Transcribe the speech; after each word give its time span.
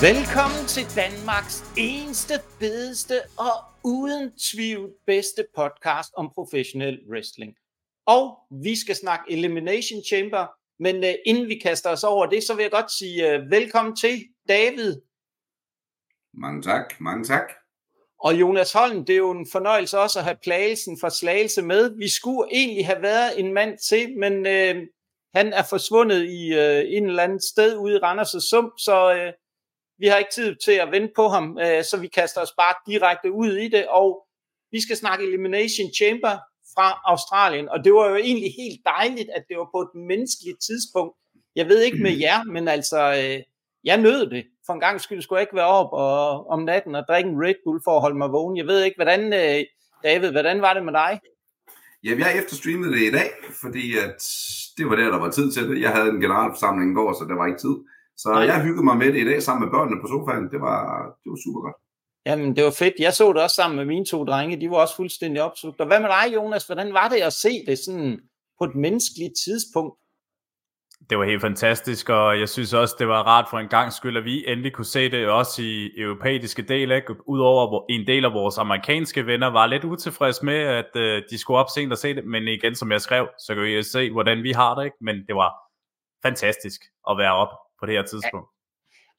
Velkommen 0.00 0.66
til 0.66 0.86
Danmarks 0.96 1.64
eneste, 1.76 2.34
bedste 2.60 3.20
og 3.38 3.56
uden 3.84 4.32
tvivl 4.52 4.90
bedste 5.06 5.46
podcast 5.56 6.10
om 6.16 6.30
professionel 6.34 7.00
wrestling. 7.10 7.54
Og 8.06 8.38
vi 8.50 8.80
skal 8.80 8.96
snakke 8.96 9.32
Elimination 9.32 10.02
Chamber, 10.04 10.46
men 10.82 10.96
uh, 10.96 11.10
inden 11.26 11.48
vi 11.48 11.58
kaster 11.58 11.90
os 11.90 12.04
over 12.04 12.26
det, 12.26 12.42
så 12.42 12.54
vil 12.54 12.62
jeg 12.62 12.70
godt 12.70 12.90
sige 12.98 13.16
uh, 13.26 13.50
velkommen 13.50 13.96
til 13.96 14.24
David. 14.48 15.00
Mange 16.34 16.62
tak, 16.62 17.00
mange 17.00 17.24
tak. 17.24 17.52
Og 18.20 18.40
Jonas 18.40 18.72
Holm, 18.72 19.04
det 19.04 19.12
er 19.12 19.16
jo 19.16 19.30
en 19.30 19.46
fornøjelse 19.52 19.98
også 19.98 20.18
at 20.18 20.24
have 20.24 20.38
plagelsen 20.42 20.98
for 21.00 21.08
slagelse 21.08 21.62
med. 21.62 21.96
Vi 21.98 22.08
skulle 22.08 22.48
egentlig 22.52 22.86
have 22.86 23.02
været 23.02 23.40
en 23.40 23.54
mand 23.54 23.78
til, 23.78 24.18
men 24.18 24.32
uh, 24.32 24.82
han 25.34 25.52
er 25.52 25.62
forsvundet 25.70 26.22
i 26.24 26.52
uh, 26.52 26.96
en 26.96 27.06
eller 27.06 27.22
anden 27.22 27.40
sted 27.40 27.76
ude 27.76 27.94
i 27.96 27.98
Randers' 27.98 28.50
Sump, 28.50 28.72
så 28.78 29.26
uh, 29.26 29.45
vi 29.98 30.06
har 30.06 30.16
ikke 30.16 30.32
tid 30.32 30.56
til 30.64 30.72
at 30.72 30.92
vente 30.92 31.12
på 31.16 31.28
ham, 31.28 31.46
uh, 31.50 31.82
så 31.90 31.98
vi 32.00 32.08
kaster 32.08 32.40
os 32.40 32.54
bare 32.58 32.74
direkte 32.86 33.32
ud 33.32 33.52
i 33.52 33.68
det, 33.68 33.86
og 33.88 34.26
vi 34.70 34.80
skal 34.80 34.96
snakke 34.96 35.26
Elimination 35.26 35.88
Chamber 35.98 36.34
fra 36.74 37.00
Australien, 37.04 37.68
og 37.68 37.84
det 37.84 37.92
var 37.94 38.08
jo 38.08 38.16
egentlig 38.16 38.52
helt 38.56 38.80
dejligt, 38.96 39.30
at 39.36 39.44
det 39.48 39.56
var 39.56 39.68
på 39.74 39.80
et 39.80 39.94
menneskeligt 40.08 40.60
tidspunkt. 40.68 41.14
Jeg 41.56 41.66
ved 41.68 41.80
ikke 41.82 42.02
med 42.02 42.18
jer, 42.18 42.44
men 42.44 42.68
altså, 42.68 43.00
uh, 43.10 43.42
jeg 43.84 43.96
nød 43.96 44.30
det. 44.30 44.44
For 44.66 44.72
en 44.72 44.80
gang 44.80 45.00
skyld 45.00 45.22
skulle 45.22 45.38
jeg 45.38 45.42
ikke 45.42 45.56
være 45.56 45.74
op 45.80 45.92
og, 45.92 46.46
om 46.46 46.60
natten 46.62 46.94
og 46.94 47.04
drikke 47.08 47.30
en 47.30 47.42
Red 47.44 47.54
Bull 47.64 47.80
for 47.84 47.96
at 47.96 48.00
holde 48.00 48.18
mig 48.18 48.32
vågen. 48.32 48.56
Jeg 48.56 48.66
ved 48.66 48.82
ikke, 48.84 48.96
hvordan, 48.96 49.22
uh, 49.26 49.60
David, 50.04 50.30
hvordan 50.30 50.62
var 50.62 50.74
det 50.74 50.84
med 50.84 50.92
dig? 50.92 51.20
Jamen, 52.04 52.20
jeg 52.20 52.38
efterstreamede 52.38 52.92
det 52.92 53.02
i 53.02 53.10
dag, 53.10 53.30
fordi 53.62 53.96
at 54.06 54.20
det 54.76 54.84
var 54.88 54.96
der, 54.96 55.10
der 55.10 55.18
var 55.18 55.30
tid 55.30 55.52
til 55.52 55.68
det. 55.68 55.80
Jeg 55.80 55.90
havde 55.90 56.08
en 56.08 56.20
generalforsamling 56.20 56.90
i 56.90 56.94
går, 56.94 57.12
så 57.12 57.24
der 57.28 57.36
var 57.40 57.46
ikke 57.46 57.58
tid. 57.58 57.76
Så 58.16 58.28
Nej. 58.32 58.42
jeg 58.42 58.62
hyggede 58.62 58.84
mig 58.84 58.96
med 58.96 59.12
det 59.12 59.20
i 59.20 59.28
dag 59.30 59.42
sammen 59.42 59.64
med 59.64 59.72
børnene 59.72 60.00
på 60.02 60.06
sofaen. 60.06 60.50
Det 60.50 60.60
var, 60.60 60.78
det 61.22 61.30
var 61.30 61.38
super 61.44 61.60
godt. 61.60 61.76
Jamen, 62.26 62.56
det 62.56 62.64
var 62.64 62.70
fedt. 62.70 62.94
Jeg 62.98 63.12
så 63.12 63.32
det 63.32 63.42
også 63.42 63.56
sammen 63.56 63.76
med 63.76 63.84
mine 63.84 64.04
to 64.04 64.24
drenge. 64.24 64.60
De 64.60 64.70
var 64.70 64.76
også 64.76 64.96
fuldstændig 64.96 65.42
opslugt. 65.42 65.80
Og 65.80 65.86
hvad 65.86 66.00
med 66.00 66.08
dig, 66.08 66.34
Jonas? 66.34 66.66
Hvordan 66.66 66.92
var 66.92 67.08
det 67.08 67.16
at 67.16 67.32
se 67.32 67.66
det 67.66 67.78
sådan 67.78 68.20
på 68.58 68.64
et 68.64 68.74
menneskeligt 68.74 69.32
tidspunkt? 69.44 69.94
Det 71.10 71.18
var 71.18 71.24
helt 71.24 71.40
fantastisk, 71.40 72.08
og 72.08 72.40
jeg 72.40 72.48
synes 72.48 72.72
også, 72.74 72.96
det 72.98 73.08
var 73.08 73.22
rart 73.22 73.46
for 73.50 73.58
en 73.58 73.68
gang 73.68 73.92
skyld, 73.92 74.16
at 74.16 74.24
vi 74.24 74.44
endelig 74.48 74.72
kunne 74.72 74.84
se 74.84 75.10
det 75.10 75.28
også 75.28 75.62
i 75.62 75.90
europæiske 75.96 76.62
del, 76.62 76.90
ikke? 76.90 77.28
Udover 77.28 77.68
hvor 77.68 77.86
en 77.88 78.06
del 78.06 78.24
af 78.24 78.32
vores 78.32 78.58
amerikanske 78.58 79.26
venner 79.26 79.46
var 79.46 79.66
lidt 79.66 79.84
utilfredse 79.84 80.44
med, 80.44 80.54
at 80.54 80.90
øh, 80.96 81.22
de 81.30 81.38
skulle 81.38 81.58
op 81.58 81.66
sent 81.74 81.92
og 81.92 81.98
se 81.98 82.14
det, 82.14 82.24
men 82.24 82.48
igen, 82.48 82.74
som 82.74 82.92
jeg 82.92 83.00
skrev, 83.00 83.28
så 83.38 83.54
kan 83.54 83.62
vi 83.62 83.82
se, 83.82 84.12
hvordan 84.12 84.42
vi 84.42 84.52
har 84.52 84.74
det, 84.74 84.84
ikke? 84.84 84.96
Men 85.00 85.16
det 85.26 85.34
var 85.34 85.52
fantastisk 86.22 86.80
at 87.10 87.18
være 87.18 87.34
op 87.34 87.48
på 87.80 87.86
det 87.86 87.94
her 87.94 88.02
tidspunkt. 88.02 88.48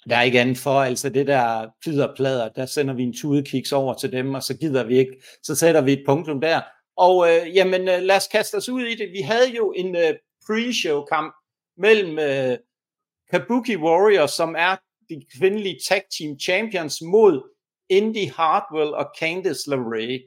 Der 0.10 0.18
er 0.18 0.22
ikke 0.22 0.42
andet 0.42 0.58
for, 0.58 0.82
altså 0.82 1.10
det 1.10 1.28
der 1.28 1.68
plader, 2.16 2.50
der 2.50 2.66
sender 2.66 2.94
vi 2.94 3.04
en 3.04 3.14
tudekiks 3.14 3.72
over 3.72 3.94
til 3.94 4.12
dem, 4.12 4.34
og 4.34 4.44
så 4.44 4.58
gider 4.58 4.84
vi 4.84 4.98
ikke, 4.98 5.22
så 5.44 5.56
sætter 5.56 5.82
vi 5.82 5.94
et 5.94 6.04
punktum 6.06 6.42
der. 6.42 6.62
Og 6.98 7.30
øh, 7.30 7.56
jamen, 7.56 7.82
øh, 7.82 8.02
lad 8.02 8.16
os 8.16 8.28
kaste 8.28 8.56
os 8.56 8.70
ud 8.70 8.82
i 8.82 8.96
det. 8.96 9.12
Vi 9.12 9.22
havde 9.22 9.50
jo 9.58 9.74
en 9.76 9.96
øh, 9.96 10.14
pre-show 10.46 11.06
kamp 11.06 11.36
mellem 11.78 12.20
øh, 12.20 12.58
Kabuki 13.32 13.78
Warriors, 13.78 14.32
som 14.32 14.56
er 14.58 14.76
de 15.10 15.26
kvindelige 15.40 15.80
tag 15.88 16.04
team 16.18 16.40
champions, 16.40 17.02
mod 17.02 17.50
Indy 17.90 18.32
Hartwell 18.32 18.94
og 18.94 19.06
Candice 19.20 19.70
LeRae. 19.70 20.20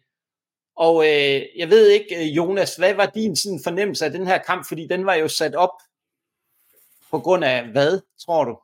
Og 0.77 1.05
øh, 1.05 1.43
jeg 1.57 1.71
ved 1.71 1.89
ikke, 1.89 2.17
øh, 2.17 2.37
Jonas, 2.37 2.77
hvad 2.77 2.95
var 2.95 3.07
din 3.07 3.37
sådan 3.37 3.61
fornemmelse 3.65 4.05
af 4.05 4.11
den 4.11 4.27
her 4.27 4.39
kamp? 4.39 4.69
Fordi 4.69 4.87
den 4.87 5.07
var 5.07 5.15
jo 5.15 5.29
sat 5.29 5.55
op 5.55 5.75
på 7.11 7.19
grund 7.19 7.45
af 7.45 7.69
hvad, 7.73 8.01
tror 8.27 8.45
du? 8.45 8.59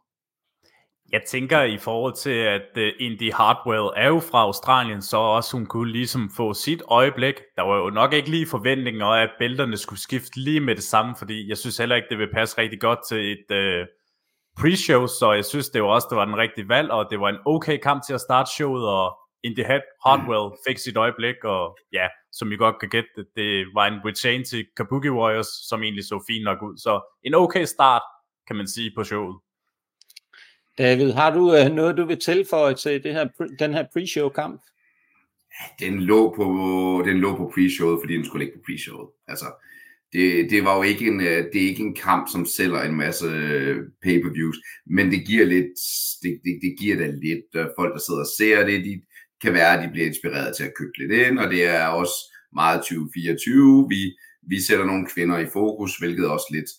Jeg 1.13 1.23
tænker 1.27 1.63
i 1.63 1.79
forhold 1.79 2.15
til, 2.15 2.31
at 2.31 2.69
øh, 2.77 2.93
Indy 3.01 3.33
Hartwell 3.33 3.91
er 3.97 4.09
jo 4.09 4.21
fra 4.21 4.41
Australien, 4.43 5.03
så 5.03 5.17
også 5.17 5.57
hun 5.57 5.67
kunne 5.67 5.93
ligesom 5.93 6.31
få 6.37 6.55
sit 6.55 6.83
øjeblik. 6.89 7.35
Der 7.57 7.63
var 7.63 7.77
jo 7.77 7.91
nok 7.91 8.13
ikke 8.13 8.31
lige 8.31 8.47
forventninger 8.47 9.07
at 9.07 9.31
bælterne 9.39 9.77
skulle 9.77 10.01
skifte 10.01 10.41
lige 10.41 10.61
med 10.61 10.75
det 10.75 10.85
samme, 10.85 11.15
fordi 11.19 11.49
jeg 11.49 11.59
synes 11.59 11.79
heller 11.79 11.97
ikke, 11.97 12.09
det 12.11 12.19
vil 12.19 12.33
passe 12.35 12.59
rigtig 12.59 12.81
godt 12.81 12.99
til 13.09 13.33
et 13.33 13.57
øh, 13.57 13.87
pre-show, 14.61 15.07
så 15.07 15.33
jeg 15.33 15.45
synes 15.45 15.69
det 15.69 15.83
var 15.83 15.89
også, 15.89 16.07
det 16.11 16.17
var 16.17 16.25
den 16.25 16.37
rigtige 16.37 16.69
valg, 16.69 16.91
og 16.91 17.07
det 17.11 17.21
var 17.21 17.29
en 17.29 17.39
okay 17.47 17.79
kamp 17.79 18.03
til 18.07 18.15
at 18.15 18.21
starte 18.21 18.51
showet, 18.51 18.89
og 18.89 19.19
Indy 19.45 19.65
Hartwell 20.07 20.47
fik 20.69 20.79
sit 20.79 20.97
øjeblik, 20.97 21.45
og 21.45 21.79
ja, 21.93 22.07
som 22.33 22.53
I 22.53 22.57
godt 22.57 22.79
kan 22.81 22.89
gætte, 22.89 23.09
det, 23.17 23.27
det 23.37 23.67
var 23.75 23.87
en 23.87 24.01
retain 24.05 24.45
til 24.45 24.67
Kabuki 24.77 25.11
Warriors, 25.11 25.51
som 25.69 25.83
egentlig 25.83 26.05
så 26.05 26.25
fint 26.31 26.45
nok 26.45 26.63
ud. 26.63 26.77
Så 26.79 26.93
en 27.25 27.35
okay 27.35 27.65
start, 27.65 28.03
kan 28.47 28.57
man 28.57 28.69
sige, 28.69 28.93
på 28.97 29.05
showet. 29.05 29.37
David, 30.79 31.13
har 31.13 31.35
du 31.35 31.41
uh, 31.41 31.75
noget, 31.75 31.97
du 31.97 32.05
vil 32.05 32.21
tilføje 32.21 32.75
til 32.75 33.03
det 33.03 33.13
her, 33.13 33.29
den 33.59 33.75
her 33.75 33.85
pre-show 33.85 34.29
kamp? 34.29 34.63
Den 35.81 36.01
lå 36.01 36.35
på, 36.37 36.45
den 37.07 37.17
lå 37.19 37.37
på 37.37 37.53
pre-showet, 37.55 38.01
fordi 38.03 38.15
den 38.15 38.25
skulle 38.25 38.45
ligge 38.45 38.59
på 38.59 38.63
pre-showet. 38.69 39.25
Altså, 39.29 39.47
det, 40.13 40.51
det 40.51 40.65
var 40.65 40.77
jo 40.77 40.83
ikke 40.83 41.07
en, 41.07 41.21
øh, 41.21 41.45
det 41.53 41.63
er 41.63 41.69
ikke 41.69 41.83
en 41.83 41.95
kamp, 41.95 42.29
som 42.33 42.47
sælger 42.47 42.83
en 42.83 42.97
masse 42.97 43.27
øh, 43.27 43.77
pay-per-views, 44.03 44.57
men 44.87 45.11
det 45.11 45.27
giver 45.27 45.47
lidt, 45.47 45.73
det, 46.23 46.41
det, 46.45 46.59
det 46.63 46.79
giver 46.79 46.97
da 46.97 47.07
lidt 47.07 47.73
folk, 47.79 47.93
der 47.95 48.01
sidder 48.01 48.21
og 48.21 48.33
ser 48.39 48.67
det, 48.67 48.85
de 48.85 49.03
kan 49.43 49.53
være, 49.53 49.79
at 49.79 49.85
de 49.85 49.93
bliver 49.93 50.07
inspireret 50.07 50.57
til 50.57 50.65
at 50.65 50.75
købe 50.79 50.99
lidt 50.99 51.13
ind, 51.13 51.39
og 51.39 51.51
det 51.51 51.65
er 51.65 51.87
også 51.87 52.17
meget 52.55 52.81
2024. 52.81 53.87
Vi, 53.89 54.17
vi 54.43 54.61
sætter 54.61 54.85
nogle 54.85 55.07
kvinder 55.15 55.39
i 55.39 55.53
fokus, 55.53 55.99
hvilket 55.99 56.29
også 56.29 56.47
lidt 56.53 56.71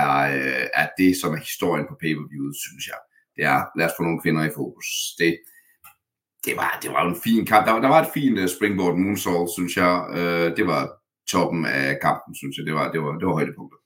er, 0.00 0.14
øh, 0.36 0.66
er 0.80 0.88
det, 0.98 1.10
som 1.20 1.34
er 1.36 1.40
historien 1.48 1.86
på 1.88 1.94
pay-per-viewet, 2.02 2.56
synes 2.64 2.84
jeg 2.92 3.00
det 3.36 3.44
er, 3.44 3.78
lad 3.78 3.86
os 3.86 3.92
få 3.96 4.02
nogle 4.02 4.22
kvinder 4.22 4.44
i 4.44 4.56
fokus. 4.56 4.86
Det, 5.18 5.38
det, 6.44 6.56
var, 6.56 6.78
det 6.82 6.90
var 6.90 7.08
en 7.08 7.20
fin 7.24 7.46
kamp. 7.46 7.66
Der, 7.66 7.80
der 7.80 7.88
var 7.88 8.00
et 8.02 8.12
fint 8.14 8.38
uh, 8.38 8.46
springboard 8.46 8.96
moonsault, 8.96 9.50
synes 9.50 9.76
jeg. 9.76 9.94
Uh, 10.10 10.56
det 10.56 10.66
var 10.66 10.82
toppen 11.28 11.66
af 11.66 11.98
kampen, 12.00 12.34
synes 12.34 12.56
jeg. 12.56 12.66
Det 12.66 12.74
var, 12.74 12.92
det 12.92 13.02
var, 13.02 13.12
det 13.18 13.26
var 13.26 13.32
højdepunktet. 13.32 13.78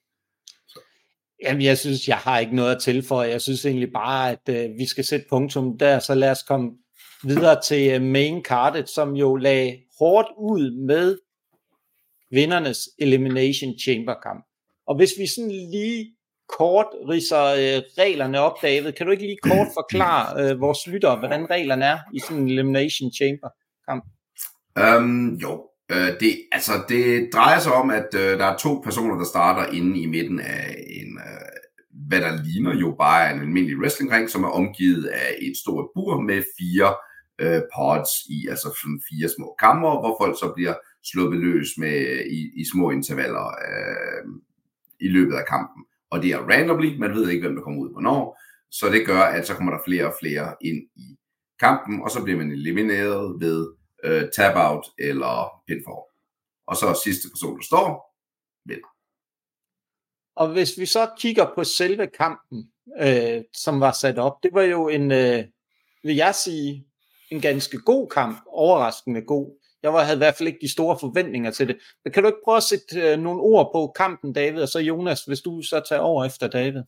Så. 0.69 0.81
Jamen, 1.43 1.63
jeg 1.63 1.79
synes, 1.79 2.09
jeg 2.09 2.17
har 2.17 2.39
ikke 2.39 2.57
noget 2.57 2.75
at 2.75 2.83
tilføje. 2.83 3.31
Jeg 3.31 3.41
synes 3.41 3.65
egentlig 3.65 3.93
bare, 3.93 4.31
at 4.31 4.45
uh, 4.49 4.79
vi 4.79 4.87
skal 4.87 5.05
sætte 5.05 5.27
punktum 5.31 5.79
der, 5.79 5.99
så 5.99 6.15
lad 6.15 6.31
os 6.31 6.43
komme 6.43 6.71
videre 7.25 7.61
til 7.63 7.97
uh, 7.97 8.03
main 8.03 8.45
cardet, 8.45 8.89
som 8.89 9.13
jo 9.13 9.37
lagde 9.37 9.79
hårdt 9.99 10.29
ud 10.39 10.87
med 10.87 11.19
vindernes 12.31 12.89
Elimination 12.99 13.79
Chamber 13.79 14.15
kamp. 14.23 14.45
Og 14.87 14.97
hvis 14.97 15.11
vi 15.19 15.27
sådan 15.27 15.51
lige 15.51 16.17
kort 16.49 16.87
riser 17.09 17.45
øh, 17.45 17.83
reglerne 17.99 18.41
op, 18.41 18.63
David. 18.63 18.93
Kan 18.93 19.07
du 19.07 19.13
ikke 19.13 19.27
lige 19.27 19.39
kort 19.43 19.67
forklare 19.81 20.27
øh, 20.43 20.61
vores 20.61 20.87
lyttere, 20.87 21.19
hvordan 21.19 21.51
reglerne 21.51 21.85
er 21.85 21.99
i 22.15 22.19
sådan 22.19 22.43
en 22.43 22.49
Elimination 22.49 23.13
Chamber 23.13 23.49
kamp? 23.89 24.05
Um, 24.85 25.35
jo, 25.35 25.71
øh, 25.93 26.21
det, 26.21 26.33
altså, 26.53 26.73
det 26.89 27.29
drejer 27.33 27.61
sig 27.61 27.73
om, 27.73 27.91
at 27.91 28.09
øh, 28.15 28.39
der 28.39 28.45
er 28.45 28.57
to 28.57 28.81
personer, 28.85 29.17
der 29.19 29.25
starter 29.25 29.73
inde 29.73 30.01
i 30.01 30.07
midten 30.07 30.41
af 30.41 30.85
en, 31.01 31.19
øh, 31.29 31.49
hvad 32.09 32.21
der 32.21 32.43
ligner 32.45 32.75
jo 32.75 32.95
bare 32.99 33.33
en 33.33 33.41
almindelig 33.41 33.79
wrestlingring, 33.79 34.31
som 34.31 34.45
er 34.45 34.49
omgivet 34.49 35.05
af 35.07 35.35
et 35.41 35.57
stort 35.57 35.89
bur 35.95 36.21
med 36.21 36.43
fire 36.59 36.95
øh, 37.39 37.63
pods 37.77 38.11
i, 38.29 38.47
altså 38.51 38.69
fire 39.11 39.29
små 39.37 39.57
kammer, 39.59 39.91
hvor 40.01 40.17
folk 40.21 40.37
så 40.39 40.53
bliver 40.57 40.75
sluppet 41.05 41.41
løs 41.41 41.69
med 41.79 41.99
i, 42.31 42.61
i 42.61 42.65
små 42.73 42.91
intervaller 42.91 43.47
øh, 43.47 44.25
i 45.01 45.09
løbet 45.09 45.35
af 45.35 45.47
kampen 45.47 45.85
og 46.11 46.23
det 46.23 46.31
er 46.31 46.39
randomly, 46.39 46.99
man 46.99 47.15
ved 47.15 47.29
ikke, 47.29 47.47
hvem 47.47 47.57
der 47.57 47.63
kommer 47.63 47.83
ud 47.83 47.93
hvornår, 47.93 48.41
så 48.71 48.89
det 48.89 49.07
gør, 49.07 49.21
at 49.21 49.47
så 49.47 49.55
kommer 49.55 49.73
der 49.73 49.83
flere 49.85 50.07
og 50.07 50.15
flere 50.21 50.55
ind 50.61 50.89
i 50.97 51.17
kampen, 51.61 52.03
og 52.03 52.11
så 52.11 52.23
bliver 52.25 52.39
man 52.39 52.51
elimineret 52.51 53.41
ved 53.41 53.75
øh, 54.05 54.25
tap-out 54.37 54.87
eller 54.99 55.63
pinfall. 55.67 56.05
Og 56.67 56.77
så 56.77 57.01
sidste 57.05 57.29
person, 57.29 57.57
der 57.57 57.65
står, 57.65 58.17
vinder. 58.65 58.89
Og 60.37 60.53
hvis 60.53 60.79
vi 60.79 60.87
så 60.87 61.11
kigger 61.19 61.47
på 61.55 61.65
selve 61.65 62.07
kampen, 62.07 62.73
øh, 63.01 63.43
som 63.53 63.81
var 63.81 63.93
sat 63.93 64.19
op, 64.19 64.43
det 64.43 64.51
var 64.53 64.63
jo 64.63 64.89
en, 64.89 65.13
øh, 65.13 65.45
vil 66.03 66.17
jeg 66.17 66.35
sige, 66.35 66.87
en 67.31 67.41
ganske 67.41 67.79
god 67.79 68.09
kamp, 68.09 68.39
overraskende 68.47 69.23
god. 69.23 69.66
Jeg 69.87 69.93
var, 69.93 70.05
havde 70.05 70.17
i 70.17 70.25
hvert 70.25 70.35
fald 70.39 70.49
ikke 70.49 70.65
de 70.67 70.73
store 70.73 70.97
forventninger 71.01 71.51
til 71.51 71.69
det. 71.69 71.77
Men 72.05 72.13
kan 72.13 72.23
du 72.23 72.27
ikke 72.27 72.45
prøve 72.45 72.57
at 72.57 72.63
sætte 72.63 73.01
øh, 73.03 73.19
nogle 73.19 73.41
ord 73.41 73.71
på 73.75 73.93
kampen, 73.97 74.33
David, 74.33 74.63
og 74.63 74.69
så 74.69 74.79
Jonas, 74.79 75.25
hvis 75.25 75.41
du 75.41 75.63
så 75.63 75.83
tager 75.89 76.03
over 76.03 76.25
efter 76.25 76.49
David? 76.49 76.83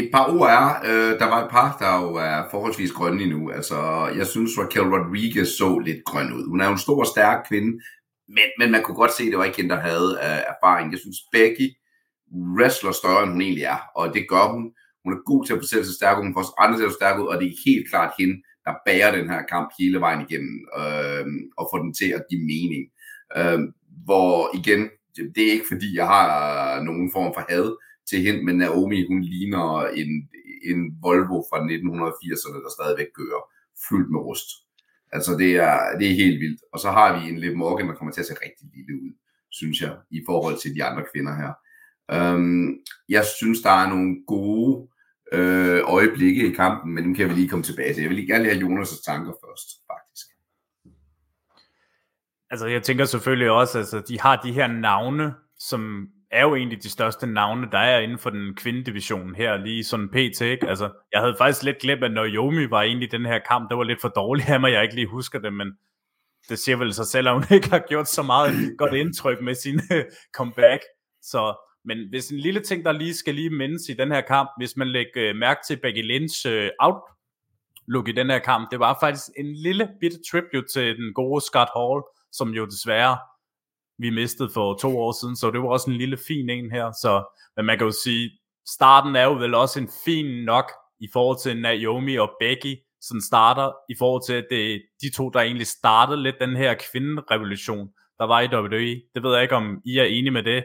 Et 0.00 0.08
par 0.14 0.26
ord 0.34 0.48
er, 0.58 0.66
øh, 0.90 1.18
der 1.20 1.24
var 1.32 1.44
et 1.44 1.50
par, 1.50 1.76
der 1.82 1.92
jo 2.02 2.14
er 2.14 2.48
forholdsvis 2.50 2.92
grønne 2.92 3.22
endnu. 3.22 3.50
Altså, 3.50 3.78
jeg 4.16 4.26
synes, 4.26 4.58
Raquel 4.58 4.88
Rodriguez 4.94 5.48
så 5.48 5.78
lidt 5.78 6.04
grøn 6.04 6.32
ud. 6.32 6.48
Hun 6.48 6.60
er 6.60 6.66
jo 6.66 6.72
en 6.72 6.86
stor, 6.86 7.04
stærk 7.04 7.46
kvinde, 7.48 7.72
men, 8.28 8.48
men 8.58 8.70
man 8.70 8.82
kunne 8.82 9.00
godt 9.02 9.12
se, 9.12 9.22
at 9.22 9.30
det 9.30 9.38
var 9.38 9.44
ikke 9.44 9.56
hende, 9.56 9.74
der 9.74 9.80
havde 9.80 10.10
øh, 10.26 10.40
erfaring. 10.52 10.92
Jeg 10.92 11.00
synes, 11.00 11.18
Becky 11.32 11.68
wrestler 12.56 12.92
større, 12.92 13.22
end 13.22 13.32
hun 13.32 13.42
egentlig 13.42 13.64
er, 13.64 13.80
og 13.96 14.14
det 14.14 14.28
gør 14.28 14.52
hun. 14.52 14.64
Hun 15.04 15.12
er 15.12 15.28
god 15.30 15.44
til 15.44 15.52
at 15.52 15.60
fortælle 15.62 15.86
sig 15.86 15.94
stærk 15.94 16.18
ud, 16.18 16.22
hun 16.22 16.34
får 16.34 16.62
andre 16.64 16.78
til 16.78 16.90
at 16.90 16.98
stærk 17.00 17.18
ud, 17.20 17.26
og 17.26 17.36
det 17.40 17.46
er 17.46 17.62
helt 17.66 17.90
klart 17.90 18.12
hende, 18.18 18.36
der 18.70 18.78
bærer 18.86 19.16
den 19.16 19.28
her 19.30 19.42
kamp 19.42 19.68
hele 19.78 20.00
vejen 20.00 20.26
igennem 20.28 20.68
øh, 20.80 21.26
og 21.58 21.68
får 21.72 21.78
den 21.82 21.94
til 21.94 22.10
at 22.18 22.24
give 22.30 22.44
mening. 22.52 22.82
Øh, 23.38 23.60
hvor 24.04 24.56
igen, 24.60 24.82
det 25.34 25.42
er 25.48 25.52
ikke 25.52 25.72
fordi, 25.72 25.96
jeg 25.96 26.06
har 26.06 26.82
nogen 26.82 27.12
form 27.12 27.34
for 27.34 27.44
had 27.48 27.76
til 28.10 28.20
hende, 28.22 28.44
men 28.44 28.56
Naomi, 28.56 29.06
hun 29.06 29.22
ligner 29.22 29.86
en, 30.00 30.10
en 30.70 30.80
Volvo 31.02 31.38
fra 31.50 31.58
1980'erne, 31.58 32.58
der 32.64 32.70
stadigvæk 32.78 33.10
kører 33.18 33.42
fyldt 33.88 34.10
med 34.10 34.20
rust. 34.20 34.48
Altså 35.12 35.32
det 35.38 35.50
er, 35.56 35.78
det 35.98 36.10
er 36.10 36.20
helt 36.22 36.40
vildt. 36.40 36.60
Og 36.72 36.78
så 36.80 36.90
har 36.90 37.08
vi 37.20 37.28
en 37.28 37.38
Liv 37.38 37.56
Morgan, 37.56 37.88
der 37.88 37.94
kommer 37.94 38.12
til 38.12 38.20
at 38.20 38.26
se 38.26 38.34
rigtig 38.44 38.66
lille 38.74 38.94
ud, 39.02 39.12
synes 39.50 39.80
jeg, 39.82 39.96
i 40.10 40.20
forhold 40.26 40.56
til 40.58 40.74
de 40.74 40.84
andre 40.84 41.04
kvinder 41.12 41.34
her. 41.42 41.52
Øhm, 42.14 42.78
jeg 43.08 43.24
synes, 43.38 43.60
der 43.60 43.70
er 43.70 43.88
nogle 43.88 44.16
gode 44.26 44.88
øh, 45.32 45.80
øjeblikke 45.84 46.48
i 46.48 46.52
kampen, 46.52 46.94
men 46.94 47.04
dem 47.04 47.14
kan 47.14 47.28
vi 47.28 47.34
lige 47.34 47.48
komme 47.48 47.62
tilbage 47.62 47.94
til. 47.94 48.00
Jeg 48.00 48.10
vil 48.10 48.16
lige 48.16 48.32
gerne 48.32 48.44
have 48.44 48.56
Jonas' 48.56 49.04
tanker 49.04 49.32
først, 49.44 49.68
faktisk. 49.90 50.26
Altså, 52.50 52.66
jeg 52.66 52.82
tænker 52.82 53.04
selvfølgelig 53.04 53.50
også, 53.50 53.78
altså, 53.78 54.00
de 54.08 54.20
har 54.20 54.36
de 54.36 54.52
her 54.52 54.66
navne, 54.66 55.34
som 55.58 56.08
er 56.30 56.42
jo 56.42 56.54
egentlig 56.54 56.82
de 56.82 56.90
største 56.90 57.26
navne, 57.26 57.68
der 57.72 57.78
er 57.78 58.00
inden 58.00 58.18
for 58.18 58.30
den 58.30 58.54
kvindedivision 58.54 59.34
her, 59.34 59.56
lige 59.56 59.84
sådan 59.84 60.08
pt. 60.08 60.40
Ikke? 60.40 60.68
Altså, 60.68 60.90
jeg 61.12 61.20
havde 61.20 61.34
faktisk 61.38 61.64
lidt 61.64 61.78
glemt, 61.78 62.04
at 62.04 62.12
Naomi 62.12 62.70
var 62.70 62.82
egentlig 62.82 63.08
i 63.08 63.16
den 63.16 63.26
her 63.26 63.38
kamp, 63.48 63.70
der 63.70 63.76
var 63.76 63.84
lidt 63.84 64.00
for 64.00 64.08
dårlig 64.08 64.48
af 64.48 64.60
mig, 64.60 64.72
jeg 64.72 64.82
ikke 64.82 64.94
lige 64.94 65.06
husker 65.06 65.38
det, 65.38 65.52
men 65.52 65.72
det 66.48 66.58
siger 66.58 66.76
vel 66.76 66.94
sig 66.94 67.06
selv, 67.06 67.28
at 67.28 67.34
hun 67.34 67.44
ikke 67.56 67.70
har 67.70 67.84
gjort 67.88 68.08
så 68.08 68.22
meget 68.22 68.74
godt 68.78 68.94
indtryk 68.94 69.40
med 69.40 69.54
sin 69.54 69.80
comeback. 70.36 70.82
Så, 71.22 71.69
men 71.84 72.08
hvis 72.08 72.30
en 72.30 72.38
lille 72.38 72.60
ting, 72.60 72.84
der 72.84 72.92
lige 72.92 73.14
skal 73.14 73.34
lige 73.34 73.50
mindes 73.50 73.88
i 73.88 73.92
den 73.92 74.12
her 74.12 74.20
kamp, 74.20 74.50
hvis 74.58 74.76
man 74.76 74.88
lægger 74.88 75.28
øh, 75.28 75.36
mærke 75.36 75.60
til 75.66 75.76
Becky 75.76 76.02
Lynch 76.02 76.46
øh, 76.48 76.70
out, 76.78 76.94
outlook 77.90 78.08
i 78.08 78.12
den 78.12 78.30
her 78.30 78.38
kamp, 78.38 78.70
det 78.70 78.80
var 78.80 78.96
faktisk 79.00 79.28
en 79.38 79.52
lille 79.54 79.88
bitte 80.00 80.18
tribute 80.30 80.68
til 80.72 80.96
den 80.96 81.14
gode 81.14 81.40
Scott 81.40 81.70
Hall, 81.76 82.02
som 82.32 82.48
jo 82.48 82.64
desværre 82.66 83.18
vi 83.98 84.10
mistede 84.10 84.50
for 84.54 84.74
to 84.74 84.98
år 84.98 85.12
siden, 85.20 85.36
så 85.36 85.50
det 85.50 85.60
var 85.60 85.68
også 85.68 85.90
en 85.90 85.96
lille 85.96 86.16
fin 86.16 86.50
en 86.50 86.70
her. 86.70 86.92
Så, 86.92 87.24
men 87.56 87.66
man 87.66 87.78
kan 87.78 87.86
jo 87.86 87.92
sige, 88.04 88.30
starten 88.68 89.16
er 89.16 89.24
jo 89.24 89.32
vel 89.32 89.54
også 89.54 89.80
en 89.80 89.90
fin 90.04 90.44
nok 90.44 90.72
i 91.00 91.08
forhold 91.12 91.38
til 91.42 91.60
Naomi 91.60 92.16
og 92.16 92.30
Becky, 92.40 92.74
som 93.00 93.20
starter 93.20 93.72
i 93.88 93.94
forhold 93.98 94.22
til, 94.26 94.32
at 94.32 94.46
det 94.50 94.74
er 94.74 94.78
de 95.02 95.10
to, 95.16 95.30
der 95.30 95.40
egentlig 95.40 95.66
startede 95.66 96.22
lidt 96.22 96.36
den 96.40 96.56
her 96.56 96.74
kvinderevolution, 96.74 97.88
der 98.18 98.26
var 98.26 98.40
i 98.40 98.54
WWE. 98.54 99.02
Det 99.14 99.22
ved 99.22 99.32
jeg 99.32 99.42
ikke, 99.42 99.56
om 99.56 99.82
I 99.84 99.98
er 99.98 100.04
enige 100.04 100.30
med 100.30 100.42
det. 100.42 100.64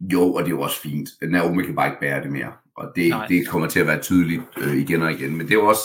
Jo, 0.00 0.34
og 0.34 0.42
det 0.42 0.46
er 0.46 0.56
jo 0.56 0.60
også 0.60 0.80
fint. 0.80 1.08
Naomi 1.22 1.64
kan 1.64 1.74
bare 1.74 1.88
ikke 1.88 2.00
bære 2.00 2.22
det 2.22 2.32
mere. 2.32 2.52
Og 2.76 2.92
det, 2.96 3.14
det 3.28 3.48
kommer 3.48 3.68
til 3.68 3.80
at 3.80 3.86
være 3.86 4.02
tydeligt 4.02 4.42
øh, 4.58 4.76
igen 4.76 5.02
og 5.02 5.12
igen. 5.12 5.36
Men 5.36 5.48
det 5.48 5.54
er 5.54 5.62
også, 5.62 5.82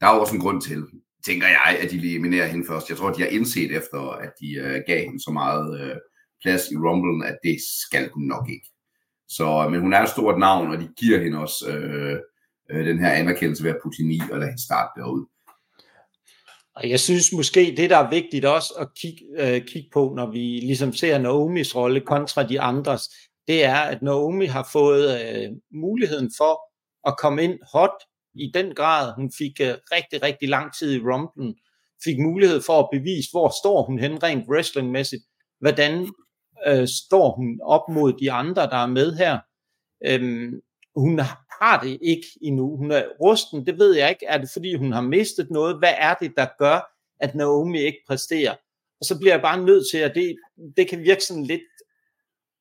der 0.00 0.06
er 0.06 0.14
jo 0.14 0.20
også 0.20 0.34
en 0.34 0.40
grund 0.40 0.62
til, 0.62 0.82
tænker 1.26 1.46
jeg, 1.46 1.78
at 1.82 1.90
de 1.90 1.96
eliminerer 1.96 2.46
hende 2.46 2.66
først. 2.66 2.88
Jeg 2.88 2.96
tror, 2.96 3.12
de 3.12 3.22
har 3.22 3.28
indset 3.28 3.76
efter, 3.76 3.98
at 4.10 4.32
de 4.40 4.60
uh, 4.60 4.80
gav 4.86 5.04
hende 5.04 5.22
så 5.22 5.30
meget 5.30 5.90
uh, 5.90 5.96
plads 6.42 6.70
i 6.70 6.76
Rumble, 6.76 7.26
at 7.26 7.38
det 7.44 7.56
skal 7.84 8.10
hun 8.14 8.22
nok 8.22 8.48
ikke. 8.50 8.68
Så, 9.28 9.68
men 9.70 9.80
hun 9.80 9.92
er 9.92 10.00
et 10.02 10.08
stort 10.08 10.38
navn, 10.38 10.70
og 10.70 10.80
de 10.80 10.88
giver 10.96 11.22
hende 11.22 11.38
også 11.38 11.64
uh, 11.68 12.76
uh, 12.76 12.86
den 12.86 12.98
her 12.98 13.10
anerkendelse 13.10 13.64
ved 13.64 13.70
at 13.70 13.78
putte 13.82 13.96
hende 13.98 14.14
i 14.14 14.20
og 14.30 14.38
lade 14.38 14.50
hende 14.50 14.64
starte 14.64 15.00
derud. 15.00 15.26
Og 16.74 16.90
jeg 16.90 17.00
synes 17.00 17.32
måske, 17.32 17.74
det 17.76 17.90
der 17.90 17.96
er 17.96 18.10
vigtigt 18.10 18.44
også 18.44 18.74
at 18.78 18.88
kigge, 19.00 19.24
uh, 19.32 19.66
kigge 19.66 19.88
på, 19.92 20.12
når 20.16 20.30
vi 20.30 20.38
ligesom 20.38 20.92
ser 20.92 21.18
Naomis 21.18 21.76
rolle 21.76 22.00
kontra 22.00 22.42
de 22.48 22.60
andres, 22.60 23.08
det 23.46 23.64
er, 23.64 23.76
at 23.76 24.02
Naomi 24.02 24.46
har 24.46 24.68
fået 24.72 25.20
øh, 25.20 25.50
muligheden 25.72 26.30
for 26.36 26.60
at 27.08 27.16
komme 27.18 27.44
ind 27.44 27.58
hot 27.72 27.96
i 28.34 28.50
den 28.54 28.74
grad. 28.74 29.12
Hun 29.16 29.32
fik 29.38 29.60
øh, 29.60 29.74
rigtig, 29.92 30.22
rigtig 30.22 30.48
lang 30.48 30.74
tid 30.78 30.92
i 30.92 31.00
rumpen, 31.00 31.54
fik 32.04 32.18
mulighed 32.18 32.60
for 32.66 32.78
at 32.78 32.88
bevise, 32.92 33.28
hvor 33.32 33.48
står 33.62 33.82
hun 33.82 33.98
hen 33.98 34.22
rent 34.22 34.48
wrestlingmæssigt, 34.48 35.22
hvordan 35.60 36.08
øh, 36.66 36.88
står 36.88 37.36
hun 37.36 37.60
op 37.62 37.88
mod 37.88 38.12
de 38.12 38.32
andre, 38.32 38.62
der 38.62 38.76
er 38.76 38.86
med 38.86 39.16
her. 39.16 39.38
Øhm, 40.06 40.60
hun 40.96 41.18
har 41.62 41.80
det 41.82 41.98
ikke 42.02 42.26
endnu. 42.42 42.76
Hun 42.76 42.90
er 42.90 43.04
rusten, 43.20 43.66
det 43.66 43.78
ved 43.78 43.96
jeg 43.96 44.10
ikke. 44.10 44.26
Er 44.26 44.38
det 44.38 44.50
fordi, 44.52 44.74
hun 44.74 44.92
har 44.92 45.00
mistet 45.00 45.50
noget? 45.50 45.78
Hvad 45.78 45.94
er 45.98 46.14
det, 46.14 46.32
der 46.36 46.46
gør, 46.58 46.80
at 47.20 47.34
Naomi 47.34 47.78
ikke 47.78 47.98
præsterer? 48.08 48.54
Og 49.00 49.06
så 49.06 49.18
bliver 49.18 49.32
jeg 49.34 49.42
bare 49.42 49.64
nødt 49.64 49.84
til, 49.92 49.98
at 49.98 50.14
det, 50.14 50.36
det 50.76 50.88
kan 50.88 51.02
virke 51.02 51.24
sådan 51.24 51.44
lidt, 51.44 51.60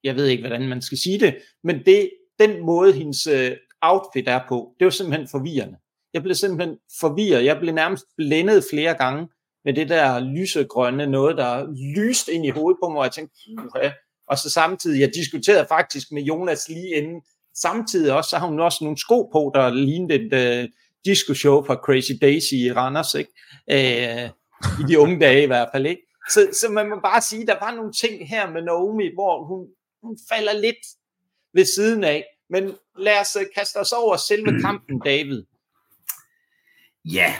jeg 0.03 0.15
ved 0.15 0.25
ikke, 0.27 0.41
hvordan 0.41 0.67
man 0.67 0.81
skal 0.81 0.97
sige 0.97 1.19
det, 1.19 1.37
men 1.63 1.85
det, 1.85 2.09
den 2.39 2.65
måde, 2.65 2.93
hendes 2.93 3.27
øh, 3.27 3.51
outfit 3.81 4.27
er 4.27 4.39
på, 4.49 4.75
det 4.79 4.85
var 4.85 4.91
simpelthen 4.91 5.27
forvirrende. 5.31 5.77
Jeg 6.13 6.23
blev 6.23 6.35
simpelthen 6.35 6.77
forvirret. 6.99 7.45
Jeg 7.45 7.59
blev 7.59 7.73
nærmest 7.73 8.05
blændet 8.17 8.63
flere 8.71 8.93
gange 8.93 9.27
med 9.65 9.73
det 9.73 9.89
der 9.89 10.19
lysegrønne, 10.19 11.07
noget 11.07 11.37
der 11.37 11.67
lyst 11.97 12.27
ind 12.27 12.45
i 12.45 12.49
hovedet 12.49 12.79
på 12.83 12.89
mig, 12.89 12.97
og 12.97 13.03
jeg 13.03 13.11
tænkte, 13.11 13.35
okay. 13.57 13.91
og 14.27 14.37
så 14.37 14.49
samtidig, 14.49 15.01
jeg 15.01 15.11
diskuterede 15.13 15.65
faktisk 15.69 16.11
med 16.11 16.21
Jonas 16.23 16.69
lige 16.69 16.95
inden, 16.95 17.21
samtidig 17.55 18.13
også, 18.13 18.29
så 18.29 18.37
har 18.37 18.47
hun 18.47 18.59
også 18.59 18.77
nogle 18.81 18.97
sko 18.97 19.29
på, 19.33 19.51
der 19.55 19.73
lignede 19.73 20.15
et 20.15 20.63
uh, 20.63 20.69
disco-show 21.05 21.65
fra 21.65 21.75
Crazy 21.75 22.11
Daisy 22.21 22.53
i 22.53 22.73
Randers, 22.73 23.13
ikke? 23.13 23.31
Uh, 23.73 24.29
i 24.81 24.83
de 24.87 24.99
unge 24.99 25.19
dage 25.19 25.43
i 25.43 25.47
hvert 25.47 25.69
fald, 25.73 25.85
ikke? 25.85 26.01
Så, 26.29 26.47
så 26.53 26.71
man 26.71 26.89
må 26.89 26.95
bare 27.03 27.21
sige, 27.21 27.47
der 27.47 27.55
var 27.61 27.75
nogle 27.75 27.91
ting 27.93 28.29
her 28.29 28.51
med 28.51 28.61
Naomi, 28.61 29.07
hvor 29.13 29.45
hun, 29.49 29.67
hun 30.03 30.17
falder 30.29 30.53
lidt 30.53 30.77
ved 31.53 31.65
siden 31.65 32.03
af, 32.03 32.25
men 32.49 32.75
lad 32.97 33.19
os 33.21 33.35
øh, 33.35 33.45
kaste 33.55 33.77
os 33.77 33.91
over 33.91 34.17
selve 34.17 34.59
kampen, 34.65 34.99
David. 34.99 35.43
Ja, 37.05 37.35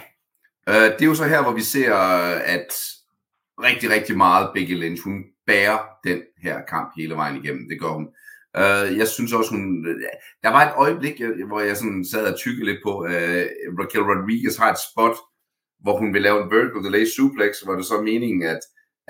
øh, 0.70 0.76
det 0.76 1.02
er 1.02 1.06
jo 1.06 1.16
så 1.16 1.26
her, 1.26 1.42
hvor 1.42 1.54
vi 1.54 1.62
ser, 1.62 1.96
at 2.56 2.74
rigtig, 3.64 3.90
rigtig 3.90 4.18
meget 4.18 4.52
Becky 4.54 4.76
Lynch, 4.80 5.04
hun 5.04 5.24
bærer 5.46 5.80
den 6.04 6.22
her 6.44 6.66
kamp 6.66 6.92
hele 6.98 7.16
vejen 7.16 7.44
igennem. 7.44 7.70
Det 7.70 7.80
gør 7.80 7.88
hun. 7.88 8.08
Uh, 8.58 8.98
jeg 8.98 9.08
synes 9.08 9.34
også, 9.34 9.52
hun... 9.52 9.86
Der 10.44 10.50
var 10.50 10.64
et 10.66 10.74
øjeblik, 10.78 11.22
hvor 11.48 11.60
jeg 11.60 11.78
sådan 11.78 12.06
sad 12.06 12.34
og 12.34 12.40
tykkede 12.40 12.66
lidt 12.66 12.80
på, 12.84 12.94
uh, 13.00 13.46
Raquel 13.80 14.04
Rodriguez 14.10 14.58
har 14.58 14.72
et 14.72 14.84
spot, 14.92 15.16
hvor 15.84 15.98
hun 15.98 16.14
vil 16.14 16.22
lave 16.22 16.44
en 16.44 16.52
vertical 16.52 16.84
delay 16.84 17.06
suplex, 17.16 17.52
hvor 17.64 17.76
det 17.76 17.86
så 17.86 17.96
er 17.98 18.02
meningen, 18.02 18.44
at, 18.44 18.60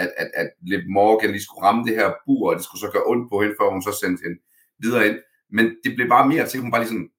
at, 0.02 0.12
at, 0.18 0.30
at 0.42 0.50
Liv 0.62 0.80
Morgan 0.90 1.32
lige 1.32 1.44
skulle 1.44 1.66
ramme 1.68 1.84
det 1.88 1.96
her 1.96 2.10
bur, 2.26 2.50
og 2.50 2.56
det 2.56 2.64
skulle 2.64 2.82
så 2.86 2.92
gøre 2.92 3.10
ondt 3.12 3.30
på 3.32 3.42
hende, 3.42 3.56
før 3.60 3.70
hun 3.72 3.82
så 3.82 3.98
sendte 4.02 4.24
hende 4.24 4.40
videre 4.84 5.08
ind. 5.08 5.18
Men 5.52 5.66
det 5.84 5.96
blev 5.96 6.08
bare 6.10 6.28
mere 6.28 6.48
til, 6.48 6.58
at 6.58 6.62
hun 6.62 6.72
bare 6.72 6.82
lige 6.82 6.94
sådan 6.94 7.12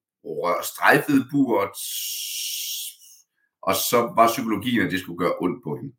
strejfede 0.71 1.25
buret, 1.31 1.69
og 3.61 3.75
så 3.89 3.99
var 4.17 4.27
psykologien, 4.27 4.85
at 4.85 4.91
det 4.91 4.99
skulle 4.99 5.17
gøre 5.23 5.35
ondt 5.41 5.63
på 5.63 5.75
hende. 5.75 5.93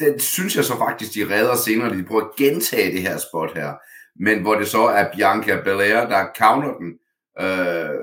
Den 0.00 0.20
synes 0.20 0.56
jeg 0.56 0.64
så 0.64 0.76
faktisk, 0.78 1.14
de 1.14 1.34
redder 1.34 1.56
senere, 1.56 1.96
de 1.96 2.04
prøver 2.04 2.22
at 2.22 2.36
gentage 2.36 2.92
det 2.92 3.02
her 3.02 3.18
spot 3.18 3.54
her, 3.54 3.72
men 4.16 4.42
hvor 4.42 4.54
det 4.54 4.68
så 4.68 4.82
er 4.82 5.12
Bianca 5.12 5.62
Belair, 5.64 6.08
der 6.08 6.26
counter 6.38 6.72
den. 6.82 6.90
Øh, 7.40 8.00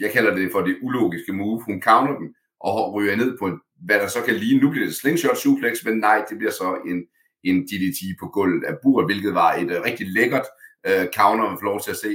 jeg 0.00 0.12
kalder 0.12 0.34
det 0.34 0.52
for 0.52 0.60
det 0.60 0.78
ulogiske 0.82 1.32
move. 1.32 1.62
Hun 1.62 1.82
counter 1.82 2.14
den 2.18 2.34
og 2.64 2.94
ryger 2.94 3.16
ned 3.16 3.38
på 3.38 3.46
en, 3.46 3.58
hvad 3.86 3.98
der 3.98 4.08
så 4.08 4.22
kan 4.22 4.34
lige, 4.34 4.60
nu 4.60 4.70
bliver 4.70 4.86
det 4.86 4.94
slingshot 4.94 5.36
suplex, 5.36 5.84
men 5.84 5.98
nej, 5.98 6.24
det 6.28 6.38
bliver 6.38 6.52
så 6.52 6.78
en, 6.86 6.98
en 7.44 7.62
DDT 7.66 8.00
på 8.20 8.26
gulvet 8.26 8.64
af 8.64 8.74
bur, 8.82 9.04
hvilket 9.06 9.34
var 9.34 9.52
et 9.54 9.70
uh, 9.76 9.84
rigtig 9.84 10.06
lækkert 10.06 10.46
uh, 10.88 11.06
counter, 11.16 11.48
man 11.48 11.58
får 11.60 11.70
lov 11.70 11.80
til 11.80 11.90
at 11.90 12.02
se, 12.06 12.12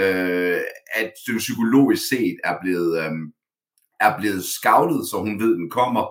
uh, 0.00 0.60
at 1.00 1.12
det 1.26 1.38
psykologisk 1.38 2.08
set 2.08 2.36
er 2.44 2.56
blevet, 2.62 3.06
um, 3.06 3.32
er 4.00 4.18
blevet 4.18 4.44
scoutet, 4.44 5.02
så 5.10 5.16
hun 5.18 5.40
ved, 5.40 5.52
den 5.54 5.70
kommer, 5.70 6.04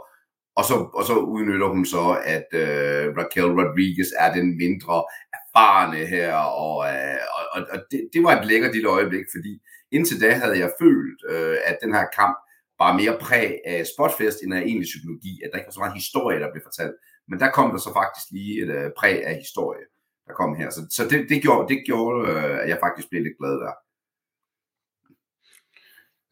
og 0.56 0.64
så, 0.70 0.76
og 0.94 1.04
så 1.10 1.16
udnytter 1.18 1.68
hun 1.68 1.86
så, 1.86 2.04
at 2.36 2.48
uh, 2.64 3.06
Raquel 3.20 3.52
Rodriguez 3.60 4.12
er 4.24 4.34
den 4.34 4.58
mindre 4.64 4.98
erfarne 5.38 6.02
her, 6.14 6.34
og, 6.34 6.76
uh, 6.78 7.22
og, 7.54 7.60
og 7.74 7.80
det, 7.92 8.10
det 8.14 8.24
var 8.24 8.34
et 8.36 8.48
lækkert 8.48 8.74
lille 8.74 8.90
øjeblik, 8.90 9.26
fordi 9.36 9.54
indtil 9.92 10.22
da 10.22 10.32
havde 10.42 10.60
jeg 10.60 10.72
følt, 10.82 11.20
uh, 11.34 11.58
at 11.70 11.78
den 11.84 11.94
her 11.94 12.06
kamp 12.20 12.38
var 12.80 12.98
mere 13.02 13.18
præg 13.22 13.50
af 13.66 13.88
spotfest, 13.94 14.38
end 14.44 14.54
af 14.54 14.62
egentlig 14.62 14.90
psykologi, 14.92 15.34
at 15.44 15.50
der 15.52 15.58
ikke 15.58 15.70
var 15.70 15.78
så 15.78 15.84
meget 15.84 16.02
historie, 16.02 16.40
der 16.40 16.52
blev 16.52 16.64
fortalt. 16.70 16.96
Men 17.30 17.40
der 17.40 17.50
kom 17.52 17.72
der 17.72 17.78
så 17.78 17.92
faktisk 18.00 18.26
lige 18.32 18.54
et 18.64 18.70
øh, 18.78 18.92
præg 19.00 19.26
af 19.26 19.36
historie 19.36 19.86
der 20.30 20.36
kom 20.36 20.56
her. 20.56 20.70
Så, 20.70 20.82
så 20.90 21.04
det, 21.10 21.30
det 21.30 21.42
gjorde, 21.42 21.74
det 21.74 21.84
gjorde 21.86 22.32
øh, 22.32 22.60
at 22.64 22.70
jeg 22.70 22.78
faktisk 22.84 23.10
blev 23.10 23.24
lidt 23.24 23.38
glad 23.40 23.56
der. 23.66 23.74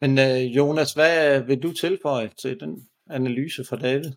Men 0.00 0.18
øh, 0.18 0.56
Jonas, 0.56 0.92
hvad 0.92 1.40
vil 1.40 1.62
du 1.62 1.72
tilføje 1.72 2.30
til 2.42 2.60
den 2.60 2.88
analyse 3.10 3.64
fra 3.64 3.76
David? 3.76 4.12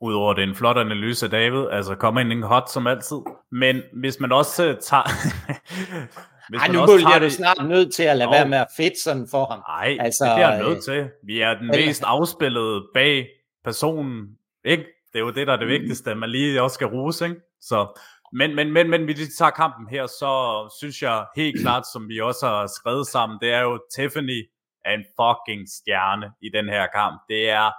Udover 0.00 0.34
det 0.34 0.44
er 0.44 0.48
en 0.48 0.54
flot 0.54 0.76
analyse 0.76 1.26
af 1.26 1.30
David, 1.30 1.66
altså 1.70 1.94
kommer 1.94 2.20
ind 2.20 2.32
en 2.32 2.42
hot 2.42 2.70
som 2.70 2.86
altid. 2.86 3.16
Men 3.50 3.82
hvis 3.92 4.20
man 4.20 4.32
også 4.32 4.70
uh, 4.70 4.78
tager... 4.78 5.02
hvis 6.52 6.60
Ej, 6.60 6.68
nu 6.68 6.86
bliver 6.86 7.18
du 7.18 7.30
snart 7.30 7.68
nødt 7.68 7.94
til 7.94 8.02
at 8.02 8.16
lade 8.16 8.28
oh. 8.28 8.32
være 8.32 8.48
med 8.48 8.58
at 8.58 8.66
fedt 8.76 8.98
sådan 9.04 9.28
for 9.30 9.44
ham. 9.44 9.62
Nej, 9.68 9.96
altså, 10.00 10.24
det 10.24 10.32
bliver 10.36 10.50
jeg 10.50 10.62
nødt 10.62 10.84
til. 10.84 11.10
Vi 11.22 11.40
er 11.40 11.54
den 11.54 11.66
mest 11.66 12.02
afspillede 12.06 12.82
bag 12.94 13.28
personen, 13.64 14.28
ikke? 14.64 14.84
Det 15.12 15.18
er 15.18 15.24
jo 15.24 15.30
det, 15.30 15.46
der 15.46 15.52
er 15.52 15.56
det 15.56 15.68
vigtigste, 15.68 16.10
at 16.10 16.16
man 16.16 16.30
lige 16.30 16.62
også 16.62 16.74
skal 16.74 16.86
ruse, 16.86 17.24
ikke? 17.24 17.40
Så 17.60 18.00
men, 18.32 18.54
men, 18.54 18.72
men, 18.72 18.90
men 18.90 19.04
hvis 19.04 19.20
vi 19.20 19.24
tager 19.38 19.50
kampen 19.50 19.88
her, 19.88 20.06
så 20.06 20.32
synes 20.80 21.02
jeg 21.02 21.24
helt 21.36 21.60
klart, 21.60 21.82
som 21.92 22.08
vi 22.08 22.20
også 22.20 22.46
har 22.46 22.66
skrevet 22.66 23.06
sammen, 23.06 23.38
det 23.40 23.52
er 23.52 23.60
jo 23.60 23.80
Tiffany 23.96 24.48
er 24.84 24.94
en 24.94 25.04
fucking 25.20 25.68
stjerne 25.68 26.32
i 26.42 26.48
den 26.54 26.68
her 26.68 26.86
kamp. 26.86 27.20
Det 27.28 27.50
er 27.50 27.70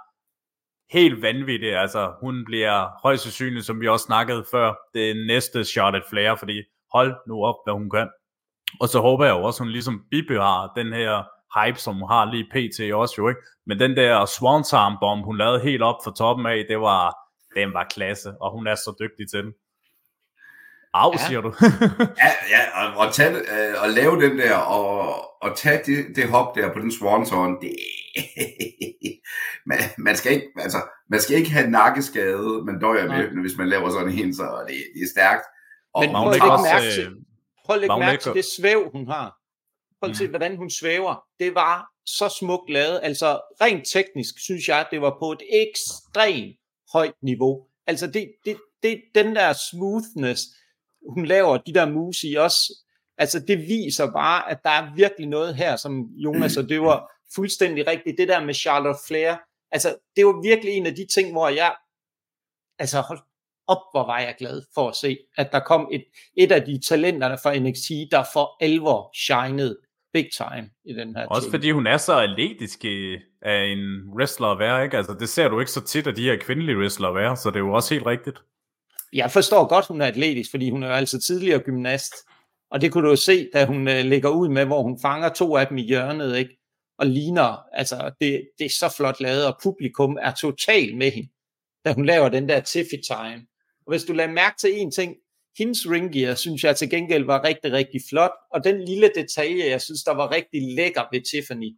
helt 0.92 1.22
vanvittigt. 1.22 1.76
Altså, 1.76 2.12
hun 2.20 2.44
bliver 2.44 2.88
højst 3.02 3.22
sandsynligt, 3.22 3.66
som 3.66 3.80
vi 3.80 3.88
også 3.88 4.04
snakkede 4.04 4.44
før, 4.50 4.74
det 4.94 5.26
næste 5.26 5.64
shot 5.64 5.94
at 5.94 6.02
flere, 6.10 6.38
fordi 6.38 6.62
hold 6.92 7.14
nu 7.28 7.44
op, 7.44 7.56
hvad 7.64 7.74
hun 7.74 7.90
kan. 7.90 8.08
Og 8.80 8.88
så 8.88 9.00
håber 9.00 9.24
jeg 9.24 9.32
jo 9.32 9.42
også, 9.42 9.62
hun 9.62 9.72
ligesom 9.72 10.02
bibeholder 10.10 10.72
den 10.76 10.92
her 10.92 11.22
hype, 11.56 11.78
som 11.78 11.94
hun 11.94 12.08
har 12.08 12.24
lige 12.32 12.50
pt. 12.54 12.94
også 12.94 13.14
jo, 13.18 13.28
ikke? 13.28 13.40
Men 13.66 13.80
den 13.80 13.96
der 13.96 14.26
Swanton 14.26 14.96
bomb, 15.00 15.24
hun 15.24 15.38
lavede 15.38 15.60
helt 15.60 15.82
op 15.82 15.96
for 16.04 16.10
toppen 16.10 16.46
af, 16.46 16.64
det 16.68 16.80
var, 16.80 17.16
den 17.56 17.74
var 17.74 17.84
klasse, 17.84 18.32
og 18.40 18.52
hun 18.52 18.66
er 18.66 18.74
så 18.74 18.94
dygtig 19.00 19.30
til 19.30 19.42
den. 19.44 19.52
Au, 20.94 21.12
ja. 21.12 21.18
siger 21.26 21.40
du. 21.40 21.54
ja, 22.24 22.30
ja 22.54 22.62
og, 22.80 23.06
og, 23.06 23.12
tage, 23.12 23.36
øh, 23.36 23.74
og 23.82 23.88
lave 23.90 24.22
den 24.22 24.38
der, 24.38 24.56
og, 24.56 25.42
og 25.42 25.56
tage 25.56 25.80
det, 25.86 26.16
det 26.16 26.28
hop 26.28 26.54
der 26.54 26.72
på 26.72 26.78
den 26.78 26.92
swanton, 26.92 27.60
det, 27.60 27.76
man, 29.68 29.78
man, 29.98 30.16
skal 30.16 30.32
ikke, 30.32 30.46
altså, 30.58 30.78
man 31.10 31.20
skal 31.20 31.36
ikke 31.36 31.50
have 31.50 31.70
nakkeskade, 31.70 32.62
man 32.64 32.80
døjer 32.80 33.08
med, 33.08 33.40
hvis 33.40 33.58
man 33.58 33.68
laver 33.68 33.90
sådan 33.90 34.12
en, 34.12 34.34
så 34.34 34.64
det, 34.68 34.76
det 34.94 35.02
er 35.02 35.10
stærkt. 35.16 35.44
Og, 35.94 36.02
Men 36.02 36.10
prøv 36.10 36.28
at 36.28 36.34
lægge 36.34 36.46
mærke 36.46 36.90
til, 36.94 37.16
prøv 37.64 37.74
at 37.74 37.80
lægge 37.80 37.98
mærke 37.98 38.22
til 38.22 38.32
det 38.32 38.44
svæv, 38.44 38.90
hun 38.92 39.06
har. 39.06 39.38
Prøv 40.00 40.10
at 40.10 40.16
se, 40.16 40.24
mm. 40.24 40.30
hvordan 40.30 40.56
hun 40.56 40.70
svæver. 40.70 41.24
Det 41.40 41.54
var 41.54 41.86
så 42.06 42.36
smukt 42.40 42.70
lavet. 42.70 43.00
Altså, 43.02 43.40
rent 43.60 43.86
teknisk 43.92 44.34
synes 44.38 44.68
jeg, 44.68 44.86
det 44.90 45.00
var 45.00 45.16
på 45.20 45.32
et 45.32 45.42
ekstremt 45.52 46.56
højt 46.92 47.14
niveau. 47.22 47.66
Altså, 47.86 48.06
det, 48.06 48.32
det, 48.44 48.56
det, 48.82 49.02
den 49.14 49.36
der 49.36 49.52
smoothness, 49.52 50.42
hun 51.08 51.26
laver 51.26 51.56
de 51.56 51.74
der 51.74 51.90
moves 51.90 52.22
i 52.22 52.34
også, 52.34 52.72
altså 53.18 53.40
det 53.40 53.58
viser 53.58 54.12
bare, 54.12 54.50
at 54.50 54.58
der 54.64 54.70
er 54.70 54.94
virkelig 54.94 55.28
noget 55.28 55.54
her, 55.54 55.76
som 55.76 56.00
Jonas, 56.16 56.56
og 56.56 56.68
det 56.68 56.80
var 56.80 57.12
fuldstændig 57.34 57.86
rigtigt, 57.86 58.18
det 58.18 58.28
der 58.28 58.44
med 58.44 58.54
Charlotte 58.54 59.00
Flair, 59.06 59.36
altså 59.70 59.96
det 60.16 60.26
var 60.26 60.42
virkelig 60.42 60.74
en 60.74 60.86
af 60.86 60.94
de 60.94 61.06
ting, 61.14 61.32
hvor 61.32 61.48
jeg, 61.48 61.76
altså 62.78 63.00
hold 63.00 63.18
op, 63.68 63.78
hvor 63.92 64.06
var 64.06 64.18
jeg 64.18 64.34
glad 64.38 64.62
for 64.74 64.88
at 64.88 64.96
se, 64.96 65.18
at 65.36 65.52
der 65.52 65.60
kom 65.60 65.88
et, 65.92 66.04
et 66.36 66.52
af 66.52 66.62
de 66.62 66.80
talenterne 66.88 67.38
fra 67.42 67.58
NXT, 67.58 67.90
der 68.10 68.24
for 68.32 68.64
alvor 68.64 69.10
shinede 69.14 69.76
big 70.12 70.28
time 70.36 70.70
i 70.84 70.92
den 70.92 71.16
her 71.16 71.26
Også 71.26 71.42
ting. 71.42 71.52
fordi 71.52 71.70
hun 71.70 71.86
er 71.86 71.96
så 71.96 72.18
atletisk 72.18 72.84
af 73.42 73.64
en 73.64 74.02
wrestler 74.16 74.46
at 74.46 74.58
være, 74.58 74.84
ikke? 74.84 74.96
Altså 74.96 75.16
det 75.20 75.28
ser 75.28 75.48
du 75.48 75.60
ikke 75.60 75.72
så 75.72 75.80
tit 75.84 76.06
af 76.06 76.14
de 76.14 76.22
her 76.22 76.36
kvindelige 76.36 76.78
wrestler 76.78 77.08
at 77.08 77.14
være, 77.14 77.36
så 77.36 77.50
det 77.50 77.56
er 77.56 77.60
jo 77.60 77.72
også 77.72 77.94
helt 77.94 78.06
rigtigt. 78.06 78.38
Jeg 79.12 79.30
forstår 79.30 79.68
godt, 79.68 79.86
hun 79.86 80.00
er 80.00 80.06
atletisk, 80.06 80.50
fordi 80.50 80.70
hun 80.70 80.82
er 80.82 80.90
altså 80.90 81.20
tidligere 81.20 81.58
gymnast. 81.58 82.14
Og 82.70 82.80
det 82.80 82.92
kunne 82.92 83.04
du 83.04 83.10
jo 83.10 83.16
se, 83.16 83.48
da 83.54 83.66
hun 83.66 83.88
øh, 83.88 84.04
lægger 84.04 84.28
ud 84.28 84.48
med, 84.48 84.64
hvor 84.64 84.82
hun 84.82 84.98
fanger 85.02 85.28
to 85.28 85.56
af 85.56 85.66
dem 85.66 85.78
i 85.78 85.82
hjørnet, 85.82 86.36
ikke? 86.36 86.58
Og 86.98 87.06
ligner, 87.06 87.62
altså 87.72 88.10
det, 88.20 88.48
det 88.58 88.64
er 88.64 88.70
så 88.70 88.94
flot 88.96 89.20
lavet, 89.20 89.46
og 89.46 89.58
publikum 89.62 90.18
er 90.20 90.32
totalt 90.32 90.96
med 90.96 91.10
hende, 91.10 91.30
da 91.84 91.92
hun 91.92 92.04
laver 92.04 92.28
den 92.28 92.48
der 92.48 92.60
Tiffy 92.60 93.00
time. 93.06 93.46
Og 93.86 93.92
hvis 93.92 94.04
du 94.04 94.12
lader 94.12 94.32
mærke 94.32 94.56
til 94.60 94.80
en 94.80 94.90
ting, 94.90 95.16
hendes 95.58 95.90
ringgear, 95.90 96.34
synes 96.34 96.64
jeg 96.64 96.76
til 96.76 96.90
gengæld 96.90 97.24
var 97.24 97.44
rigtig, 97.44 97.72
rigtig 97.72 98.00
flot, 98.08 98.32
og 98.52 98.64
den 98.64 98.84
lille 98.84 99.10
detalje, 99.14 99.70
jeg 99.70 99.80
synes, 99.80 100.02
der 100.02 100.14
var 100.14 100.30
rigtig 100.30 100.62
lækker 100.76 101.02
ved 101.12 101.20
Tiffany, 101.32 101.70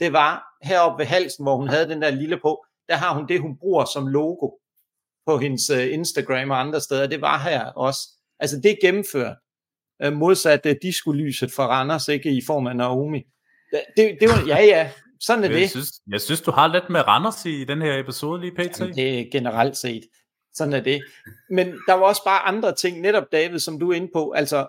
det 0.00 0.12
var 0.12 0.42
heroppe 0.62 1.02
ved 1.02 1.06
halsen, 1.06 1.44
hvor 1.44 1.56
hun 1.56 1.68
havde 1.68 1.88
den 1.88 2.02
der 2.02 2.10
lille 2.10 2.38
på, 2.38 2.64
der 2.88 2.96
har 2.96 3.14
hun 3.14 3.28
det, 3.28 3.40
hun 3.40 3.58
bruger 3.58 3.84
som 3.84 4.06
logo 4.06 4.50
på 5.26 5.38
hendes 5.38 5.70
uh, 5.70 5.92
Instagram 5.92 6.50
og 6.50 6.60
andre 6.60 6.80
steder, 6.80 7.06
det 7.06 7.20
var 7.20 7.38
her 7.38 7.64
også. 7.64 8.00
Altså 8.40 8.60
det 8.62 8.70
er 8.70 8.76
gennemført, 8.82 9.36
uh, 10.06 10.12
modsat 10.12 10.66
uh, 10.66 10.72
disco-lyset 10.82 11.52
for 11.52 11.62
Randers, 11.62 12.08
ikke 12.08 12.30
i 12.30 12.42
form 12.46 12.66
af 12.66 12.76
Naomi. 12.76 13.22
Det, 13.72 13.82
det, 13.96 14.16
det 14.20 14.28
var, 14.28 14.46
ja 14.46 14.64
ja, 14.64 14.90
sådan 15.20 15.44
er 15.44 15.48
jeg 15.48 15.60
det. 15.60 15.70
Synes, 15.70 15.92
jeg 16.10 16.20
synes, 16.20 16.40
du 16.40 16.50
har 16.50 16.66
lidt 16.66 16.90
med 16.90 17.00
Randers 17.08 17.46
i 17.46 17.64
den 17.64 17.82
her 17.82 17.98
episode 17.98 18.40
lige 18.40 18.52
pt. 18.52 18.80
Jamen, 18.80 18.94
det 18.94 19.20
er 19.20 19.24
generelt 19.32 19.76
set. 19.76 20.02
Sådan 20.54 20.72
er 20.74 20.80
det. 20.80 21.02
Men 21.50 21.66
der 21.66 21.92
var 21.92 22.06
også 22.06 22.24
bare 22.24 22.40
andre 22.40 22.74
ting, 22.74 23.00
netop 23.00 23.32
David, 23.32 23.58
som 23.58 23.78
du 23.78 23.92
er 23.92 23.96
inde 23.96 24.10
på. 24.14 24.30
Altså, 24.30 24.66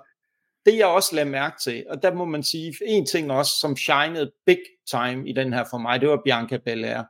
det 0.66 0.78
jeg 0.78 0.88
også 0.88 1.16
lagde 1.16 1.30
mærke 1.30 1.56
til, 1.64 1.86
og 1.90 2.04
der 2.04 2.14
må 2.14 2.26
man 2.26 2.44
sige, 2.44 2.74
en 2.86 3.06
ting 3.06 3.32
også, 3.32 3.52
som 3.62 3.78
shinede 3.78 4.32
big 4.46 4.60
time 4.92 5.30
i 5.30 5.34
den 5.34 5.54
her 5.54 5.64
for 5.70 5.78
mig, 5.78 6.02
det 6.02 6.10
var 6.10 6.22
Bianca 6.26 6.58
Belair. 6.58 7.04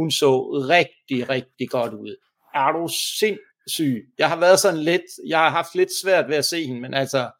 Hun 0.00 0.10
så 0.10 0.40
rigtig, 0.68 1.28
rigtig 1.28 1.70
godt 1.70 1.94
ud 1.94 2.16
er 2.54 2.72
du 2.72 2.88
sindssyg. 3.18 4.04
Jeg 4.18 4.28
har 4.28 4.40
været 4.40 4.60
sådan 4.60 4.80
lidt, 4.80 5.02
jeg 5.26 5.38
har 5.38 5.50
haft 5.50 5.74
lidt 5.74 5.90
svært 6.02 6.28
ved 6.28 6.36
at 6.36 6.44
se 6.44 6.66
hende, 6.66 6.80
men 6.80 6.94
altså, 6.94 7.30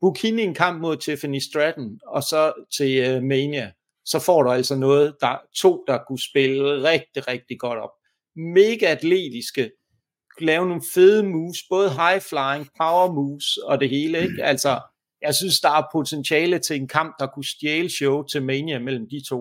book 0.00 0.18
hende 0.18 0.42
en 0.42 0.54
kamp 0.54 0.80
mod 0.80 0.96
Tiffany 0.96 1.38
Stratton, 1.38 2.00
og 2.06 2.22
så 2.22 2.52
til 2.76 3.16
uh, 3.16 3.22
Mania, 3.22 3.72
så 4.04 4.18
får 4.18 4.42
du 4.42 4.50
altså 4.50 4.76
noget, 4.76 5.16
der 5.20 5.36
to, 5.56 5.84
der 5.86 5.98
kunne 6.08 6.22
spille 6.30 6.82
rigtig, 6.90 7.28
rigtig 7.28 7.58
godt 7.58 7.78
op. 7.78 7.90
Mega 8.36 8.86
atletiske, 8.86 9.70
lave 10.40 10.66
nogle 10.66 10.82
fede 10.94 11.22
moves, 11.22 11.58
både 11.70 11.90
high 11.90 12.20
flying, 12.20 12.68
power 12.78 13.12
moves 13.12 13.56
og 13.56 13.80
det 13.80 13.90
hele, 13.90 14.22
ikke? 14.22 14.44
Altså, 14.44 14.80
jeg 15.22 15.34
synes, 15.34 15.60
der 15.60 15.70
er 15.70 15.88
potentiale 15.92 16.58
til 16.58 16.76
en 16.76 16.88
kamp, 16.88 17.14
der 17.18 17.26
kunne 17.26 17.44
stjæle 17.44 17.90
show 17.90 18.22
til 18.22 18.42
Mania 18.42 18.78
mellem 18.78 19.08
de 19.10 19.28
to. 19.28 19.40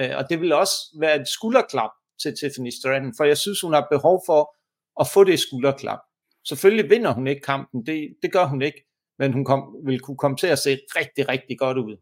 Uh, 0.00 0.16
og 0.16 0.30
det 0.30 0.40
vil 0.40 0.52
også 0.52 0.74
være 1.00 1.20
et 1.20 1.28
skulderklap 1.28 1.90
til 2.22 2.34
Tiffany 2.40 2.70
Stratton, 2.70 3.14
for 3.16 3.24
jeg 3.24 3.38
synes, 3.38 3.60
hun 3.60 3.72
har 3.72 3.86
behov 3.90 4.22
for 4.26 4.56
at 5.00 5.06
få 5.14 5.24
det 5.24 5.40
skulderklap. 5.40 5.98
Selvfølgelig 6.48 6.90
vinder 6.90 7.12
hun 7.12 7.26
ikke 7.26 7.42
kampen, 7.42 7.86
det, 7.86 8.16
det 8.22 8.32
gør 8.32 8.46
hun 8.46 8.62
ikke, 8.62 8.86
men 9.18 9.32
hun 9.32 9.44
kom, 9.44 9.76
vil 9.86 10.00
kunne 10.00 10.16
komme 10.16 10.36
til 10.36 10.46
at 10.46 10.58
se 10.58 10.78
rigtig, 10.96 11.28
rigtig 11.28 11.58
godt 11.58 11.78
ud. 11.78 11.96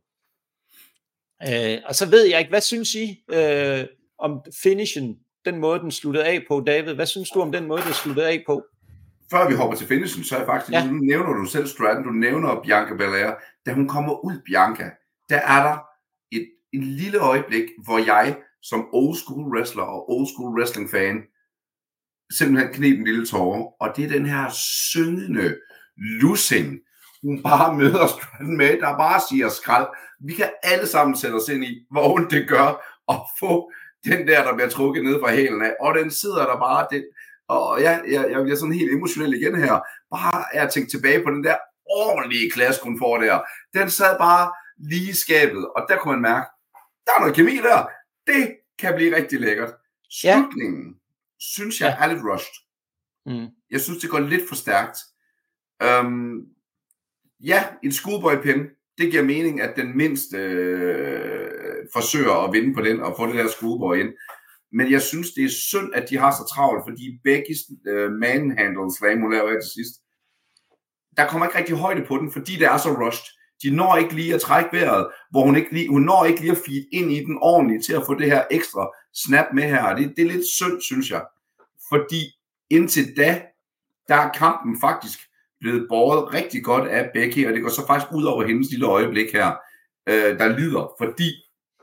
Øh, 1.48 1.82
og 1.84 1.94
så 1.94 2.10
ved 2.10 2.24
jeg 2.24 2.38
ikke, 2.38 2.50
hvad 2.50 2.60
synes 2.60 2.94
I 2.94 3.24
øh, 3.32 3.86
om 4.18 4.40
finishen, 4.62 5.18
den 5.44 5.58
måde, 5.58 5.80
den 5.80 5.90
sluttede 5.90 6.24
af 6.24 6.44
på, 6.48 6.62
David? 6.66 6.94
Hvad 6.94 7.06
synes 7.06 7.30
du 7.30 7.40
om 7.40 7.52
den 7.52 7.66
måde, 7.66 7.82
den 7.82 7.92
sluttede 7.92 8.28
af 8.28 8.42
på? 8.46 8.64
Før 9.30 9.48
vi 9.48 9.54
hopper 9.54 9.76
til 9.76 9.86
finishen, 9.86 10.24
så 10.24 10.34
er 10.34 10.38
jeg 10.38 10.46
faktisk, 10.46 10.72
ja. 10.72 10.86
nu 10.86 10.92
nævner 10.92 11.32
du 11.32 11.44
selv 11.44 11.66
Stratton, 11.66 12.04
du 12.04 12.10
nævner 12.10 12.62
Bianca 12.62 12.94
Belair. 12.94 13.30
Da 13.66 13.72
hun 13.72 13.88
kommer 13.88 14.24
ud, 14.24 14.40
Bianca, 14.44 14.90
der 15.28 15.36
er 15.36 15.62
der 15.62 15.78
et, 16.32 16.48
et 16.72 16.84
lille 16.84 17.18
øjeblik, 17.18 17.64
hvor 17.84 17.98
jeg 17.98 18.36
som 18.62 18.88
old 18.92 19.16
school 19.16 19.56
wrestler 19.56 19.82
og 19.82 20.10
old 20.10 20.26
school 20.26 20.58
wrestling 20.58 20.90
fan 20.90 21.22
simpelthen 22.38 22.74
knep 22.74 22.98
en 22.98 23.04
lille 23.04 23.26
tårer, 23.26 23.82
og 23.82 23.96
det 23.96 24.04
er 24.04 24.08
den 24.08 24.26
her 24.26 24.50
syngende 24.90 25.56
lussing, 25.96 26.78
hun 27.22 27.42
bare 27.42 27.74
møder 27.74 28.06
Stratton 28.06 28.56
med, 28.56 28.80
der 28.80 28.96
bare 28.96 29.20
siger 29.30 29.48
skrald. 29.48 29.86
Vi 30.20 30.32
kan 30.34 30.50
alle 30.62 30.86
sammen 30.86 31.16
sætte 31.16 31.34
os 31.34 31.48
ind 31.48 31.64
i, 31.64 31.86
hvor 31.90 32.14
ondt 32.14 32.30
det 32.30 32.48
gør 32.48 32.68
at 33.08 33.20
få 33.40 33.72
den 34.04 34.28
der, 34.28 34.44
der 34.44 34.54
bliver 34.54 34.68
trukket 34.68 35.04
ned 35.04 35.20
fra 35.20 35.34
hælen 35.34 35.62
af, 35.62 35.74
og 35.80 35.94
den 35.94 36.10
sidder 36.10 36.46
der 36.46 36.58
bare, 36.58 36.86
den, 36.90 37.04
og 37.48 37.82
jeg, 37.82 38.02
jeg, 38.08 38.30
jeg 38.30 38.42
bliver 38.42 38.56
sådan 38.56 38.74
helt 38.74 38.92
emotionel 38.92 39.34
igen 39.34 39.56
her, 39.56 39.80
bare 40.10 40.44
er 40.52 40.68
tænkt 40.68 40.90
tilbage 40.90 41.24
på 41.24 41.30
den 41.30 41.44
der 41.44 41.56
ordentlige 41.86 42.50
klasse, 42.50 42.80
hun 42.82 42.98
får 42.98 43.18
der. 43.18 43.40
Den 43.74 43.90
sad 43.90 44.18
bare 44.18 44.52
lige 44.78 45.10
i 45.10 45.14
skabet, 45.14 45.68
og 45.76 45.86
der 45.88 45.96
kunne 45.98 46.12
man 46.12 46.22
mærke, 46.32 46.46
der 47.06 47.12
er 47.16 47.20
noget 47.20 47.36
kemi 47.36 47.56
der, 47.56 47.88
det 48.26 48.56
kan 48.78 48.94
blive 48.94 49.16
rigtig 49.16 49.40
lækkert. 49.40 49.74
Slutningen, 50.10 50.86
ja. 50.86 50.98
synes 51.40 51.80
jeg, 51.80 51.96
er 52.00 52.06
lidt 52.06 52.24
rushed. 52.24 52.52
Mm. 53.26 53.48
Jeg 53.70 53.80
synes, 53.80 54.00
det 54.00 54.10
går 54.10 54.18
lidt 54.18 54.48
for 54.48 54.54
stærkt. 54.54 54.98
Um, 55.84 56.46
ja, 57.40 57.64
en 57.82 57.92
schoolboy 57.92 58.42
pin, 58.42 58.66
det 58.98 59.10
giver 59.10 59.22
mening, 59.22 59.60
at 59.60 59.76
den 59.76 59.96
mindste 59.96 60.36
øh, 60.36 61.61
forsøger 61.92 62.44
at 62.44 62.52
vinde 62.52 62.74
på 62.74 62.82
den 62.82 63.00
og 63.00 63.14
få 63.16 63.26
det 63.26 63.34
der 63.34 63.48
schoolboy 63.48 63.96
ind. 63.96 64.12
Men 64.72 64.90
jeg 64.90 65.02
synes, 65.02 65.32
det 65.32 65.44
er 65.44 65.48
synd, 65.48 65.94
at 65.94 66.10
de 66.10 66.18
har 66.18 66.30
så 66.30 66.54
travlt, 66.54 66.82
fordi 66.88 67.20
begge 67.24 67.54
øh, 67.86 68.12
manhandle 68.12 68.96
slam, 68.98 69.20
hun 69.20 69.32
laver 69.32 69.60
til 69.60 69.70
sidst, 69.74 69.94
der 71.16 71.26
kommer 71.26 71.46
ikke 71.46 71.58
rigtig 71.58 71.76
højde 71.76 72.04
på 72.08 72.18
den, 72.18 72.32
fordi 72.32 72.52
det 72.52 72.66
er 72.66 72.76
så 72.76 72.88
rushed. 72.88 73.32
De 73.62 73.76
når 73.76 73.96
ikke 73.96 74.14
lige 74.14 74.34
at 74.34 74.40
trække 74.40 74.70
vejret, 74.72 75.06
hvor 75.30 75.44
hun 75.44 75.56
ikke 75.56 75.72
lige, 75.72 75.88
hun 75.88 76.02
når 76.02 76.24
ikke 76.24 76.40
lige 76.40 76.52
at 76.52 76.62
feed 76.66 76.84
ind 76.92 77.12
i 77.12 77.24
den 77.24 77.38
ordentligt 77.42 77.84
til 77.84 77.92
at 77.92 78.02
få 78.06 78.14
det 78.14 78.26
her 78.26 78.44
ekstra 78.50 78.88
snap 79.14 79.46
med 79.54 79.62
her. 79.62 79.96
Det, 79.96 80.12
det 80.16 80.26
er 80.26 80.30
lidt 80.30 80.46
synd, 80.46 80.80
synes 80.80 81.10
jeg. 81.10 81.24
Fordi 81.88 82.22
indtil 82.70 83.16
da, 83.16 83.42
der 84.08 84.14
er 84.14 84.32
kampen 84.32 84.80
faktisk 84.80 85.18
blevet 85.60 85.86
båret 85.88 86.34
rigtig 86.34 86.64
godt 86.64 86.88
af 86.88 87.10
Becky, 87.14 87.46
og 87.46 87.52
det 87.52 87.62
går 87.62 87.68
så 87.68 87.86
faktisk 87.86 88.12
ud 88.12 88.24
over 88.24 88.46
hendes 88.46 88.70
lille 88.70 88.86
øjeblik 88.86 89.32
her, 89.32 89.50
øh, 90.08 90.38
der 90.38 90.58
lider, 90.58 90.94
fordi 91.00 91.30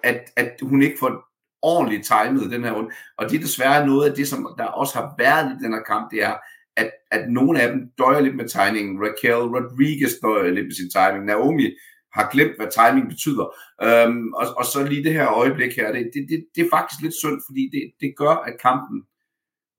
at, 0.03 0.21
at 0.35 0.51
hun 0.61 0.81
ikke 0.81 0.99
får 0.99 1.29
ordentligt 1.61 2.07
timet 2.07 2.51
den 2.51 2.63
her 2.63 2.71
runde. 2.71 2.91
Og 3.17 3.29
det 3.29 3.35
er 3.35 3.41
desværre 3.41 3.87
noget 3.87 4.09
af 4.09 4.15
det, 4.15 4.27
som 4.27 4.55
der 4.57 4.65
også 4.65 4.93
har 4.99 5.15
været 5.17 5.51
i 5.51 5.63
den 5.63 5.73
her 5.73 5.81
kamp, 5.81 6.11
det 6.11 6.23
er, 6.23 6.35
at, 6.77 6.91
at 7.11 7.29
nogle 7.29 7.61
af 7.61 7.71
dem 7.71 7.81
døjer 7.97 8.19
lidt 8.19 8.35
med 8.35 8.47
timingen. 8.47 8.99
Raquel 9.05 9.49
Rodriguez 9.55 10.13
døjer 10.21 10.51
lidt 10.51 10.65
med 10.65 10.75
sin 10.75 10.89
timing. 10.89 11.25
Naomi 11.25 11.67
har 12.13 12.29
glemt, 12.31 12.55
hvad 12.57 12.69
timing 12.79 13.09
betyder. 13.09 13.45
Øhm, 13.85 14.33
og, 14.33 14.45
og 14.57 14.65
så 14.65 14.79
lige 14.89 15.03
det 15.03 15.13
her 15.13 15.27
øjeblik 15.27 15.75
her, 15.75 15.91
det, 15.91 16.09
det, 16.13 16.25
det, 16.29 16.45
det 16.55 16.65
er 16.65 16.69
faktisk 16.77 17.01
lidt 17.01 17.15
synd, 17.21 17.39
fordi 17.47 17.63
det, 17.73 17.83
det 18.01 18.13
gør, 18.17 18.35
at 18.47 18.61
kampen, 18.61 18.97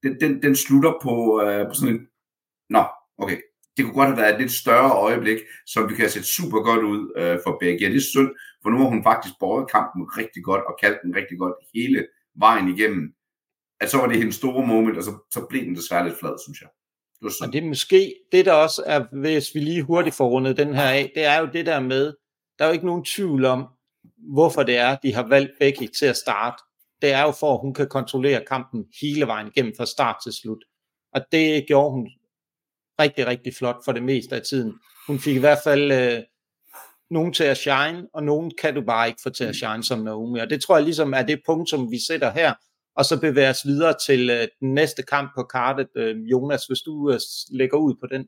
den, 0.02 0.20
den, 0.20 0.42
den 0.42 0.56
slutter 0.56 0.92
på, 1.02 1.42
øh, 1.44 1.66
på 1.68 1.74
sådan 1.74 1.94
en, 1.94 2.00
nå, 2.70 2.84
okay, 3.18 3.38
det 3.76 3.84
kunne 3.84 3.94
godt 3.94 4.08
have 4.08 4.22
været 4.22 4.34
et 4.34 4.40
lidt 4.40 4.52
større 4.52 4.92
øjeblik, 5.06 5.38
som 5.66 5.88
vi 5.88 5.94
kan 5.94 6.04
have 6.04 6.16
set 6.16 6.24
super 6.24 6.60
godt 6.68 6.84
ud 6.92 7.12
øh, 7.16 7.38
for 7.44 7.56
begge. 7.60 7.78
Ja, 7.80 7.88
det 7.88 7.96
er 7.96 8.10
synd, 8.14 8.30
for 8.62 8.70
nu 8.70 8.78
har 8.78 8.88
hun 8.88 9.02
faktisk 9.02 9.34
båret 9.40 9.70
kampen 9.70 10.02
rigtig 10.18 10.44
godt, 10.44 10.64
og 10.64 10.76
kaldt 10.80 10.98
den 11.02 11.16
rigtig 11.16 11.38
godt 11.38 11.54
hele 11.74 12.06
vejen 12.34 12.68
igennem. 12.68 13.14
At 13.80 13.90
så 13.90 13.96
var 13.96 14.06
det 14.06 14.18
hendes 14.18 14.34
store 14.34 14.66
moment, 14.66 14.98
og 14.98 15.04
så, 15.04 15.12
så 15.30 15.46
blev 15.48 15.64
den 15.64 15.74
desværre 15.74 16.04
lidt 16.04 16.18
flad, 16.20 16.34
synes 16.44 16.60
jeg. 16.60 16.68
Det 17.22 17.32
Og 17.42 17.52
det 17.52 17.64
er 17.64 17.68
måske, 17.68 18.14
det 18.32 18.44
der 18.44 18.52
også 18.52 18.82
er, 18.86 19.04
hvis 19.12 19.54
vi 19.54 19.60
lige 19.60 19.82
hurtigt 19.82 20.16
får 20.16 20.28
rundet 20.28 20.56
den 20.56 20.74
her 20.74 20.88
af, 20.88 21.12
det 21.14 21.24
er 21.24 21.38
jo 21.40 21.48
det 21.52 21.66
der 21.66 21.80
med, 21.80 22.14
der 22.58 22.64
er 22.64 22.68
jo 22.68 22.72
ikke 22.72 22.86
nogen 22.86 23.04
tvivl 23.04 23.44
om, 23.44 23.66
hvorfor 24.34 24.62
det 24.62 24.76
er, 24.76 24.96
de 24.96 25.14
har 25.14 25.28
valgt 25.28 25.50
Becky 25.60 25.88
til 25.98 26.06
at 26.06 26.16
starte. 26.16 26.62
Det 27.02 27.12
er 27.12 27.22
jo 27.22 27.30
for, 27.30 27.54
at 27.54 27.60
hun 27.60 27.74
kan 27.74 27.88
kontrollere 27.88 28.44
kampen 28.48 28.86
hele 29.00 29.26
vejen 29.26 29.46
igennem 29.46 29.74
fra 29.76 29.86
start 29.86 30.16
til 30.22 30.32
slut. 30.32 30.64
Og 31.12 31.20
det 31.32 31.64
gjorde 31.66 31.90
hun 31.90 32.08
rigtig, 33.00 33.26
rigtig 33.26 33.54
flot 33.54 33.84
for 33.84 33.92
det 33.92 34.02
meste 34.02 34.36
af 34.36 34.42
tiden. 34.42 34.74
Hun 35.06 35.18
fik 35.18 35.36
i 35.36 35.38
hvert 35.38 35.58
fald 35.64 35.92
øh, 35.92 36.22
nogen 37.10 37.32
til 37.32 37.44
at 37.44 37.56
shine, 37.56 38.06
og 38.14 38.22
nogen 38.22 38.52
kan 38.62 38.74
du 38.74 38.82
bare 38.82 39.08
ikke 39.08 39.20
få 39.22 39.30
til 39.30 39.44
at 39.44 39.56
shine 39.56 39.84
som 39.84 39.98
Naomi. 39.98 40.38
Og 40.38 40.50
det 40.50 40.62
tror 40.62 40.76
jeg 40.76 40.84
ligesom 40.84 41.14
er 41.14 41.22
det 41.22 41.40
punkt, 41.46 41.70
som 41.70 41.90
vi 41.90 41.98
sætter 42.08 42.30
her, 42.30 42.54
og 42.96 43.04
så 43.04 43.20
bevæger 43.20 43.50
os 43.50 43.66
videre 43.66 43.94
til 44.06 44.30
øh, 44.30 44.48
den 44.60 44.74
næste 44.74 45.02
kamp 45.02 45.30
på 45.36 45.42
kartet. 45.42 45.88
Øh, 45.96 46.16
Jonas, 46.16 46.66
hvis 46.66 46.78
du 46.80 47.10
øh, 47.10 47.20
lægger 47.52 47.76
ud 47.76 47.94
på 48.00 48.06
den. 48.12 48.26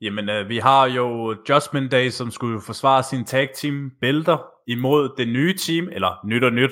Jamen, 0.00 0.28
øh, 0.28 0.48
vi 0.48 0.58
har 0.58 0.86
jo 0.86 1.36
Judgment 1.48 1.92
Day, 1.92 2.08
som 2.08 2.30
skulle 2.30 2.60
forsvare 2.60 3.02
sin 3.02 3.24
tag 3.24 3.48
team 3.54 3.90
bælter 4.00 4.38
imod 4.66 5.08
det 5.16 5.28
nye 5.28 5.54
team, 5.56 5.88
eller 5.92 6.26
nyt 6.26 6.44
og 6.44 6.52
nyt. 6.52 6.70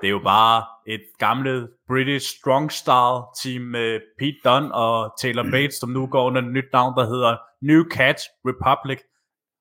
Det 0.00 0.06
er 0.06 0.10
jo 0.10 0.20
bare 0.24 0.64
et 0.86 1.02
gamle 1.18 1.68
British 1.88 2.38
Strong 2.38 2.72
Style 2.72 3.20
team 3.42 3.62
med 3.62 4.00
Pete 4.18 4.38
Dunne 4.44 4.74
og 4.74 5.12
Taylor 5.20 5.46
Bates, 5.52 5.74
som 5.74 5.88
nu 5.90 6.06
går 6.06 6.26
under 6.26 6.42
et 6.42 6.52
nyt 6.52 6.72
navn, 6.72 6.96
der 6.96 7.04
hedder 7.04 7.36
New 7.62 7.82
Catch 7.90 8.24
Republic. 8.44 8.98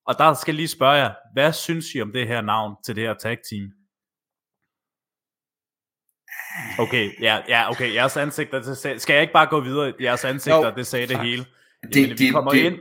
Og 0.08 0.16
der 0.18 0.34
skal 0.34 0.52
jeg 0.52 0.56
lige 0.56 0.68
spørge 0.68 0.94
jer, 0.94 1.14
hvad 1.34 1.54
synes 1.54 1.86
I 1.96 2.02
om 2.02 2.12
det 2.14 2.28
her 2.28 2.42
navn 2.42 2.76
til 2.86 2.96
det 2.96 3.04
her 3.04 3.14
tag 3.14 3.38
team? 3.50 3.72
Okay, 6.80 7.22
ja, 7.22 7.42
ja 7.48 7.70
okay, 7.70 7.94
jeres 7.94 8.18
ansigter, 8.18 8.62
det 8.62 8.78
sagde, 8.78 9.00
skal 9.00 9.14
jeg 9.14 9.22
ikke 9.22 9.34
bare 9.34 9.48
gå 9.48 9.60
videre? 9.60 9.94
Jeres 10.02 10.26
ansigter, 10.26 10.72
no, 10.72 10.76
det 10.76 10.88
sagde 10.88 11.08
det 11.08 11.20
hele. 11.20 11.46
Det, 11.84 11.96
Jamen, 11.96 12.10
det, 12.10 12.20
vi 12.20 12.30
kommer 12.30 12.52
det, 12.52 12.60
ind. 12.60 12.80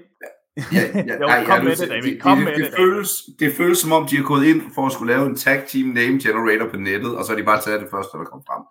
Ja, 0.57 0.81
ja, 0.95 1.15
jo, 1.21 1.27
nej, 1.27 1.45
kom 1.45 1.57
ja, 1.57 1.63
med 1.63 1.77
det, 1.77 1.89
David. 1.89 2.21
Kom 2.21 2.39
det, 2.39 2.45
med 2.45 2.55
det, 2.55 2.65
det, 2.65 2.75
føles, 2.77 3.11
det 3.39 3.57
føles 3.57 3.79
som 3.79 3.93
om, 3.93 4.07
de 4.07 4.17
har 4.17 4.25
gået 4.25 4.45
ind 4.47 4.75
for 4.75 4.87
at 4.87 4.93
skulle 4.93 5.15
lave 5.15 5.27
en 5.27 5.37
tag 5.37 5.69
team 5.69 5.89
name 5.89 6.21
generator 6.21 6.71
på 6.71 6.77
nettet, 6.77 7.17
og 7.17 7.25
så 7.25 7.33
har 7.33 7.37
de 7.39 7.45
bare 7.45 7.61
taget 7.61 7.81
det 7.81 7.91
første, 7.91 8.19
der 8.19 8.25
kom 8.25 8.43
frem. 8.47 8.63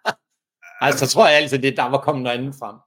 altså, 0.86 1.06
så 1.06 1.12
tror 1.12 1.28
jeg 1.28 1.36
altid, 1.36 1.58
det 1.58 1.78
er 1.78 1.82
der 1.82 1.90
var 1.90 1.98
kommet 1.98 2.22
noget 2.22 2.38
andet 2.38 2.54
frem. 2.54 2.76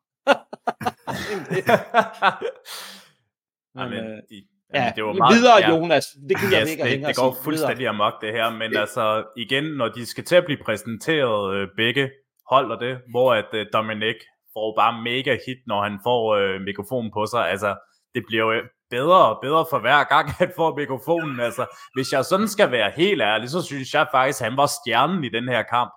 Men, 3.75 3.93
Jamen, 3.93 3.99
øh, 3.99 4.17
de, 4.29 4.47
Ja, 4.79 4.93
det 4.95 5.03
var 5.03 5.13
meget, 5.13 5.35
videre, 5.35 5.57
ja, 5.59 5.69
Jonas. 5.69 6.05
Det 6.29 6.35
jeg 6.51 6.61
yes, 6.61 6.71
ikke 6.71 6.83
det, 6.83 7.07
det 7.07 7.15
går 7.15 7.37
fuldstændig 7.43 7.77
videre. 7.77 7.95
amok, 7.95 8.13
det 8.21 8.31
her. 8.37 8.49
Men 8.61 8.69
ja. 8.73 8.79
altså, 8.79 9.03
igen, 9.37 9.63
når 9.63 9.87
de 9.87 10.05
skal 10.05 10.23
til 10.25 10.35
at 10.35 10.45
blive 10.45 10.61
præsenteret 10.65 11.55
øh, 11.55 11.67
begge 11.77 12.09
hold 12.51 12.71
og 12.71 12.79
det, 12.79 12.93
hvor 13.11 13.33
at 13.33 13.49
øh, 13.53 13.65
Dominic 13.73 14.19
får 14.53 14.67
bare 14.79 14.93
mega 15.09 15.33
hit, 15.45 15.61
når 15.67 15.79
han 15.87 15.99
får 16.07 16.21
øh, 16.39 16.61
mikrofonen 16.61 17.11
på 17.17 17.25
sig. 17.25 17.49
Altså, 17.53 17.71
det 18.15 18.23
bliver 18.27 18.43
jo 18.53 18.61
bedre 18.89 19.21
og 19.31 19.39
bedre 19.41 19.65
for 19.69 19.79
hver 19.79 20.03
gang, 20.03 20.25
han 20.41 20.51
får 20.55 20.75
mikrofonen. 20.81 21.39
Altså, 21.39 21.65
hvis 21.93 22.13
jeg 22.13 22.25
sådan 22.25 22.47
skal 22.47 22.71
være 22.71 22.91
helt 22.95 23.21
ærlig, 23.21 23.49
så 23.49 23.61
synes 23.61 23.93
jeg 23.93 24.07
faktisk, 24.11 24.41
at 24.41 24.47
han 24.49 24.57
var 24.57 24.69
stjernen 24.77 25.23
i 25.23 25.29
den 25.29 25.47
her 25.53 25.63
kamp. 25.63 25.91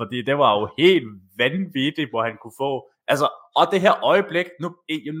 Fordi 0.00 0.22
det 0.22 0.38
var 0.38 0.52
jo 0.58 0.64
helt 0.78 1.06
vanvittigt, 1.38 2.10
hvor 2.10 2.22
han 2.22 2.36
kunne 2.42 2.58
få... 2.64 2.70
Altså, 3.08 3.28
og 3.56 3.64
det 3.72 3.80
her 3.80 4.04
øjeblik, 4.04 4.46
nu, 4.60 4.68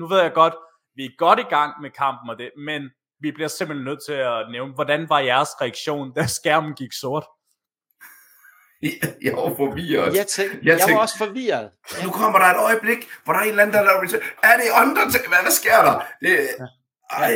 nu 0.00 0.06
ved 0.06 0.20
jeg 0.22 0.32
godt, 0.32 0.54
vi 0.96 1.04
er 1.04 1.16
godt 1.24 1.38
i 1.38 1.48
gang 1.56 1.70
med 1.82 1.90
kampen 1.90 2.30
og 2.30 2.38
det, 2.38 2.50
men 2.68 2.80
vi 3.20 3.32
bliver 3.32 3.48
simpelthen 3.48 3.84
nødt 3.84 3.98
til 4.06 4.12
at 4.12 4.46
nævne, 4.52 4.74
hvordan 4.74 5.08
var 5.08 5.18
jeres 5.18 5.48
reaktion, 5.60 6.12
da 6.14 6.26
skærmen 6.26 6.74
gik 6.74 6.92
sort? 6.92 7.24
Jeg 9.26 9.32
var 9.32 9.54
forvirret. 9.56 10.16
Jeg, 10.16 10.26
tænkte, 10.26 10.58
jeg, 10.62 10.78
tænkte, 10.78 10.86
jeg 10.86 10.94
var 10.94 11.00
også 11.00 11.18
forvirret. 11.18 11.70
Nu 12.04 12.10
kommer 12.10 12.38
der 12.38 12.46
et 12.46 12.60
øjeblik, 12.68 13.00
hvor 13.24 13.32
der 13.32 13.40
er 13.40 13.44
en 13.44 13.50
eller 13.50 13.62
anden, 13.62 13.76
der 13.76 13.82
laver 13.82 14.00
Er 14.42 14.56
det 14.60 14.66
Undertaker? 14.82 15.28
Hvad, 15.28 15.38
hvad 15.42 15.56
sker 15.62 15.78
der? 15.86 15.96
Det, 16.20 16.32
ej, 17.10 17.34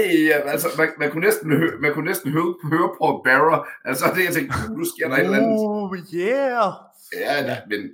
altså, 0.53 0.69
man, 0.79 0.89
man, 0.99 1.11
kunne 1.11 1.27
næsten 1.27 1.53
høre, 1.57 1.73
man 1.81 1.95
kunne 1.95 2.09
næsten 2.09 2.33
høre, 2.33 2.55
høre 2.73 2.89
på 2.99 3.23
Barra. 3.25 3.69
Altså, 3.85 4.05
det 4.15 4.25
jeg 4.25 4.35
tænkte, 4.35 4.57
nu 4.79 4.85
sker 4.85 5.09
der 5.09 5.17
et 5.17 5.25
eller 5.25 5.37
andet. 5.37 5.57
Oh, 5.59 5.97
yeah. 6.15 6.73
Ja, 7.21 7.35
ja. 7.49 7.57
men... 7.71 7.81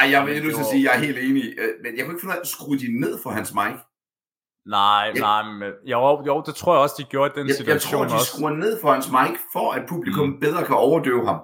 Ej, 0.00 0.10
jeg 0.10 0.26
vil 0.26 0.42
nødt 0.42 0.54
til 0.54 0.60
at 0.60 0.66
sige, 0.66 0.90
at 0.90 0.94
jeg 0.94 1.00
er 1.00 1.06
helt 1.06 1.18
enig. 1.18 1.54
Øh, 1.58 1.72
men 1.82 1.96
jeg 1.96 2.04
kunne 2.04 2.14
ikke 2.14 2.20
finde 2.20 2.32
ud 2.34 2.36
af 2.36 2.40
at 2.40 2.46
skrue 2.46 2.78
de 2.78 3.00
ned 3.00 3.18
for 3.22 3.30
hans 3.30 3.54
mic. 3.54 3.76
Nej, 4.66 5.12
jeg, 5.14 5.20
nej, 5.20 5.42
men 5.42 5.72
jo, 5.84 6.24
jo, 6.26 6.42
det 6.46 6.54
tror 6.54 6.74
jeg 6.74 6.82
også, 6.82 6.94
de 6.98 7.04
gjorde 7.04 7.40
den 7.40 7.48
jeg, 7.48 7.56
situation 7.56 8.00
Jeg 8.00 8.08
tror, 8.08 8.16
de 8.16 8.20
også. 8.20 8.36
skruer 8.36 8.50
ned 8.50 8.80
for 8.80 8.92
hans 8.92 9.10
mic, 9.10 9.38
for 9.52 9.72
at 9.72 9.82
publikum 9.88 10.28
mm. 10.28 10.40
bedre 10.40 10.64
kan 10.64 10.76
overdøve 10.76 11.26
ham. 11.26 11.40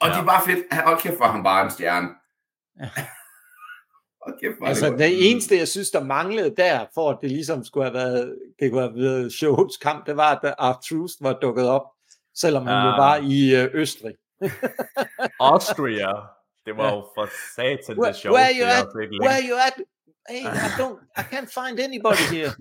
Og 0.00 0.08
ja. 0.08 0.14
det 0.14 0.20
er 0.20 0.24
bare 0.24 0.42
fedt. 0.46 0.84
Hold 0.84 1.00
kæft, 1.00 1.16
for 1.18 1.24
ham 1.24 1.42
bare 1.42 1.64
en 1.64 1.70
stjerne. 1.70 2.08
Ja. 2.80 2.88
kæft, 4.40 4.56
altså, 4.62 4.90
det, 4.90 4.98
det 4.98 5.30
eneste, 5.30 5.58
jeg 5.58 5.68
synes, 5.68 5.90
der 5.90 6.04
manglede 6.04 6.54
der, 6.56 6.86
for 6.94 7.10
at 7.10 7.18
det 7.20 7.30
ligesom 7.30 7.64
skulle 7.64 7.84
have 7.84 7.94
været, 7.94 8.38
det 8.60 8.70
kunne 8.70 8.80
have 8.80 8.94
været 8.96 9.32
showets 9.32 9.76
kamp, 9.76 10.06
det 10.06 10.16
var, 10.16 10.40
at 10.42 10.54
Art 10.58 10.78
Truth 10.88 11.14
var 11.20 11.32
dukket 11.32 11.68
op, 11.68 11.82
selvom 12.34 12.66
han 12.66 12.76
ja. 12.76 12.84
jo 12.84 12.90
var 12.90 13.16
i 13.16 13.54
øh, 13.62 13.70
Østrig. 13.74 14.14
Austria. 15.40 16.12
Det 16.66 16.76
var 16.76 16.92
jo 16.94 17.00
for 17.14 17.28
satan 17.56 17.96
det 17.96 18.16
show. 18.16 18.34
Where 18.34 18.52
you 18.60 18.66
at? 18.66 18.86
Where 19.20 19.42
you 19.48 19.56
at? 19.66 19.74
Hey, 20.28 20.46
I 20.46 20.68
don't, 20.78 20.98
I 21.16 21.22
can't 21.22 21.50
find 21.50 21.80
anybody 21.80 22.24
here. 22.36 22.52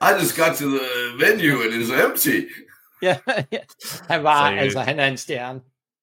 I 0.00 0.18
just 0.20 0.36
got 0.36 0.56
to 0.56 0.66
the 0.78 0.88
venue 1.18 1.62
and 1.62 1.72
it's 1.74 1.90
empty. 1.90 2.48
ja, 3.02 3.16
ja, 3.52 3.58
han 4.08 4.22
var, 4.22 4.50
så, 4.50 4.56
altså, 4.56 4.80
han 4.80 4.98
er 4.98 5.06
en 5.06 5.16
stjerne. 5.16 5.60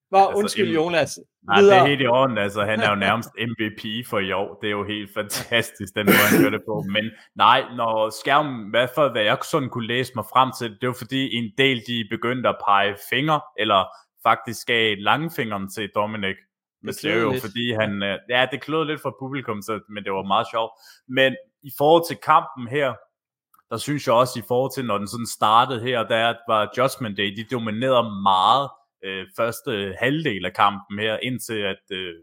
Hvor, 0.10 0.28
altså, 0.28 0.40
undskyld, 0.40 0.74
Jonas. 0.74 1.20
Nej, 1.48 1.62
det 1.62 1.74
er 1.74 1.86
helt 1.86 2.02
i 2.02 2.08
orden. 2.08 2.38
Altså, 2.38 2.62
han 2.66 2.80
er 2.80 2.90
jo 2.90 2.96
nærmest 3.08 3.30
MVP 3.50 4.08
for 4.10 4.20
i 4.20 4.32
år. 4.32 4.58
Det 4.62 4.68
er 4.68 4.72
jo 4.72 4.84
helt 4.84 5.14
fantastisk, 5.14 5.96
den 5.96 6.06
måde, 6.06 6.30
han 6.32 6.44
gør 6.44 6.50
det 6.50 6.62
på. 6.68 6.84
Men 6.90 7.12
nej, 7.36 7.64
når 7.78 8.10
skærmen, 8.22 8.70
hvad 8.70 8.88
for 8.96 9.12
hvad 9.12 9.22
jeg 9.22 9.38
sådan 9.52 9.70
kunne 9.70 9.88
læse 9.88 10.12
mig 10.16 10.26
frem 10.34 10.52
til, 10.60 10.78
det 10.82 10.88
var 10.88 10.96
fordi 10.98 11.36
en 11.36 11.52
del, 11.58 11.78
de 11.88 12.08
begyndte 12.10 12.50
at 12.50 12.58
pege 12.68 12.96
fingre, 13.10 13.42
eller 13.60 13.86
faktisk 14.24 14.68
gav 14.68 14.96
langfingeren 14.98 15.70
til 15.70 15.90
Dominic 15.96 16.38
Mysterio, 16.84 17.32
det 17.34 17.42
fordi 17.42 17.74
han, 17.74 18.04
øh, 18.04 18.20
ja, 18.30 18.48
det 18.52 18.62
klød 18.62 18.86
lidt 18.86 19.02
for 19.02 19.16
publikum, 19.20 19.62
så, 19.62 19.80
men 19.90 20.04
det 20.04 20.14
var 20.14 20.24
meget 20.24 20.48
sjovt. 20.52 20.72
Men 21.08 21.36
i 21.64 21.72
forhold 21.78 22.08
til 22.08 22.18
kampen 22.18 22.68
her, 22.68 22.94
der 23.70 23.78
synes 23.78 24.08
jeg 24.08 24.16
også 24.16 24.40
i 24.40 24.44
forhold 24.48 24.72
til, 24.76 24.86
når 24.86 24.98
den 24.98 25.08
sådan 25.08 25.28
startede 25.28 25.82
her, 25.82 26.04
der 26.04 26.36
var 26.48 26.72
Judgment 26.78 27.18
Day, 27.18 27.36
de 27.38 27.44
dominerede 27.44 28.22
meget 28.22 28.70
øh, 29.04 29.26
første 29.38 29.96
halvdel 30.00 30.46
af 30.46 30.54
kampen 30.54 31.00
her, 31.00 31.18
indtil 31.18 31.60
at 31.74 31.84
øh, 31.92 32.14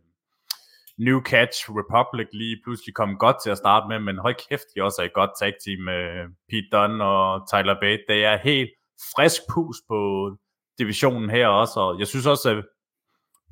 New 0.99 1.21
Catch 1.21 1.59
Republic 1.71 2.29
lige 2.33 2.61
pludselig 2.65 2.95
kom 2.95 3.19
godt 3.19 3.37
til 3.43 3.51
at 3.51 3.59
starte 3.59 3.89
med, 3.89 3.99
men 3.99 4.19
hold 4.19 4.49
kæft, 4.49 4.67
de 4.75 4.83
også 4.83 5.03
er 5.03 5.07
et 5.07 5.13
godt 5.13 5.31
tag 5.41 5.53
team 5.65 5.81
med 5.91 6.01
Pete 6.49 6.69
Dunne 6.73 7.05
og 7.05 7.49
Tyler 7.51 7.77
Bate. 7.81 8.03
Det 8.09 8.25
er 8.25 8.37
helt 8.37 8.71
frisk 9.17 9.41
pus 9.55 9.77
på 9.89 10.01
divisionen 10.79 11.31
her 11.31 11.49
også, 11.49 11.81
og 11.81 11.99
jeg 11.99 12.07
synes 12.07 12.27
også, 12.27 12.51
at 12.51 12.65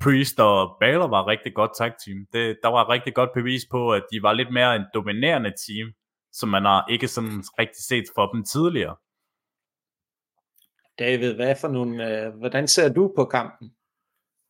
Priest 0.01 0.39
og 0.39 0.77
Balor 0.79 1.07
var 1.07 1.27
rigtig 1.27 1.53
godt 1.55 1.71
tag 1.77 1.91
team. 2.05 2.25
Det, 2.33 2.57
der 2.63 2.69
var 2.69 2.89
rigtig 2.89 3.13
godt 3.15 3.29
bevis 3.33 3.61
på, 3.71 3.93
at 3.93 4.03
de 4.11 4.21
var 4.21 4.33
lidt 4.33 4.53
mere 4.53 4.75
en 4.75 4.85
dominerende 4.93 5.53
team, 5.67 5.87
som 6.33 6.49
man 6.49 6.65
har 6.65 6.85
ikke 6.89 7.07
sådan 7.07 7.43
rigtig 7.59 7.83
set 7.83 8.05
for 8.15 8.31
dem 8.31 8.43
tidligere. 8.43 8.95
David, 10.99 11.33
hvad 11.33 11.55
for 11.61 11.67
nogle, 11.67 12.25
øh, 12.25 12.33
hvordan 12.39 12.67
ser 12.67 12.93
du 12.93 13.13
på 13.15 13.25
kampen? 13.25 13.71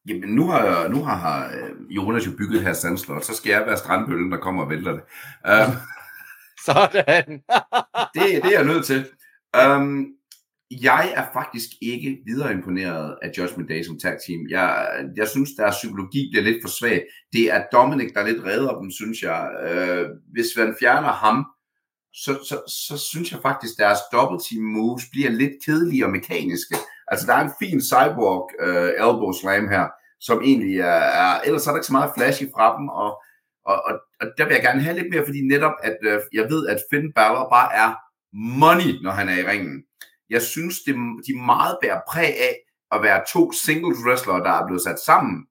Jamen, 0.10 0.30
nu 0.30 0.48
har, 0.48 0.88
nu 0.88 1.04
har 1.04 1.48
øh, 1.48 1.96
Jonas 1.96 2.28
jo 2.28 2.32
bygget 2.38 2.62
her 2.62 2.74
sandslot, 2.74 3.24
så 3.24 3.36
skal 3.36 3.50
jeg 3.50 3.66
være 3.66 3.78
strandbøllen, 3.78 4.32
der 4.32 4.38
kommer 4.38 4.64
og 4.64 4.70
vælter 4.70 4.92
det. 4.92 5.02
Um, 5.44 5.76
Sådan. 6.66 7.44
det, 8.14 8.44
det 8.44 8.54
er 8.54 8.58
jeg 8.60 8.66
nødt 8.66 8.86
til. 8.86 9.08
Um, 9.66 10.15
jeg 10.72 11.14
er 11.16 11.26
faktisk 11.34 11.70
ikke 11.82 12.18
videre 12.26 12.52
imponeret 12.52 13.18
af 13.22 13.32
Judgment 13.38 13.70
Day 13.70 13.84
som 13.84 14.00
tag 14.00 14.18
team. 14.28 14.48
Jeg, 14.50 14.88
jeg 15.16 15.28
synes, 15.28 15.50
deres 15.58 15.76
psykologi 15.76 16.30
bliver 16.32 16.44
lidt 16.44 16.64
for 16.64 16.70
svag. 16.70 17.06
Det 17.34 17.54
er 17.54 17.64
Dominic, 17.72 18.14
der 18.14 18.28
lidt 18.28 18.44
redder 18.44 18.80
dem, 18.80 18.92
synes 18.92 19.24
jeg. 19.24 19.50
Øh, 19.68 20.10
hvis 20.34 20.48
man 20.58 20.76
fjerner 20.80 21.12
ham, 21.12 21.46
så, 22.14 22.34
så, 22.50 22.58
så 22.88 22.98
synes 22.98 23.32
jeg 23.32 23.40
faktisk, 23.42 23.78
deres 23.78 24.00
double 24.12 24.40
team 24.50 24.64
moves 24.64 25.04
bliver 25.12 25.30
lidt 25.30 25.56
kedelige 25.66 26.06
og 26.06 26.12
mekaniske. 26.12 26.76
Altså, 27.08 27.28
der 27.28 27.34
er 27.34 27.44
en 27.44 27.58
fin 27.62 27.82
cyborg 27.82 28.52
øh, 28.66 28.92
elbow 29.06 29.32
slam 29.42 29.68
her, 29.70 29.86
som 30.20 30.42
egentlig 30.44 30.80
er, 30.80 31.02
er, 31.24 31.42
ellers 31.42 31.68
er 31.68 31.72
der 31.72 31.78
ikke 31.78 31.92
så 31.92 32.00
meget 32.00 32.12
flashy 32.18 32.46
fra 32.56 32.78
dem, 32.78 32.90
og, 32.90 33.12
og, 33.66 33.78
og, 33.88 33.94
og 34.22 34.28
der 34.38 34.46
vil 34.46 34.54
jeg 34.54 34.64
gerne 34.64 34.82
have 34.82 34.96
lidt 34.96 35.10
mere, 35.14 35.26
fordi 35.26 35.42
netop, 35.42 35.76
at 35.84 35.98
øh, 36.02 36.20
jeg 36.34 36.46
ved, 36.50 36.68
at 36.68 36.80
Finn 36.90 37.14
Balor 37.14 37.50
bare 37.50 37.70
er 37.84 37.90
money, 38.60 38.92
når 39.04 39.12
han 39.12 39.30
er 39.30 39.38
i 39.38 39.48
ringen. 39.52 39.84
Jeg 40.30 40.42
synes, 40.42 40.80
det, 40.80 40.96
de 41.28 41.46
meget 41.46 41.78
bærer 41.82 42.02
præg 42.12 42.38
af 42.40 42.56
at 42.92 43.04
være 43.04 43.26
to 43.34 43.52
singles 43.52 43.98
wrestlere, 44.06 44.40
der 44.40 44.52
er 44.52 44.68
blevet 44.68 44.82
sat 44.82 45.00
sammen 45.06 45.46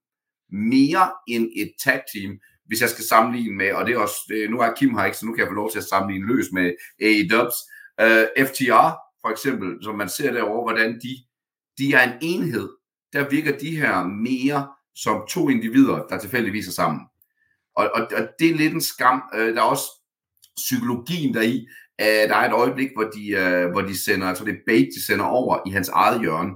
mere 0.52 1.12
end 1.28 1.48
et 1.56 1.72
tag 1.84 2.02
team, 2.14 2.38
hvis 2.66 2.80
jeg 2.80 2.88
skal 2.88 3.04
sammenligne 3.04 3.56
med, 3.56 3.72
og 3.72 3.86
det 3.86 3.94
er 3.94 3.98
også, 3.98 4.46
nu 4.50 4.60
er 4.60 4.74
Kim 4.76 4.94
her 4.98 5.04
ikke, 5.04 5.16
så 5.16 5.26
nu 5.26 5.32
kan 5.32 5.40
jeg 5.40 5.48
få 5.48 5.54
lov 5.54 5.70
til 5.70 5.78
at 5.78 5.84
sammenligne 5.84 6.26
løs 6.26 6.46
med 6.52 6.72
AEW's. 7.02 7.70
Uh, 8.02 8.10
øh, 8.10 8.46
FTR, 8.46 8.88
for 9.22 9.30
eksempel, 9.30 9.78
som 9.82 9.94
man 9.94 10.08
ser 10.08 10.32
derovre, 10.32 10.72
hvordan 10.72 11.00
de, 11.00 11.16
de 11.78 11.94
er 11.94 12.12
en 12.12 12.18
enhed. 12.22 12.68
Der 13.12 13.28
virker 13.28 13.58
de 13.58 13.76
her 13.76 14.04
mere 14.04 14.68
som 14.94 15.26
to 15.28 15.48
individer, 15.48 16.06
der 16.06 16.18
tilfældigvis 16.18 16.68
er 16.68 16.72
sammen. 16.72 17.00
Og, 17.76 17.90
og, 17.94 18.00
og 18.16 18.28
det 18.38 18.50
er 18.50 18.54
lidt 18.54 18.74
en 18.74 18.80
skam. 18.80 19.22
Uh, 19.34 19.40
der 19.40 19.56
er 19.56 19.60
også 19.60 19.84
psykologien 20.56 21.34
deri, 21.34 21.66
Uh, 22.02 22.28
der 22.30 22.36
er 22.36 22.48
et 22.48 22.52
øjeblik, 22.52 22.90
hvor 22.96 23.04
de, 23.04 23.22
uh, 23.42 23.70
hvor 23.72 23.80
de 23.80 24.04
sender, 24.04 24.26
altså 24.26 24.44
det 24.44 24.54
er 24.54 24.66
bait, 24.66 24.88
de 24.94 25.06
sender 25.06 25.24
over 25.24 25.58
i 25.66 25.70
hans 25.70 25.88
eget 25.88 26.20
hjørne. 26.20 26.52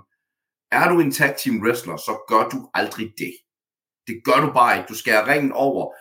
Er 0.73 0.89
du 0.89 1.01
en 1.01 1.13
tag 1.13 1.37
team 1.45 1.63
wrestler, 1.63 1.97
så 1.97 2.25
gør 2.29 2.49
du 2.49 2.71
aldrig 2.75 3.13
det. 3.19 3.35
Det 4.07 4.21
gør 4.25 4.47
du 4.47 4.53
bare 4.53 4.77
ikke. 4.77 4.89
Du 4.89 4.95
skærer 4.95 5.29
ringen 5.33 5.53
over 5.53 5.95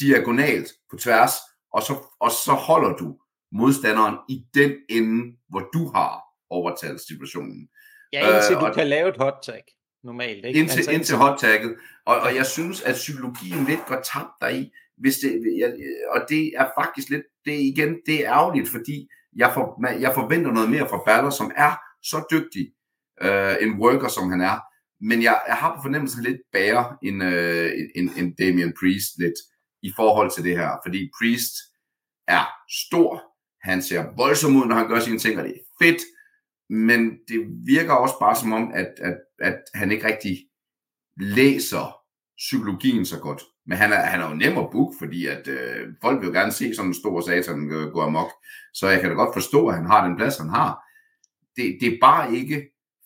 diagonalt 0.00 0.68
på 0.90 0.96
tværs, 0.96 1.32
og 1.72 1.82
så, 1.82 1.94
og 2.20 2.30
så 2.30 2.52
holder 2.52 2.96
du 2.96 3.18
modstanderen 3.52 4.16
i 4.28 4.44
den 4.54 4.72
ende, 4.88 5.36
hvor 5.48 5.68
du 5.72 5.92
har 5.94 6.20
overtalt 6.50 7.00
situationen. 7.00 7.68
Ja, 8.12 8.36
indtil 8.36 8.56
uh, 8.56 8.62
du 8.62 8.72
kan 8.72 8.86
lave 8.86 9.08
et 9.08 9.16
hot 9.16 9.38
tag 9.42 9.62
normalt. 10.04 10.44
Ikke? 10.44 10.60
Indtil, 10.60 10.78
altså, 10.78 10.90
indtil 10.90 11.16
hot 11.16 11.38
tagget. 11.38 11.76
Og, 12.06 12.20
og 12.20 12.34
jeg 12.34 12.46
synes, 12.46 12.82
at 12.82 12.94
psykologien 12.94 13.64
lidt 13.64 13.86
går 13.86 14.00
tabt 14.12 14.34
deri. 14.40 14.70
Hvis 15.00 15.16
det, 15.16 15.42
jeg, 15.58 15.74
og 16.14 16.20
det 16.28 16.52
er 16.56 16.66
faktisk 16.80 17.08
lidt, 17.08 17.22
det 17.44 17.54
er 17.54 17.72
igen, 17.72 17.96
det 18.06 18.24
er 18.24 18.32
ærgerligt, 18.32 18.68
fordi 18.68 19.08
jeg, 19.36 19.50
for, 19.54 19.90
jeg 20.00 20.14
forventer 20.14 20.52
noget 20.52 20.70
mere 20.70 20.88
fra 20.88 21.02
Baller, 21.06 21.30
som 21.30 21.52
er 21.56 21.72
så 22.02 22.26
dygtig 22.30 22.72
øh, 23.22 23.56
en 23.60 23.80
worker, 23.80 24.08
som 24.08 24.30
han 24.30 24.40
er. 24.40 24.58
Men 25.00 25.22
jeg, 25.22 25.40
jeg 25.48 25.56
har 25.56 25.74
på 25.74 25.82
fornemmelsen 25.82 26.22
lidt 26.22 26.40
bære 26.52 26.96
en, 27.02 27.22
øh, 27.22 27.70
en, 27.94 28.10
en 28.16 28.34
Damian 28.34 28.72
Priest 28.80 29.18
lidt 29.18 29.38
i 29.82 29.92
forhold 29.96 30.30
til 30.30 30.44
det 30.44 30.56
her. 30.56 30.70
Fordi 30.84 31.10
Priest 31.18 31.54
er 32.28 32.44
stor, 32.86 33.22
han 33.68 33.82
ser 33.82 34.04
voldsom 34.16 34.56
ud, 34.56 34.66
når 34.66 34.74
han 34.74 34.88
gør 34.88 35.00
sine 35.00 35.18
ting, 35.18 35.38
og 35.38 35.44
det 35.44 35.54
er 35.54 35.84
fedt, 35.84 36.02
men 36.70 37.00
det 37.28 37.38
virker 37.66 37.92
også 37.92 38.14
bare 38.20 38.36
som 38.36 38.52
om, 38.52 38.72
at, 38.74 38.92
at, 38.98 39.16
at 39.38 39.58
han 39.74 39.92
ikke 39.92 40.06
rigtig 40.06 40.36
læser 41.20 41.98
psykologien 42.36 43.04
så 43.06 43.18
godt. 43.20 43.42
Men 43.68 43.78
han 43.78 43.92
er, 43.92 44.00
han 44.12 44.20
er 44.20 44.28
jo 44.28 44.34
nem 44.34 44.58
at 44.58 44.70
booke, 44.72 44.96
fordi 44.98 45.26
at 45.26 45.48
øh, 45.48 45.86
folk 46.02 46.20
vil 46.20 46.26
jo 46.26 46.32
gerne 46.32 46.52
se 46.52 46.74
sådan 46.74 46.90
en 46.90 46.94
stor 46.94 47.20
satan 47.20 47.70
øh, 47.72 47.92
gå 47.92 48.00
amok. 48.00 48.30
Så 48.74 48.88
jeg 48.88 49.00
kan 49.00 49.10
da 49.10 49.14
godt 49.14 49.34
forstå, 49.34 49.68
at 49.68 49.74
han 49.74 49.86
har 49.86 50.06
den 50.06 50.16
plads, 50.16 50.38
han 50.38 50.48
har. 50.48 50.78
Det, 51.56 51.78
det 51.80 51.88
er 51.88 51.98
bare 52.00 52.34
ikke 52.34 52.62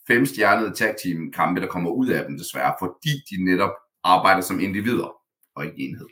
femstjernede 0.07 0.73
tag 0.75 0.95
team 1.03 1.31
kampe, 1.31 1.61
der 1.61 1.67
kommer 1.67 1.91
ud 1.91 2.07
af 2.07 2.25
dem 2.25 2.37
desværre, 2.37 2.75
fordi 2.79 3.13
de 3.29 3.45
netop 3.45 3.73
arbejder 4.03 4.41
som 4.41 4.59
individer 4.59 5.09
og 5.55 5.65
ikke 5.65 5.77
enhed. 5.79 6.07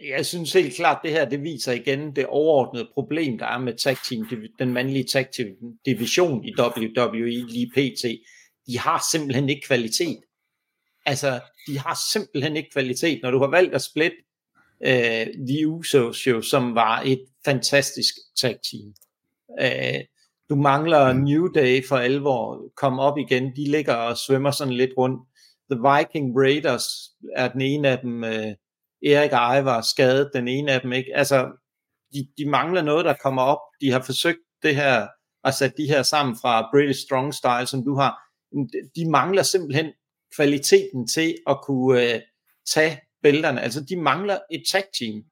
Jeg 0.00 0.26
synes 0.26 0.52
helt 0.52 0.74
klart, 0.74 1.00
det 1.02 1.10
her 1.10 1.28
det 1.28 1.42
viser 1.42 1.72
igen 1.72 2.16
det 2.16 2.26
overordnede 2.26 2.90
problem, 2.94 3.38
der 3.38 3.46
er 3.46 3.58
med 3.58 3.74
tag 3.74 3.96
team, 4.08 4.26
den 4.58 4.72
mandlige 4.72 5.04
tag 5.04 5.26
team 5.36 5.48
division 5.86 6.44
i 6.44 6.52
WWE 6.60 7.46
lige 7.48 7.70
pt. 7.76 8.04
De 8.66 8.78
har 8.78 9.02
simpelthen 9.12 9.48
ikke 9.48 9.66
kvalitet. 9.66 10.20
Altså, 11.06 11.40
de 11.66 11.78
har 11.78 11.98
simpelthen 12.12 12.56
ikke 12.56 12.70
kvalitet. 12.72 13.20
Når 13.22 13.30
du 13.30 13.38
har 13.38 13.50
valgt 13.50 13.74
at 13.74 13.82
splitte 13.82 14.16
øh, 14.86 15.26
The 15.48 15.68
Usos 15.68 16.26
jo, 16.26 16.42
som 16.42 16.74
var 16.74 17.02
et 17.06 17.24
fantastisk 17.44 18.14
tag 18.40 18.58
team. 18.70 18.94
Øh, 19.60 20.04
du 20.50 20.54
mangler 20.54 21.12
mm. 21.12 21.20
New 21.20 21.48
Day 21.48 21.86
for 21.88 21.96
alvor, 21.96 22.70
kom 22.76 22.98
op 22.98 23.18
igen, 23.18 23.56
de 23.56 23.70
ligger 23.70 23.94
og 23.94 24.16
svømmer 24.16 24.50
sådan 24.50 24.74
lidt 24.74 24.90
rundt. 24.98 25.20
The 25.70 25.80
Viking 25.80 26.38
Raiders 26.38 26.84
er 27.36 27.48
den 27.48 27.60
ene 27.60 27.88
af 27.88 27.98
dem, 27.98 28.24
øh, 28.24 28.54
Erik 29.06 29.32
Eje 29.32 29.64
var 29.64 29.80
skadet, 29.80 30.30
den 30.34 30.48
ene 30.48 30.72
af 30.72 30.80
dem 30.80 30.92
ikke. 30.92 31.10
Altså, 31.16 31.48
de, 32.14 32.28
de 32.38 32.50
mangler 32.50 32.82
noget, 32.82 33.04
der 33.04 33.14
kommer 33.22 33.42
op. 33.42 33.58
De 33.80 33.90
har 33.90 34.02
forsøgt 34.02 34.38
det 34.62 34.76
her, 34.76 35.06
at 35.44 35.54
sætte 35.54 35.76
de 35.82 35.88
her 35.88 36.02
sammen 36.02 36.36
fra 36.42 36.68
British 36.72 37.00
Strong 37.06 37.34
Style, 37.34 37.66
som 37.66 37.84
du 37.84 37.94
har. 37.94 38.18
De 38.96 39.10
mangler 39.10 39.42
simpelthen 39.42 39.86
kvaliteten 40.36 41.06
til 41.06 41.36
at 41.46 41.58
kunne 41.62 42.14
øh, 42.14 42.20
tage 42.74 43.00
bælterne. 43.22 43.60
Altså, 43.60 43.84
de 43.88 43.96
mangler 43.96 44.38
et 44.50 44.62
tag 44.72 44.84
team. 44.98 45.24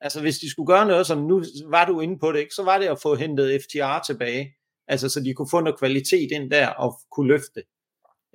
Altså, 0.00 0.20
hvis 0.20 0.38
de 0.38 0.50
skulle 0.50 0.66
gøre 0.66 0.86
noget, 0.86 1.06
som 1.06 1.18
nu 1.18 1.42
var 1.66 1.84
du 1.84 2.00
inde 2.00 2.18
på 2.18 2.32
det, 2.32 2.38
ikke, 2.38 2.54
så 2.54 2.62
var 2.62 2.78
det 2.78 2.86
at 2.86 3.00
få 3.02 3.14
hentet 3.14 3.62
FTR 3.62 4.02
tilbage. 4.06 4.54
Altså, 4.88 5.08
så 5.08 5.20
de 5.20 5.34
kunne 5.34 5.50
få 5.50 5.60
noget 5.60 5.78
kvalitet 5.78 6.28
ind 6.32 6.50
der 6.50 6.68
og 6.68 7.00
kunne 7.10 7.28
løfte. 7.28 7.62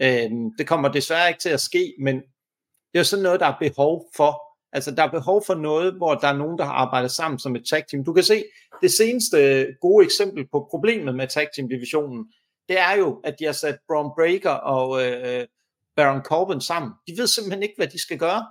Øhm, 0.02 0.52
det 0.58 0.68
kommer 0.68 0.90
desværre 0.90 1.28
ikke 1.28 1.42
til 1.42 1.50
at 1.50 1.60
ske, 1.60 1.94
men 2.00 2.16
det 2.92 2.96
er 2.96 3.00
jo 3.00 3.04
sådan 3.04 3.24
noget, 3.24 3.40
der 3.40 3.46
er 3.46 3.60
behov 3.60 4.06
for 4.16 4.50
Altså, 4.72 4.92
der 4.92 5.04
er 5.04 5.12
behov 5.12 5.44
for 5.46 5.56
noget, 5.56 5.94
hvor 5.94 6.16
der 6.16 6.28
er 6.28 6.38
nogen, 6.38 6.58
der 6.58 6.66
har 6.66 6.72
arbejdet 6.72 7.12
sammen 7.12 7.40
som 7.40 7.56
et 7.56 7.64
tag 7.70 7.84
team. 7.88 8.06
Du 8.06 8.14
kan 8.14 8.24
se, 8.24 8.44
det 8.82 8.92
seneste 8.92 9.38
øh, 9.38 9.68
gode 9.82 10.06
eksempel 10.06 10.48
på 10.52 10.68
problemet 10.70 11.16
med 11.16 11.28
tag 11.28 11.48
team 11.56 11.70
divisionen, 11.70 12.26
det 12.70 12.80
er 12.80 12.98
jo, 12.98 13.22
at 13.24 13.36
de 13.40 13.46
har 13.46 13.52
sat 13.52 13.78
Braun 13.88 14.12
Breaker 14.18 14.50
og 14.50 15.06
øh, 15.06 15.48
Baron 16.00 16.24
Corbin 16.24 16.62
sammen. 16.62 16.92
De 17.08 17.14
ved 17.18 17.28
simpelthen 17.28 17.64
ikke, 17.64 17.76
hvad 17.78 17.88
de 17.88 18.02
skal 18.02 18.18
gøre. 18.18 18.42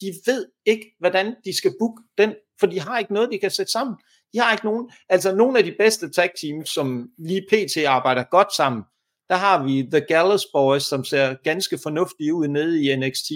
De 0.00 0.06
ved 0.26 0.46
ikke, 0.66 0.86
hvordan 0.98 1.36
de 1.44 1.56
skal 1.56 1.74
booke 1.80 2.02
den, 2.18 2.34
for 2.60 2.66
de 2.66 2.80
har 2.80 2.98
ikke 2.98 3.14
noget, 3.14 3.32
de 3.32 3.38
kan 3.38 3.50
sætte 3.50 3.72
sammen. 3.72 3.96
De 4.32 4.38
har 4.38 4.52
ikke 4.52 4.64
nogen, 4.64 4.90
altså 5.08 5.34
nogle 5.34 5.58
af 5.58 5.64
de 5.64 5.74
bedste 5.78 6.10
tag 6.10 6.30
teams, 6.42 6.68
som 6.68 7.08
lige 7.18 7.46
pt. 7.50 7.76
arbejder 7.76 8.24
godt 8.30 8.54
sammen. 8.54 8.82
Der 9.28 9.36
har 9.36 9.64
vi 9.64 9.88
The 9.92 10.00
Gallus 10.00 10.46
Boys, 10.52 10.82
som 10.82 11.04
ser 11.04 11.34
ganske 11.44 11.78
fornuftige 11.82 12.34
ud 12.34 12.48
nede 12.48 12.84
i 12.84 12.96
NXT. 12.96 13.30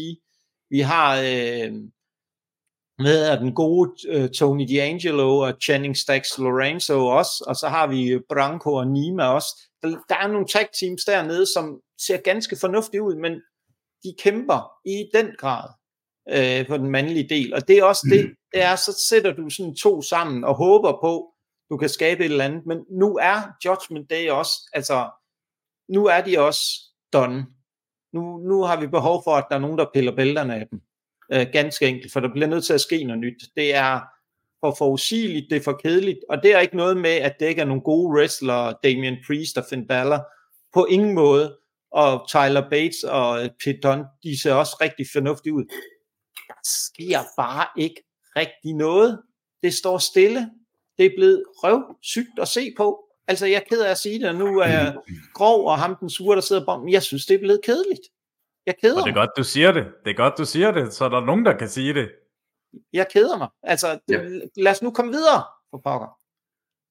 Vi 0.70 0.80
har 0.80 1.16
øh, 1.16 1.72
med 2.98 3.40
den 3.40 3.54
gode 3.54 3.90
øh, 4.08 4.30
Tony 4.30 4.66
D'Angelo 4.66 5.30
og 5.46 5.54
Channing 5.62 5.96
Stacks 5.96 6.38
Lorenzo 6.38 7.06
også, 7.06 7.44
og 7.46 7.56
så 7.56 7.68
har 7.68 7.86
vi 7.86 8.18
Branko 8.28 8.74
og 8.74 8.86
Nima 8.86 9.24
også. 9.24 9.48
Der, 9.82 9.88
der 10.08 10.16
er 10.16 10.28
nogle 10.28 10.46
tag 10.46 10.68
teams 10.80 11.04
dernede, 11.04 11.46
som 11.54 11.80
ser 12.06 12.16
ganske 12.16 12.56
fornuftige 12.60 13.02
ud, 13.02 13.14
men 13.14 13.32
de 14.04 14.14
kæmper 14.18 14.72
i 14.84 15.10
den 15.14 15.30
grad 15.38 15.68
uh, 16.26 16.66
på 16.66 16.76
den 16.76 16.90
mandlige 16.90 17.28
del, 17.28 17.54
og 17.54 17.68
det 17.68 17.78
er 17.78 17.84
også 17.84 18.06
det, 18.10 18.24
mm. 18.24 18.34
det 18.52 18.62
er, 18.62 18.76
så 18.76 19.04
sætter 19.08 19.32
du 19.32 19.50
sådan 19.50 19.76
to 19.76 20.02
sammen 20.02 20.44
og 20.44 20.54
håber 20.54 20.92
på, 20.92 21.32
du 21.70 21.76
kan 21.76 21.88
skabe 21.88 22.24
et 22.24 22.30
eller 22.30 22.44
andet, 22.44 22.66
men 22.66 22.78
nu 22.90 23.16
er 23.16 23.42
Judgment 23.64 24.10
Day 24.10 24.30
også, 24.30 24.52
altså, 24.72 25.10
nu 25.88 26.06
er 26.06 26.20
de 26.20 26.38
også 26.38 26.62
done. 27.12 27.46
Nu, 28.12 28.38
nu 28.38 28.62
har 28.62 28.80
vi 28.80 28.86
behov 28.86 29.22
for, 29.24 29.30
at 29.30 29.46
der 29.50 29.56
er 29.56 29.60
nogen, 29.60 29.78
der 29.78 29.86
piller 29.94 30.16
bælterne 30.16 30.54
af 30.54 30.66
dem. 30.70 30.80
Øh, 31.32 31.46
ganske 31.52 31.86
enkelt, 31.88 32.12
for 32.12 32.20
der 32.20 32.32
bliver 32.32 32.46
nødt 32.46 32.64
til 32.64 32.72
at 32.72 32.80
ske 32.80 33.04
noget 33.04 33.20
nyt. 33.20 33.42
Det 33.56 33.74
er 33.74 34.00
for 34.60 34.74
forudsigeligt, 34.78 35.46
det 35.50 35.56
er 35.56 35.62
for 35.62 35.80
kedeligt, 35.84 36.18
og 36.28 36.42
det 36.42 36.54
er 36.54 36.60
ikke 36.60 36.76
noget 36.76 36.96
med, 36.96 37.10
at 37.10 37.34
det 37.40 37.46
ikke 37.46 37.60
er 37.60 37.66
nogle 37.66 37.82
gode 37.82 38.14
wrestlere, 38.14 38.74
Damian 38.84 39.16
Priest 39.26 39.58
og 39.58 39.64
Finn 39.70 39.86
Balor, 39.86 40.26
på 40.74 40.84
ingen 40.84 41.14
måde, 41.14 41.56
og 41.90 42.28
Tyler 42.28 42.70
Bates 42.70 43.04
og 43.04 43.50
Pete 43.64 43.80
Dunne, 43.82 44.04
de 44.22 44.42
ser 44.42 44.52
også 44.52 44.76
rigtig 44.80 45.06
fornuftige 45.12 45.52
ud. 45.54 45.64
Der 46.48 46.60
sker 46.64 47.20
bare 47.36 47.66
ikke 47.76 48.02
rigtig 48.36 48.74
noget. 48.74 49.22
Det 49.62 49.74
står 49.74 49.98
stille. 49.98 50.50
Det 50.98 51.06
er 51.06 51.10
blevet 51.16 51.44
røvsygt 51.48 52.38
at 52.40 52.48
se 52.48 52.74
på. 52.76 53.02
Altså, 53.28 53.46
jeg 53.46 53.56
er 53.56 53.68
ked 53.68 53.80
af 53.82 53.90
at 53.90 53.98
sige 53.98 54.18
det, 54.18 54.28
og 54.28 54.34
nu 54.34 54.58
er 54.58 54.66
jeg 54.66 54.96
grov, 55.34 55.66
og 55.66 55.78
ham 55.78 55.96
den 56.00 56.10
sure, 56.10 56.36
der 56.36 56.42
sidder 56.42 56.64
på, 56.64 56.78
men 56.78 56.92
jeg 56.92 57.02
synes, 57.02 57.26
det 57.26 57.34
er 57.34 57.38
blevet 57.38 57.60
kedeligt. 57.64 58.00
Jeg 58.66 58.74
keder 58.82 59.00
Og 59.00 59.06
det 59.06 59.10
er 59.10 59.14
godt, 59.14 59.30
du 59.36 59.44
siger 59.44 59.72
det. 59.72 59.84
Det 60.04 60.10
er 60.10 60.14
godt, 60.14 60.34
du 60.38 60.44
siger 60.44 60.70
det, 60.70 60.94
så 60.94 61.08
der 61.08 61.20
er 61.20 61.24
nogen, 61.24 61.44
der 61.44 61.58
kan 61.58 61.68
sige 61.68 61.94
det. 61.94 62.10
Jeg 62.92 63.06
keder 63.12 63.38
mig. 63.38 63.48
Altså, 63.62 63.98
ja. 64.08 64.20
lad 64.56 64.72
os 64.72 64.82
nu 64.82 64.90
komme 64.90 65.12
videre 65.12 65.44
for 65.70 65.80
pokker. 65.84 66.18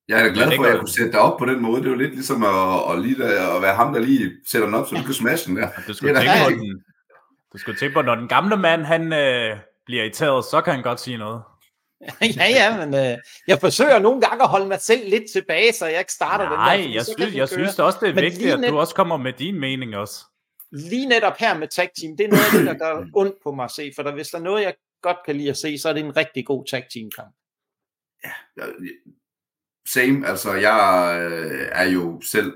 Jeg 0.07 0.19
er 0.19 0.23
da 0.23 0.29
glad 0.33 0.55
for, 0.55 0.63
at 0.63 0.69
jeg 0.69 0.79
kunne 0.79 0.89
sætte 0.89 1.11
dig 1.11 1.19
op 1.19 1.39
på 1.39 1.45
den 1.45 1.61
måde. 1.61 1.81
Det 1.81 1.87
er 1.87 1.91
jo 1.91 1.97
lidt 1.97 2.13
ligesom 2.13 2.43
at, 2.43 2.91
at, 2.91 3.01
lige, 3.01 3.23
at 3.23 3.61
være 3.61 3.75
ham, 3.75 3.93
der 3.93 3.99
lige 3.99 4.31
sætter 4.47 4.67
den 4.67 4.75
op, 4.75 4.87
så 4.87 4.95
du 4.95 5.03
kan 5.03 5.13
smash 5.13 5.47
den 5.47 5.55
der. 5.55 5.69
Du 5.87 5.93
skulle, 5.93 6.15
tænke 6.15 6.43
på 6.43 6.49
den, 6.49 6.83
du 7.53 7.57
skulle 7.57 7.79
tænke 7.79 7.93
på, 7.93 8.01
når 8.01 8.15
den 8.15 8.27
gamle 8.27 8.57
mand 8.57 8.81
han, 8.81 9.13
øh, 9.13 9.57
bliver 9.85 10.03
irriteret, 10.03 10.45
så 10.45 10.61
kan 10.61 10.73
han 10.73 10.83
godt 10.83 10.99
sige 10.99 11.17
noget. 11.17 11.41
ja, 12.21 12.47
ja, 12.49 12.85
men 12.85 12.95
øh, 12.95 13.17
jeg 13.47 13.59
forsøger 13.59 13.99
nogle 13.99 14.21
gange 14.21 14.43
at 14.43 14.49
holde 14.49 14.67
mig 14.67 14.81
selv 14.81 15.09
lidt 15.09 15.23
tilbage, 15.33 15.73
så 15.73 15.85
jeg 15.85 15.99
ikke 15.99 16.13
starter 16.13 16.49
Nej, 16.49 16.75
den 16.75 16.83
der. 16.83 16.87
Nej, 16.87 16.95
jeg, 16.95 17.05
synes, 17.05 17.35
jeg 17.35 17.49
synes 17.49 17.79
også, 17.79 17.97
det 18.01 18.09
er 18.09 18.13
men 18.13 18.23
vigtigt, 18.23 18.53
at 18.53 18.69
du 18.69 18.79
også 18.79 18.95
kommer 18.95 19.17
med 19.17 19.33
din 19.33 19.59
mening 19.59 19.95
også 19.95 20.25
lige 20.75 21.05
netop 21.05 21.37
her 21.37 21.57
med 21.57 21.67
tag 21.67 21.89
team, 22.01 22.17
det 22.17 22.23
er 22.23 22.29
noget 22.29 22.43
af 22.45 22.51
det, 22.57 22.65
der 22.65 22.85
gør 22.85 23.05
ondt 23.21 23.35
på 23.43 23.51
mig 23.51 23.63
at 23.63 23.71
se, 23.71 23.91
for 23.95 24.03
der, 24.03 24.13
hvis 24.13 24.27
der 24.27 24.37
er 24.37 24.43
noget, 24.43 24.63
jeg 24.63 24.75
godt 25.01 25.17
kan 25.25 25.35
lide 25.35 25.49
at 25.49 25.57
se, 25.57 25.77
så 25.77 25.89
er 25.89 25.93
det 25.93 26.05
en 26.05 26.17
rigtig 26.17 26.45
god 26.45 26.65
tag 26.65 26.87
team 26.93 27.09
kamp. 27.15 27.35
Ja, 28.23 28.31
same, 29.85 30.27
altså 30.27 30.53
jeg 30.53 30.79
øh, 31.21 31.67
er 31.71 31.89
jo 31.89 32.21
selv, 32.21 32.53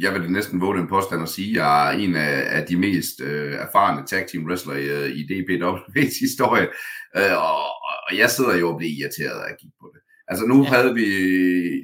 jeg 0.00 0.14
vil 0.14 0.32
næsten 0.32 0.60
våge 0.60 0.78
den 0.78 0.88
påstand 0.88 1.22
at 1.22 1.28
sige, 1.28 1.64
jeg 1.64 1.88
er 1.88 1.98
en 1.98 2.16
af, 2.16 2.58
af 2.58 2.66
de 2.66 2.76
mest 2.76 3.20
øh, 3.20 3.54
erfarne 3.54 4.06
tag 4.06 4.26
team 4.26 4.46
wrestler 4.46 4.74
i, 4.74 4.84
øh, 4.84 5.10
i 5.10 5.22
DPW's 5.30 6.20
historie, 6.20 6.68
øh, 7.16 7.36
og, 7.36 7.64
og 8.08 8.18
jeg 8.18 8.30
sidder 8.30 8.56
jo 8.56 8.70
og 8.70 8.76
bliver 8.76 8.92
irriteret 9.00 9.40
af 9.40 9.50
at 9.52 9.58
kigge 9.60 9.76
på 9.80 9.90
det. 9.94 10.00
Altså 10.28 10.44
nu 10.46 10.62
ja. 10.62 10.68
havde 10.68 10.94
vi 10.94 11.08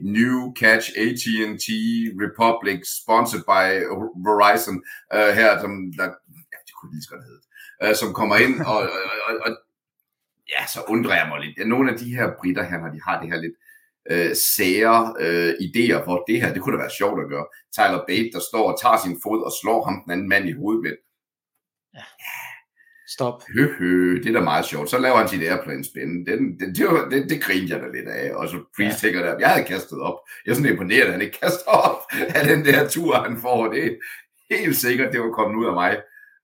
New 0.03 0.53
Catch 0.61 0.87
AT&T 1.05 1.67
Republic 2.25 2.81
sponsored 3.01 3.45
by 3.53 3.65
Verizon 4.29 4.77
uh, 5.17 5.31
her, 5.39 5.51
som 5.61 5.73
der, 5.99 6.09
ja, 6.53 6.59
det 6.67 6.75
kunne 6.77 6.93
lige 6.93 7.03
så 7.03 7.11
godt 7.13 7.25
hedde, 7.29 7.45
uh, 7.85 7.95
som 8.01 8.15
kommer 8.21 8.37
ind 8.37 8.55
og, 8.73 8.81
og, 8.97 9.17
og, 9.29 9.35
og 9.47 9.51
ja, 10.55 10.63
så 10.75 10.81
undrer 10.89 11.17
jeg 11.21 11.29
mig 11.29 11.39
lidt. 11.41 11.69
Nogle 11.69 11.93
af 11.93 11.99
de 11.99 12.15
her 12.17 12.27
britter 12.39 12.65
her, 12.71 12.79
når 12.81 12.91
de 12.95 13.01
har 13.07 13.21
det 13.21 13.31
her 13.33 13.41
lidt 13.41 13.57
uh, 14.13 14.33
sære 14.55 14.99
uh, 15.25 15.53
idéer 15.67 16.05
for 16.05 16.25
det 16.29 16.41
her, 16.41 16.53
det 16.53 16.63
kunne 16.63 16.77
da 16.77 16.83
være 16.83 16.99
sjovt 17.01 17.21
at 17.23 17.31
gøre. 17.35 17.47
Tyler 17.77 18.05
Bate, 18.09 18.31
der 18.33 18.43
står 18.51 18.73
og 18.73 18.81
tager 18.83 18.99
sin 19.05 19.21
fod 19.23 19.41
og 19.49 19.53
slår 19.61 19.85
ham 19.85 19.97
den 20.03 20.13
anden 20.13 20.29
mand 20.29 20.49
i 20.49 20.53
hovedet 20.61 20.83
med. 20.83 20.95
Ja. 21.95 22.07
Stop. 23.17 23.43
Hø, 23.55 23.73
hø, 23.79 24.17
det 24.23 24.27
er 24.27 24.33
da 24.33 24.41
meget 24.41 24.65
sjovt. 24.65 24.91
Så 24.91 24.99
laver 24.99 25.17
han 25.17 25.29
sit 25.29 25.43
airplane 25.43 25.85
spin. 25.85 26.27
Den, 26.27 26.61
den, 26.61 26.75
det, 26.75 26.87
var, 26.87 27.09
det, 27.09 27.31
det 27.31 27.43
grinte 27.43 27.75
jeg 27.75 27.83
da 27.83 27.89
lidt 27.89 28.09
af. 28.09 28.35
Og 28.35 28.49
så 28.49 28.57
Priest 28.77 29.03
ja. 29.03 29.09
tænker 29.09 29.23
der, 29.23 29.39
jeg 29.39 29.49
havde 29.49 29.67
kastet 29.67 30.01
op. 30.01 30.19
Jeg 30.45 30.51
er 30.51 30.55
sådan 30.55 30.73
imponeret, 30.73 31.07
at 31.07 31.13
han 31.13 31.23
ikke 31.23 31.39
kaster 31.43 31.71
op 31.71 31.99
af 32.37 32.45
den 32.47 32.65
der 32.65 32.89
tur, 32.89 33.15
han 33.15 33.41
får. 33.41 33.73
Det 33.73 33.85
er 34.51 34.57
helt 34.57 34.77
sikkert, 34.77 35.13
det 35.13 35.21
var 35.21 35.31
kommet 35.31 35.59
ud 35.61 35.67
af 35.67 35.73
mig. 35.73 36.03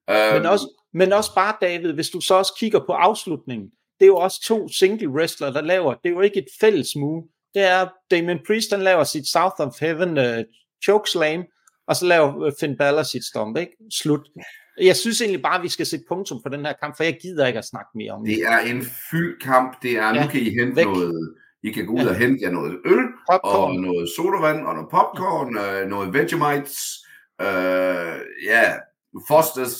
Men 0.09 0.37
øhm, 0.37 0.47
også, 0.47 0.67
men 0.93 1.13
også 1.13 1.35
bare, 1.35 1.55
David, 1.61 1.93
hvis 1.93 2.11
du 2.11 2.21
så 2.21 2.35
også 2.35 2.53
kigger 2.59 2.81
på 2.87 2.93
afslutningen, 2.93 3.71
det 4.01 4.05
er 4.05 4.07
jo 4.07 4.17
også 4.17 4.43
to 4.43 4.69
single 4.69 5.09
wrestler, 5.09 5.53
der 5.53 5.61
laver, 5.61 5.95
det 5.95 6.09
er 6.09 6.15
jo 6.15 6.21
ikke 6.21 6.39
et 6.39 6.49
fælles 6.61 6.97
move. 6.97 7.29
Det 7.57 7.65
er, 7.65 7.89
Damien 8.11 8.41
Priest, 8.47 8.71
han 8.71 8.83
laver 8.83 9.05
sit 9.05 9.27
South 9.27 9.55
of 9.59 9.81
Heaven 9.81 10.19
uh, 10.19 10.45
chokeslam, 10.85 11.45
og 11.87 11.97
så 11.97 12.07
laver 12.07 12.51
Finn 12.61 12.77
Balor 12.77 13.03
sit 13.03 13.25
stomp, 13.25 13.57
ikke? 13.57 13.73
Slut. 13.93 14.29
Jeg 14.81 14.97
synes 14.97 15.21
egentlig 15.21 15.43
bare, 15.43 15.59
at 15.59 15.63
vi 15.63 15.69
skal 15.69 15.87
sætte 15.87 16.05
punktum 16.09 16.43
på 16.43 16.49
den 16.49 16.67
her 16.67 16.73
kamp, 16.73 16.97
for 16.97 17.05
jeg 17.05 17.19
gider 17.23 17.47
ikke 17.47 17.59
at 17.59 17.65
snakke 17.65 17.91
mere 17.95 18.13
om 18.13 18.25
det. 18.25 18.37
Det 18.37 18.43
er 18.47 18.59
en 18.59 18.83
fyldt 19.11 19.43
kamp. 19.43 19.83
Det 19.83 19.91
er, 19.91 20.15
ja, 20.15 20.23
nu 20.23 20.29
kan 20.31 20.41
I 20.41 20.51
hente 20.51 20.77
væk. 20.77 20.87
noget, 20.87 21.35
I 21.63 21.71
kan 21.71 21.87
gå 21.87 21.93
ud 21.93 22.01
ja. 22.01 22.09
og 22.09 22.15
hente 22.17 22.39
jer 22.43 22.51
noget 22.51 22.81
øl, 22.85 23.05
popcorn. 23.31 23.77
og 23.77 23.83
noget 23.83 24.09
sodavand, 24.17 24.67
og 24.67 24.75
noget 24.75 24.91
popcorn, 24.91 25.57
ja. 25.57 25.83
øh, 25.83 25.89
noget 25.89 26.15
Vegemites, 26.15 26.77
øh, 27.41 28.17
ja, 28.53 28.75
Fosters. 29.29 29.77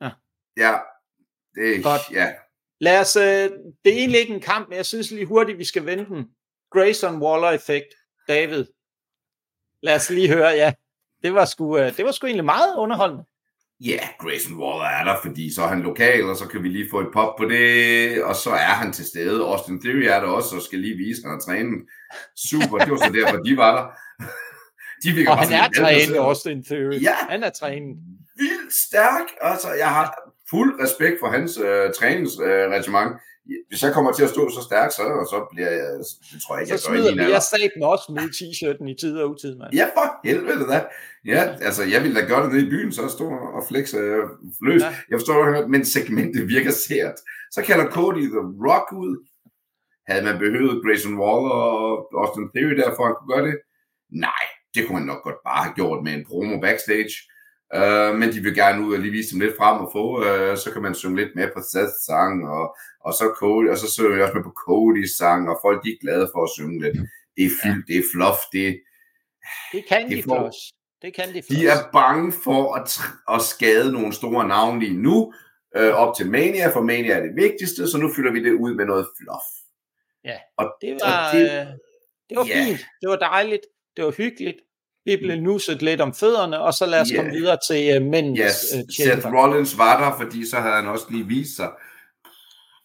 Ja. 0.00 0.10
ja, 0.56 0.72
det 1.54 1.76
er, 1.76 1.82
Godt. 1.82 2.02
ja. 2.12 2.28
Lad 2.80 3.00
os, 3.00 3.16
øh, 3.16 3.50
det 3.84 3.92
er 3.92 3.98
egentlig 4.02 4.20
ikke 4.20 4.34
en 4.34 4.40
kamp, 4.40 4.68
men 4.68 4.76
jeg 4.76 4.86
synes 4.86 5.10
lige 5.10 5.26
hurtigt, 5.26 5.58
vi 5.58 5.64
skal 5.64 5.86
vente 5.86 6.04
den. 6.04 6.24
Grayson 6.74 7.22
Waller-effekt, 7.22 7.94
David. 8.28 8.64
Lad 9.82 9.94
os 9.94 10.10
lige 10.10 10.28
høre, 10.28 10.48
ja. 10.48 10.72
Det 11.22 11.34
var 11.34 11.44
sgu, 11.44 11.78
øh, 11.78 11.96
det 11.96 12.04
var 12.04 12.12
sgu 12.12 12.26
egentlig 12.26 12.44
meget 12.44 12.76
underholdende. 12.76 13.24
Ja, 13.80 13.90
yeah, 13.90 14.08
Grayson 14.20 14.56
Waller 14.62 14.84
er 14.84 15.04
der, 15.04 15.16
fordi 15.22 15.54
så 15.54 15.62
er 15.62 15.66
han 15.66 15.80
lokal, 15.80 16.24
og 16.24 16.36
så 16.36 16.48
kan 16.48 16.62
vi 16.62 16.68
lige 16.68 16.90
få 16.90 17.00
et 17.00 17.12
pop 17.12 17.36
på 17.38 17.44
det, 17.44 18.24
og 18.24 18.36
så 18.36 18.50
er 18.50 18.74
han 18.80 18.92
til 18.92 19.04
stede. 19.04 19.44
Austin 19.44 19.80
Theory 19.80 20.04
er 20.04 20.20
der 20.20 20.28
også, 20.28 20.56
og 20.56 20.62
skal 20.62 20.78
lige 20.78 20.96
vise, 20.96 21.20
at 21.20 21.24
han 21.24 21.30
har 21.30 21.40
trænet. 21.40 21.88
Super, 22.36 22.78
det 22.78 22.90
var 22.90 22.96
så 22.96 23.12
derfor, 23.12 23.36
de 23.36 23.56
var 23.56 23.72
der. 23.76 23.86
De 25.04 25.12
fik 25.14 25.28
og 25.28 25.38
han 25.38 25.52
er 25.52 25.68
trænet, 25.76 26.16
Austin 26.16 26.64
Theory. 26.64 27.02
Ja, 27.02 27.14
han 27.14 27.42
er 27.42 27.50
trænet. 27.50 27.96
Vildt 28.36 28.74
stærk. 28.74 29.26
Altså, 29.40 29.72
jeg 29.72 29.88
har 29.88 30.18
fuld 30.50 30.80
respekt 30.82 31.16
for 31.20 31.28
hans 31.28 31.58
øh, 31.58 31.92
træningsregiment. 31.98 33.12
Øh, 33.12 33.18
hvis 33.68 33.82
jeg 33.82 33.92
kommer 33.92 34.12
til 34.12 34.24
at 34.24 34.30
stå 34.30 34.50
så 34.50 34.62
stærkt, 34.68 34.92
så, 34.92 35.02
så 35.32 35.38
bliver 35.52 35.70
jeg, 35.70 35.88
det 36.32 36.38
tror 36.42 36.54
jeg 36.54 36.62
ikke, 36.62 36.78
så 36.78 36.92
jeg 36.92 37.02
gør 37.02 37.12
smider 37.12 37.36
vi 37.36 37.40
sat 37.52 37.72
med 37.78 37.86
også 37.94 38.08
med 38.16 38.26
t-shirten 38.38 38.86
i 38.92 38.96
tid 39.02 39.14
og 39.18 39.30
utid, 39.30 39.52
mand. 39.58 39.74
Ja, 39.80 39.86
for 39.96 40.06
helvede 40.28 40.66
da. 40.72 40.78
Ja, 41.34 41.42
altså, 41.68 41.82
jeg 41.92 42.02
ville 42.02 42.20
da 42.20 42.26
gøre 42.26 42.42
det 42.44 42.52
nede 42.52 42.66
i 42.66 42.70
byen, 42.70 42.92
så 42.92 43.08
stå 43.08 43.26
og 43.56 43.62
flexe 43.68 43.96
øh, 43.96 44.24
løs. 44.66 44.82
Ja. 44.82 44.94
Jeg 45.10 45.16
forstår, 45.20 45.66
men 45.66 45.84
segmentet 45.84 46.48
virker 46.48 46.70
sært. 46.70 47.16
Så 47.50 47.60
kalder 47.68 47.86
Cody 47.90 48.26
The 48.34 48.44
Rock 48.66 48.86
ud. 49.04 49.14
Havde 50.08 50.24
man 50.28 50.38
behøvet 50.38 50.82
Grayson 50.84 51.18
Waller 51.22 51.58
og 51.78 51.86
Austin 52.20 52.48
Theory 52.54 52.76
der, 52.80 52.90
for 52.96 53.04
at 53.08 53.14
kunne 53.16 53.32
gøre 53.34 53.46
det? 53.48 53.56
Nej, 54.26 54.44
det 54.74 54.80
kunne 54.86 54.98
man 54.98 55.06
nok 55.12 55.22
godt 55.22 55.40
bare 55.48 55.62
have 55.64 55.74
gjort 55.80 56.04
med 56.04 56.12
en 56.14 56.24
promo 56.28 56.60
backstage. 56.60 57.14
Uh, 57.80 58.12
men 58.18 58.32
de 58.32 58.40
vil 58.40 58.54
gerne 58.54 58.86
ud 58.86 58.94
og 58.94 59.00
lige 59.00 59.12
vise 59.12 59.32
dem 59.32 59.40
lidt 59.40 59.56
frem 59.56 59.76
og 59.84 59.88
få, 59.92 60.04
uh, 60.18 60.56
så 60.62 60.70
kan 60.72 60.82
man 60.82 60.94
synge 60.94 61.16
lidt 61.16 61.32
med 61.34 61.48
på 61.54 61.60
Seth's 61.60 62.04
sang, 62.06 62.48
og, 62.48 62.76
og 63.00 63.12
så 63.12 63.24
Cody, 63.36 63.68
og 63.68 63.78
så 63.78 63.90
synger 63.92 64.16
jeg 64.16 64.24
også 64.24 64.36
med 64.38 64.48
på 64.50 64.54
Cody's 64.64 65.16
sang, 65.18 65.48
og 65.50 65.58
folk 65.64 65.84
de 65.84 65.88
er 65.90 66.02
glade 66.04 66.30
for 66.32 66.42
at 66.44 66.50
synge 66.56 66.82
lidt. 66.82 66.96
Det 67.36 67.44
er 67.44 67.54
fyldt, 67.62 67.86
det 67.88 67.96
er 67.96 68.06
fluff, 68.12 68.38
det, 68.52 68.66
det 69.72 69.84
kan 69.88 70.08
det 70.08 70.16
de 70.16 70.22
for 70.22 70.38
os. 70.48 70.60
Det 71.02 71.14
kan 71.14 71.28
de 71.34 71.42
for 71.42 71.54
De 71.54 71.66
er 71.74 71.80
bange 71.92 72.32
for 72.44 72.74
at, 72.78 72.88
at 73.34 73.40
skade 73.52 73.92
nogle 73.92 74.12
store 74.12 74.48
navne 74.48 74.80
lige 74.80 74.98
nu, 75.06 75.16
uh, 75.78 75.92
op 76.02 76.16
til 76.16 76.26
Mania, 76.30 76.66
for 76.74 76.82
Mania 76.82 77.12
er 77.18 77.22
det 77.26 77.34
vigtigste, 77.44 77.90
så 77.90 77.96
nu 77.98 78.08
fylder 78.16 78.32
vi 78.32 78.44
det 78.44 78.52
ud 78.52 78.74
med 78.74 78.84
noget 78.86 79.06
fluff. 79.18 79.46
Ja, 80.24 80.38
og, 80.56 80.66
det 80.80 80.92
var, 81.00 81.10
og 81.10 81.36
det, 81.36 81.44
det 82.28 82.34
var 82.36 82.46
yeah. 82.46 82.64
fint, 82.64 82.80
det 83.00 83.08
var 83.12 83.16
dejligt, 83.16 83.64
det 83.96 84.04
var 84.04 84.10
hyggeligt, 84.10 84.60
vi 85.04 85.16
blev 85.16 85.40
nusset 85.40 85.82
lidt 85.82 86.00
om 86.00 86.14
fødderne, 86.14 86.60
og 86.60 86.74
så 86.74 86.86
lad 86.86 87.00
os 87.00 87.08
yeah. 87.08 87.18
komme 87.18 87.32
videre 87.32 87.58
til 87.68 87.96
uh, 87.96 88.06
mændens 88.10 88.40
yes. 88.40 88.74
uh, 88.74 89.06
Seth 89.06 89.32
Rollins 89.34 89.78
var 89.78 90.04
der, 90.04 90.24
fordi 90.24 90.46
så 90.46 90.56
havde 90.56 90.74
han 90.74 90.86
også 90.86 91.06
lige 91.10 91.26
vist 91.26 91.56
sig. 91.56 91.70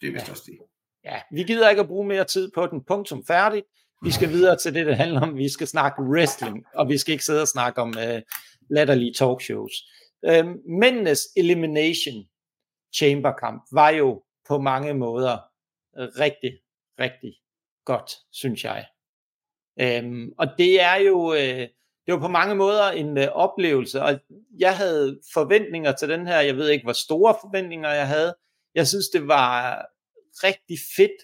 Det 0.02 0.08
er 0.08 0.12
vist 0.12 0.28
ja. 0.28 0.32
også 0.32 0.44
det. 0.46 0.58
Ja, 1.06 1.22
vi 1.32 1.44
gider 1.44 1.70
ikke 1.70 1.82
at 1.82 1.88
bruge 1.88 2.08
mere 2.08 2.24
tid 2.24 2.52
på 2.56 2.68
den. 2.68 2.84
Punktum 2.84 3.26
færdigt. 3.26 3.66
Vi 4.04 4.12
skal 4.12 4.30
videre 4.30 4.58
til 4.58 4.74
det, 4.74 4.86
det 4.86 4.98
handler 4.98 5.22
om. 5.22 5.38
Vi 5.38 5.50
skal 5.50 5.68
snakke 5.68 6.02
wrestling, 6.02 6.66
og 6.76 6.90
vi 6.90 6.98
skal 6.98 7.12
ikke 7.12 7.26
sidde 7.26 7.42
og 7.42 7.48
snakke 7.48 7.82
om 7.82 7.90
uh, 7.98 8.20
latterlige 8.70 9.14
talkshows. 9.14 9.74
Uh, 10.28 10.46
mændenes 10.80 11.20
Elimination 11.38 12.26
Chamber 12.96 13.32
kamp 13.32 13.64
var 13.72 13.90
jo 13.90 14.24
på 14.48 14.58
mange 14.58 14.94
måder 14.94 15.38
rigtig, 15.96 16.60
rigtig 17.00 17.34
godt, 17.86 18.12
synes 18.32 18.64
jeg. 18.64 18.86
Um, 20.04 20.30
og 20.38 20.48
det 20.58 20.82
er 20.82 20.96
jo, 20.96 21.32
uh, 21.32 21.68
det 22.10 22.20
var 22.20 22.28
på 22.28 22.32
mange 22.32 22.56
måder 22.56 22.90
en 22.90 23.18
uh, 23.18 23.24
oplevelse, 23.24 24.02
og 24.02 24.20
jeg 24.60 24.78
havde 24.78 25.20
forventninger 25.34 25.92
til 25.92 26.10
den 26.10 26.28
her, 26.28 26.40
jeg 26.40 26.56
ved 26.56 26.70
ikke, 26.70 26.84
hvor 26.84 26.94
store 26.94 27.36
forventninger 27.42 27.90
jeg 27.90 28.08
havde. 28.08 28.36
Jeg 28.76 28.88
synes, 28.88 29.06
det 29.14 29.28
var 29.28 29.78
rigtig 30.44 30.78
fedt, 30.98 31.22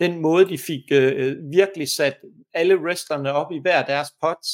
den 0.00 0.20
måde, 0.20 0.48
de 0.48 0.58
fik 0.58 0.82
uh, 0.92 1.50
virkelig 1.52 1.88
sat 1.88 2.16
alle 2.54 2.76
wrestlerne 2.76 3.32
op 3.32 3.52
i 3.52 3.60
hver 3.60 3.84
deres 3.84 4.08
pots. 4.20 4.48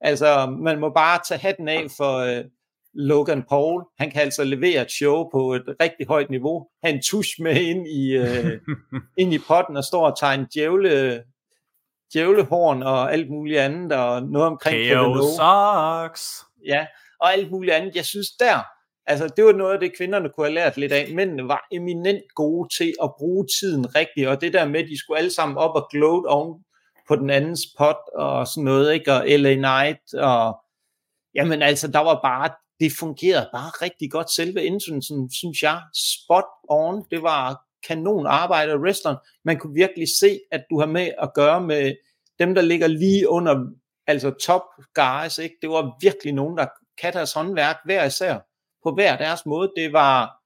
Altså, 0.00 0.56
man 0.62 0.80
må 0.80 0.90
bare 0.94 1.20
tage 1.28 1.40
hatten 1.40 1.68
af 1.68 1.86
for 1.96 2.38
uh, 2.38 2.44
Logan 2.94 3.42
Paul. 3.42 3.84
Han 3.98 4.10
kan 4.10 4.20
altså 4.20 4.44
levere 4.44 4.82
et 4.82 4.90
show 4.90 5.28
på 5.30 5.54
et 5.54 5.64
rigtig 5.80 6.06
højt 6.06 6.30
niveau. 6.30 6.68
Han 6.84 7.02
tusch 7.02 7.42
med 7.42 7.56
ind 7.56 7.88
i, 7.88 8.18
uh, 8.18 8.52
ind 9.22 9.34
i 9.34 9.38
potten 9.48 9.76
og 9.76 9.84
står 9.84 10.10
og 10.10 10.18
tager 10.20 10.32
en 10.32 10.46
djævle 10.54 11.22
djævlehorn 12.12 12.82
og 12.82 13.12
alt 13.12 13.30
muligt 13.30 13.60
andet, 13.60 13.92
og 13.92 14.22
noget 14.22 14.46
omkring 14.46 14.76
Kevin 14.76 15.22
Socks. 15.36 16.44
Ja, 16.66 16.86
og 17.20 17.32
alt 17.32 17.50
muligt 17.50 17.74
andet. 17.74 17.96
Jeg 17.96 18.04
synes 18.04 18.30
der, 18.30 18.58
altså 19.06 19.28
det 19.36 19.44
var 19.44 19.52
noget 19.52 19.72
af 19.72 19.80
det, 19.80 19.96
kvinderne 19.96 20.28
kunne 20.28 20.46
have 20.46 20.54
lært 20.54 20.76
lidt 20.76 20.92
af. 20.92 21.08
Mændene 21.14 21.48
var 21.48 21.66
eminent 21.72 22.22
gode 22.34 22.68
til 22.78 22.94
at 23.02 23.10
bruge 23.18 23.46
tiden 23.60 23.94
rigtigt, 23.94 24.28
og 24.28 24.40
det 24.40 24.52
der 24.52 24.68
med, 24.68 24.80
at 24.80 24.88
de 24.88 24.98
skulle 24.98 25.18
alle 25.18 25.32
sammen 25.32 25.58
op 25.58 25.74
og 25.74 25.88
gloat 25.90 26.26
oven 26.26 26.64
på 27.08 27.16
den 27.16 27.30
anden 27.30 27.56
spot 27.56 28.00
og 28.14 28.46
sådan 28.46 28.64
noget, 28.64 28.92
ikke? 28.92 29.12
Og 29.12 29.24
LA 29.28 29.54
Knight, 29.54 30.14
og 30.14 30.60
jamen 31.34 31.62
altså, 31.62 31.88
der 31.88 32.00
var 32.00 32.20
bare, 32.22 32.50
det 32.80 32.92
fungerede 32.98 33.48
bare 33.52 33.70
rigtig 33.86 34.10
godt. 34.10 34.30
Selve 34.30 34.64
indsynelsen, 34.64 35.30
synes 35.32 35.62
jeg, 35.62 35.80
spot 35.94 36.44
on, 36.68 37.04
det 37.10 37.22
var 37.22 37.64
kanon 37.88 38.26
arbejde 38.26 38.72
af 38.72 38.76
wrestleren. 38.76 39.16
Man 39.44 39.58
kunne 39.58 39.74
virkelig 39.74 40.08
se, 40.20 40.40
at 40.50 40.64
du 40.70 40.78
har 40.78 40.86
med 40.86 41.10
at 41.18 41.34
gøre 41.34 41.60
med 41.60 41.94
dem, 42.38 42.54
der 42.54 42.62
ligger 42.62 42.86
lige 42.86 43.28
under, 43.28 43.66
altså 44.06 44.30
top 44.30 44.62
guys, 44.94 45.38
ikke? 45.38 45.56
Det 45.62 45.70
var 45.70 45.96
virkelig 46.00 46.32
nogen, 46.32 46.58
der 46.58 46.66
kan 46.98 47.12
deres 47.12 47.32
håndværk 47.32 47.76
hver 47.84 48.04
især, 48.04 48.38
på 48.82 48.94
hver 48.94 49.16
deres 49.16 49.46
måde. 49.46 49.72
Det 49.76 49.92
var, 49.92 50.42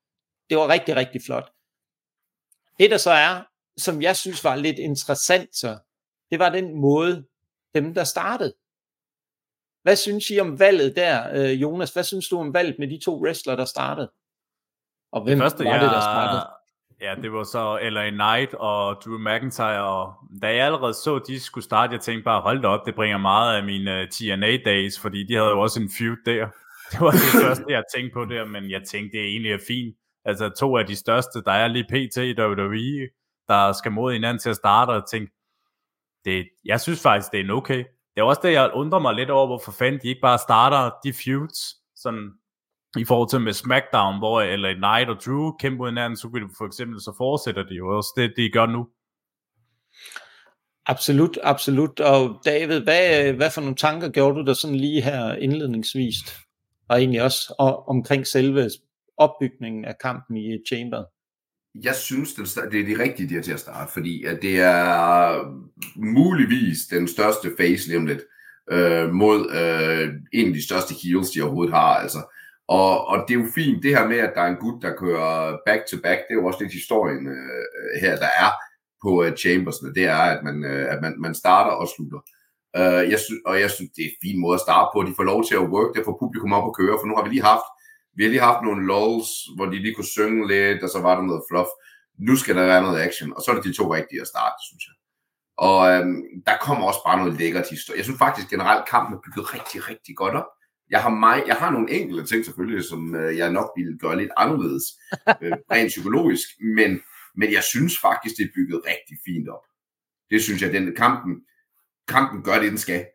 det 0.50 0.58
var 0.58 0.68
rigtig, 0.68 0.96
rigtig 0.96 1.22
flot. 1.22 1.52
Det 2.78 2.90
der 2.90 2.96
så 2.96 3.10
er, 3.10 3.42
som 3.76 4.02
jeg 4.02 4.16
synes 4.16 4.44
var 4.44 4.56
lidt 4.56 4.78
interessant, 4.78 5.56
så, 5.56 5.78
det 6.30 6.38
var 6.38 6.48
den 6.48 6.74
måde, 6.80 7.24
dem 7.74 7.94
der 7.94 8.04
startede. 8.04 8.54
Hvad 9.82 9.96
synes 9.96 10.30
I 10.30 10.40
om 10.40 10.58
valget 10.58 10.96
der, 10.96 11.30
øh, 11.32 11.62
Jonas? 11.62 11.92
Hvad 11.92 12.04
synes 12.04 12.28
du 12.28 12.38
om 12.38 12.54
valget 12.54 12.76
med 12.78 12.88
de 12.88 13.00
to 13.04 13.22
wrestlere, 13.22 13.56
der 13.56 13.64
startede? 13.64 14.12
Og 15.12 15.22
hvem 15.22 15.38
det 15.38 15.44
første, 15.44 15.64
var 15.64 15.72
det, 15.72 15.90
der 15.90 16.00
startede? 16.00 16.61
Ja, 17.02 17.14
det 17.22 17.32
var 17.32 17.44
så 17.44 17.78
LA 17.82 18.10
Knight 18.10 18.54
og 18.54 19.02
Drew 19.04 19.18
McIntyre, 19.18 19.84
og 19.84 20.14
da 20.42 20.46
jeg 20.46 20.66
allerede 20.66 20.94
så, 20.94 21.16
at 21.16 21.22
de 21.26 21.40
skulle 21.40 21.64
starte, 21.64 21.92
jeg 21.92 22.00
tænkte 22.00 22.24
bare, 22.24 22.40
hold 22.40 22.62
da 22.62 22.68
op, 22.68 22.86
det 22.86 22.94
bringer 22.94 23.18
meget 23.18 23.56
af 23.56 23.64
mine 23.64 24.00
øh, 24.00 24.08
TNA-days, 24.08 25.00
fordi 25.00 25.26
de 25.26 25.34
havde 25.34 25.48
jo 25.48 25.60
også 25.60 25.80
en 25.80 25.90
feud 25.98 26.16
der. 26.26 26.46
Det 26.92 27.00
var 27.00 27.10
det 27.10 27.42
første, 27.42 27.64
jeg 27.68 27.82
tænkte 27.94 28.14
på 28.14 28.24
der, 28.24 28.44
men 28.44 28.70
jeg 28.70 28.82
tænkte, 28.82 29.18
det 29.18 29.26
egentlig 29.26 29.52
er 29.52 29.58
fint. 29.68 29.96
Altså 30.24 30.48
to 30.48 30.76
af 30.76 30.86
de 30.86 30.96
største, 30.96 31.42
der 31.44 31.52
er 31.52 31.68
lige 31.68 31.84
pt. 31.84 32.16
i 32.16 32.40
WWE, 32.40 33.08
der 33.48 33.72
skal 33.72 33.92
mod 33.92 34.12
hinanden 34.12 34.38
til 34.38 34.50
at 34.50 34.56
starte, 34.56 34.90
og 34.90 35.10
tænkte, 35.10 35.34
det, 36.24 36.48
jeg 36.64 36.80
synes 36.80 37.02
faktisk, 37.02 37.32
det 37.32 37.40
er 37.40 37.44
en 37.44 37.50
okay. 37.50 37.84
Det 38.14 38.20
er 38.20 38.22
også 38.22 38.40
det, 38.44 38.52
jeg 38.52 38.70
undrer 38.74 38.98
mig 38.98 39.14
lidt 39.14 39.30
over, 39.30 39.46
hvorfor 39.46 39.72
fanden 39.72 40.00
de 40.02 40.08
ikke 40.08 40.20
bare 40.20 40.38
starter 40.38 40.90
de 41.04 41.12
feuds, 41.24 41.58
sådan 41.96 42.30
i 42.98 43.04
forhold 43.04 43.30
til 43.30 43.40
med 43.40 43.52
SmackDown, 43.52 44.18
hvor 44.18 44.40
eller 44.40 44.74
Knight 44.74 45.08
og 45.10 45.16
Drew 45.24 45.52
kæmper 45.52 45.86
hinanden, 45.86 46.16
så 46.16 46.28
kunne 46.28 46.44
de 46.44 46.54
for 46.58 46.66
eksempel, 46.66 47.00
så 47.00 47.14
fortsætter 47.18 47.62
de 47.62 47.74
jo 47.74 47.96
også 47.96 48.12
det, 48.16 48.32
de 48.36 48.50
gør 48.50 48.66
nu. 48.66 48.86
Absolut, 50.86 51.38
absolut. 51.42 52.00
Og 52.00 52.40
David, 52.44 52.80
hvad, 52.80 53.32
hvad 53.32 53.50
for 53.50 53.60
nogle 53.60 53.76
tanker 53.76 54.08
gjorde 54.08 54.38
du 54.38 54.44
der 54.44 54.54
sådan 54.54 54.76
lige 54.76 55.02
her 55.02 55.34
indledningsvist? 55.34 56.36
Og 56.88 56.98
egentlig 56.98 57.22
også 57.22 57.54
og, 57.58 57.88
omkring 57.88 58.26
selve 58.26 58.70
opbygningen 59.16 59.84
af 59.84 59.94
kampen 60.00 60.36
i 60.36 60.58
Chamber? 60.68 61.04
Jeg 61.84 61.94
synes, 61.94 62.34
det 62.34 62.56
er 62.80 62.86
det 62.86 62.98
rigtige 62.98 63.34
der 63.34 63.42
til 63.42 63.52
at 63.52 63.60
starte, 63.60 63.92
fordi 63.92 64.24
at 64.24 64.38
det 64.42 64.60
er 64.60 65.38
muligvis 65.96 66.78
den 66.90 67.08
største 67.08 67.48
face 67.58 68.06
lidt, 68.06 68.20
øh, 68.70 69.10
mod 69.10 69.50
øh, 69.50 70.08
en 70.32 70.48
af 70.48 70.54
de 70.54 70.64
største 70.64 70.94
heels, 71.02 71.30
de 71.30 71.42
overhovedet 71.42 71.74
har. 71.74 71.94
Altså, 71.94 72.18
og, 72.78 73.06
og 73.06 73.16
det 73.28 73.34
er 73.34 73.40
jo 73.40 73.48
fint, 73.54 73.82
det 73.82 73.96
her 73.96 74.06
med, 74.08 74.18
at 74.18 74.32
der 74.34 74.42
er 74.42 74.50
en 74.50 74.62
gut, 74.64 74.82
der 74.82 74.96
kører 74.96 75.58
back-to-back, 75.66 76.18
det 76.18 76.32
er 76.34 76.40
jo 76.40 76.46
også 76.46 76.60
lidt 76.62 76.72
historien 76.80 77.26
øh, 77.26 77.62
øh 77.78 78.00
her, 78.02 78.14
der 78.24 78.30
er 78.44 78.50
på 79.02 79.10
øh, 79.24 79.36
Chambersne. 79.36 79.94
Det 79.94 80.04
er, 80.04 80.24
at 80.34 80.40
man, 80.44 80.64
øh, 80.64 80.92
at 80.92 80.98
man, 81.02 81.14
man 81.26 81.34
starter 81.34 81.72
og 81.82 81.88
slutter. 81.94 82.20
Øh, 82.76 83.02
jeg 83.10 83.18
sy- 83.26 83.44
og 83.46 83.60
jeg 83.60 83.70
synes, 83.70 83.90
det 83.96 84.02
er 84.04 84.10
en 84.12 84.22
fin 84.24 84.40
måde 84.40 84.54
at 84.58 84.64
starte 84.66 84.88
på. 84.92 84.98
De 85.02 85.18
får 85.18 85.30
lov 85.32 85.40
til 85.44 85.54
at 85.54 85.68
work 85.74 85.90
det, 85.94 86.04
får 86.04 86.20
publikum 86.22 86.52
op 86.58 86.66
at 86.68 86.76
køre, 86.80 86.98
for 86.98 87.06
nu 87.06 87.14
har 87.16 87.24
vi 87.24 87.30
lige 87.34 87.50
haft 87.52 87.68
vi 88.16 88.22
har 88.24 88.30
lige 88.30 88.48
haft 88.50 88.62
nogle 88.64 88.86
lulls, 88.90 89.28
hvor 89.56 89.66
de 89.66 89.78
lige 89.84 89.94
kunne 89.94 90.14
synge 90.16 90.48
lidt, 90.52 90.82
og 90.82 90.90
så 90.94 91.00
var 91.06 91.14
der 91.14 91.22
noget 91.22 91.42
fluff. 91.50 91.70
Nu 92.28 92.36
skal 92.36 92.56
der 92.56 92.64
være 92.72 92.82
noget 92.82 93.00
action, 93.06 93.32
og 93.36 93.42
så 93.42 93.50
er 93.50 93.54
det 93.54 93.64
de 93.64 93.78
to 93.80 93.94
rigtige 93.94 94.20
at 94.20 94.26
starte, 94.34 94.58
synes 94.68 94.84
jeg. 94.88 94.96
Og 95.66 95.78
øhm, 95.92 96.16
der 96.46 96.56
kommer 96.66 96.84
også 96.86 97.02
bare 97.06 97.18
noget 97.20 97.38
lækkert 97.40 97.68
historie. 97.70 97.98
Jeg 97.98 98.04
synes 98.04 98.18
faktisk 98.18 98.48
generelt, 98.50 98.88
kampen 98.92 99.14
er 99.16 99.20
bygget 99.26 99.54
rigtig, 99.54 99.88
rigtig 99.90 100.16
godt 100.16 100.34
op. 100.40 100.50
Jeg 100.92 101.02
har, 101.02 101.10
mig, 101.10 101.42
jeg 101.46 101.56
har 101.56 101.70
nogle 101.70 101.90
enkelte 101.90 102.24
ting 102.24 102.44
selvfølgelig, 102.44 102.84
som 102.84 103.14
øh, 103.14 103.38
jeg 103.38 103.52
nok 103.52 103.70
ville 103.76 103.98
gøre 103.98 104.16
lidt 104.18 104.30
anderledes, 104.36 104.84
øh, 105.42 105.52
rent 105.72 105.88
psykologisk, 105.88 106.48
men, 106.78 106.90
men 107.36 107.52
jeg 107.52 107.62
synes 107.72 107.94
faktisk, 107.98 108.34
det 108.38 108.44
er 108.44 108.56
bygget 108.56 108.80
rigtig 108.86 109.16
fint 109.26 109.48
op. 109.48 109.64
Det 110.30 110.42
synes 110.42 110.62
jeg, 110.62 110.72
den 110.72 110.96
kampen, 110.96 111.32
kampen 112.08 112.42
gør 112.44 112.58
det, 112.60 112.70
den 112.70 112.78
skal. 112.78 113.06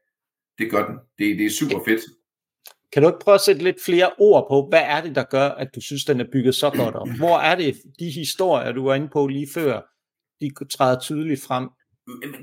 Det 0.58 0.72
gør 0.72 0.88
den. 0.88 0.96
Det, 1.18 1.38
det 1.40 1.46
er 1.46 1.50
super 1.50 1.80
fedt. 1.88 2.02
Kan 2.94 3.02
du 3.02 3.10
ikke 3.10 3.20
prøve 3.20 3.36
at 3.36 3.42
sætte 3.42 3.64
lidt 3.64 3.84
flere 3.86 4.12
ord 4.18 4.46
på, 4.52 4.68
hvad 4.70 4.84
er 4.96 5.02
det, 5.02 5.16
der 5.16 5.24
gør, 5.24 5.50
at 5.50 5.70
du 5.76 5.82
synes, 5.82 6.06
den 6.06 6.20
er 6.20 6.32
bygget 6.32 6.56
så 6.56 6.70
godt 6.70 6.96
op? 6.96 7.10
Hvor 7.22 7.38
er 7.38 7.56
det, 7.56 7.76
de 8.00 8.10
historier, 8.10 8.72
du 8.72 8.84
var 8.84 8.96
inde 8.96 9.10
på 9.14 9.28
lige 9.28 9.48
før, 9.54 9.82
de 10.42 10.50
træder 10.78 11.00
tydeligt 11.00 11.42
frem? 11.42 11.70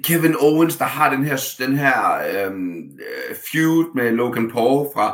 Kevin 0.02 0.36
Owens, 0.40 0.76
der 0.76 0.84
har 0.84 1.14
den 1.14 1.24
her, 1.24 1.38
den 1.58 1.76
her 1.78 1.96
øhm, 2.30 2.78
øh, 3.08 3.36
feud 3.52 3.94
med 3.94 4.10
Logan 4.10 4.50
Paul 4.50 4.88
fra, 4.94 5.06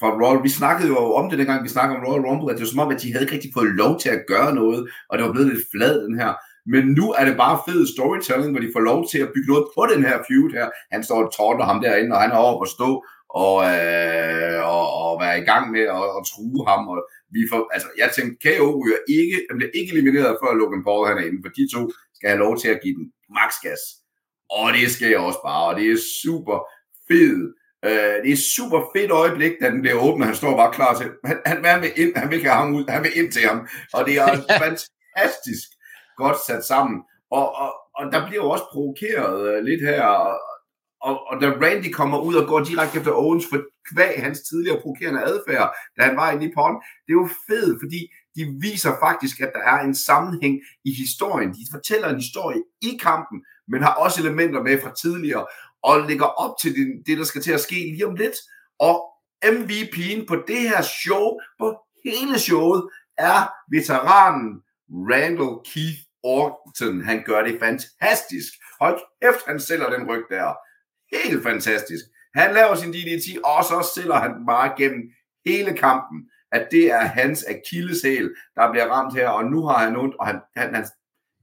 fra 0.00 0.10
Royal. 0.20 0.42
Vi 0.42 0.48
snakkede 0.48 0.88
jo 0.88 1.14
om 1.14 1.30
det, 1.30 1.38
dengang 1.38 1.64
vi 1.64 1.68
snakkede 1.68 1.96
om 1.98 2.04
Royal 2.06 2.26
Rumble, 2.26 2.50
at 2.50 2.56
det 2.56 2.64
var 2.64 2.74
som 2.74 2.84
om, 2.84 2.94
at 2.94 3.02
de 3.02 3.12
havde 3.12 3.24
ikke 3.24 3.34
rigtig 3.34 3.52
fået 3.54 3.70
lov 3.82 4.00
til 4.00 4.08
at 4.08 4.24
gøre 4.28 4.54
noget, 4.54 4.80
og 5.08 5.18
det 5.18 5.26
var 5.26 5.32
blevet 5.32 5.52
lidt 5.52 5.66
flad, 5.72 5.94
den 6.08 6.18
her. 6.18 6.32
Men 6.72 6.84
nu 6.98 7.06
er 7.18 7.24
det 7.24 7.36
bare 7.36 7.62
fed 7.68 7.86
storytelling, 7.94 8.50
hvor 8.52 8.62
de 8.64 8.74
får 8.76 8.84
lov 8.90 9.00
til 9.10 9.18
at 9.24 9.32
bygge 9.34 9.50
noget 9.52 9.66
på 9.74 9.82
den 9.92 10.02
her 10.08 10.16
feud 10.28 10.50
her. 10.58 10.66
Han 10.94 11.04
står 11.04 11.18
og 11.24 11.32
tårter 11.36 11.64
ham 11.70 11.80
derinde, 11.84 12.14
og 12.16 12.22
han 12.22 12.30
er 12.30 12.40
over 12.46 12.62
at 12.62 12.74
stå 12.76 12.90
og, 13.44 13.56
øh, 13.74 14.58
og, 14.76 14.86
og 15.02 15.12
være 15.24 15.36
i 15.42 15.46
gang 15.50 15.64
med 15.74 15.84
at, 15.96 16.02
og 16.16 16.22
true 16.30 16.60
ham. 16.68 16.82
Og 16.92 16.98
vi 17.36 17.40
får, 17.50 17.60
altså, 17.74 17.88
jeg 18.00 18.08
tænkte, 18.16 18.36
KO 18.44 18.68
ryger 18.80 19.02
ikke, 19.18 19.36
han 19.48 19.56
bliver 19.58 19.74
ikke 19.78 19.92
elimineret, 19.94 20.38
før 20.40 20.50
Logan 20.60 20.84
Paul 20.86 21.08
han 21.08 21.18
er 21.20 21.26
inde, 21.28 21.40
for 21.44 21.52
de 21.58 21.64
to 21.74 21.80
skal 22.16 22.28
have 22.32 22.44
lov 22.44 22.54
til 22.62 22.68
at 22.74 22.82
give 22.84 22.96
den 23.00 23.06
max 23.30 23.52
gas. 23.62 23.80
Og 24.50 24.72
det 24.72 24.90
sker 24.90 25.18
også 25.18 25.40
bare, 25.44 25.64
og 25.68 25.76
det 25.76 25.92
er 25.92 25.96
super 26.22 26.58
fedt. 27.08 27.54
Uh, 27.86 28.16
det 28.24 28.32
er 28.32 28.46
super 28.56 28.80
fedt 28.96 29.10
øjeblik, 29.10 29.52
da 29.60 29.70
den 29.70 29.80
bliver 29.80 29.96
åbnet. 30.06 30.26
Han 30.26 30.36
står 30.36 30.56
bare 30.56 30.72
klar 30.72 30.98
til, 30.98 31.10
han, 31.24 31.38
han, 31.46 31.64
han 31.64 31.82
vil 31.82 31.92
ind, 31.96 32.16
han 32.16 32.30
vil 32.30 32.42
have 32.42 32.54
ham 32.54 32.74
ud, 32.74 32.84
han 32.88 33.02
vil 33.02 33.18
ind 33.18 33.32
til 33.32 33.42
ham. 33.42 33.68
Og 33.92 34.06
det 34.06 34.14
er 34.18 34.28
fantastisk 34.64 35.68
godt 36.16 36.36
sat 36.46 36.64
sammen. 36.64 37.02
Og, 37.30 37.56
og, 37.56 37.74
og 37.94 38.12
der 38.12 38.26
bliver 38.26 38.42
jo 38.44 38.50
også 38.50 38.64
provokeret 38.72 39.58
uh, 39.58 39.64
lidt 39.64 39.82
her, 39.82 40.02
og, 41.00 41.16
og 41.30 41.40
da 41.40 41.46
Randy 41.62 41.90
kommer 41.92 42.18
ud 42.18 42.34
og 42.34 42.46
går 42.48 42.64
direkte 42.64 42.98
efter 42.98 43.12
Owens 43.12 43.46
for 43.50 43.60
kvæg 43.92 44.22
hans 44.22 44.40
tidligere 44.48 44.80
provokerende 44.82 45.22
adfærd, 45.22 45.68
da 45.96 46.02
han 46.02 46.16
var 46.16 46.32
i 46.32 46.38
Nippon, 46.38 46.74
det 47.04 47.12
er 47.12 47.20
jo 47.22 47.28
fedt, 47.48 47.80
fordi 47.82 48.00
de 48.36 48.56
viser 48.60 48.92
faktisk, 49.00 49.40
at 49.40 49.50
der 49.54 49.60
er 49.60 49.78
en 49.80 49.94
sammenhæng 49.94 50.60
i 50.84 50.92
historien. 50.94 51.50
De 51.52 51.66
fortæller 51.72 52.08
en 52.08 52.16
historie 52.16 52.62
i 52.82 52.98
kampen, 53.02 53.44
men 53.68 53.82
har 53.82 53.94
også 53.94 54.22
elementer 54.22 54.62
med 54.62 54.80
fra 54.82 54.94
tidligere, 54.94 55.46
og 55.82 56.00
lægger 56.08 56.24
op 56.24 56.54
til 56.62 56.74
det, 56.74 57.02
det 57.06 57.18
der 57.18 57.24
skal 57.24 57.42
til 57.42 57.52
at 57.52 57.60
ske 57.60 57.74
lige 57.74 58.06
om 58.06 58.14
lidt. 58.14 58.36
Og 58.78 58.96
MVP'en 59.44 60.26
på 60.26 60.36
det 60.46 60.60
her 60.60 60.82
show, 60.82 61.24
på 61.60 61.76
hele 62.04 62.38
showet, 62.38 62.88
er 63.18 63.48
veteranen 63.70 64.62
Randall 64.90 65.56
Keith 65.64 66.00
Orton. 66.22 67.04
Han 67.04 67.22
gør 67.26 67.42
det 67.42 67.58
fantastisk. 67.60 68.52
Hold 68.80 69.00
kæft, 69.22 69.46
han 69.46 69.60
sælger 69.60 69.90
den 69.90 70.08
ryg 70.10 70.24
der. 70.30 70.54
Helt 71.16 71.42
fantastisk. 71.42 72.04
Han 72.34 72.54
laver 72.54 72.74
sin 72.74 72.92
DDT, 72.92 73.26
og 73.44 73.64
så 73.64 73.90
sælger 73.94 74.14
han 74.14 74.32
bare 74.46 74.74
gennem 74.78 75.02
hele 75.46 75.76
kampen, 75.76 76.18
at 76.52 76.68
det 76.70 76.92
er 76.92 77.00
hans 77.00 77.44
akilleshæl, 77.44 78.30
der 78.54 78.70
bliver 78.70 78.86
ramt 78.86 79.14
her, 79.14 79.28
og 79.28 79.44
nu 79.44 79.66
har 79.66 79.78
han 79.78 79.96
ondt, 79.96 80.14
og 80.20 80.26
han, 80.26 80.40
han, 80.56 80.74
han, 80.74 80.84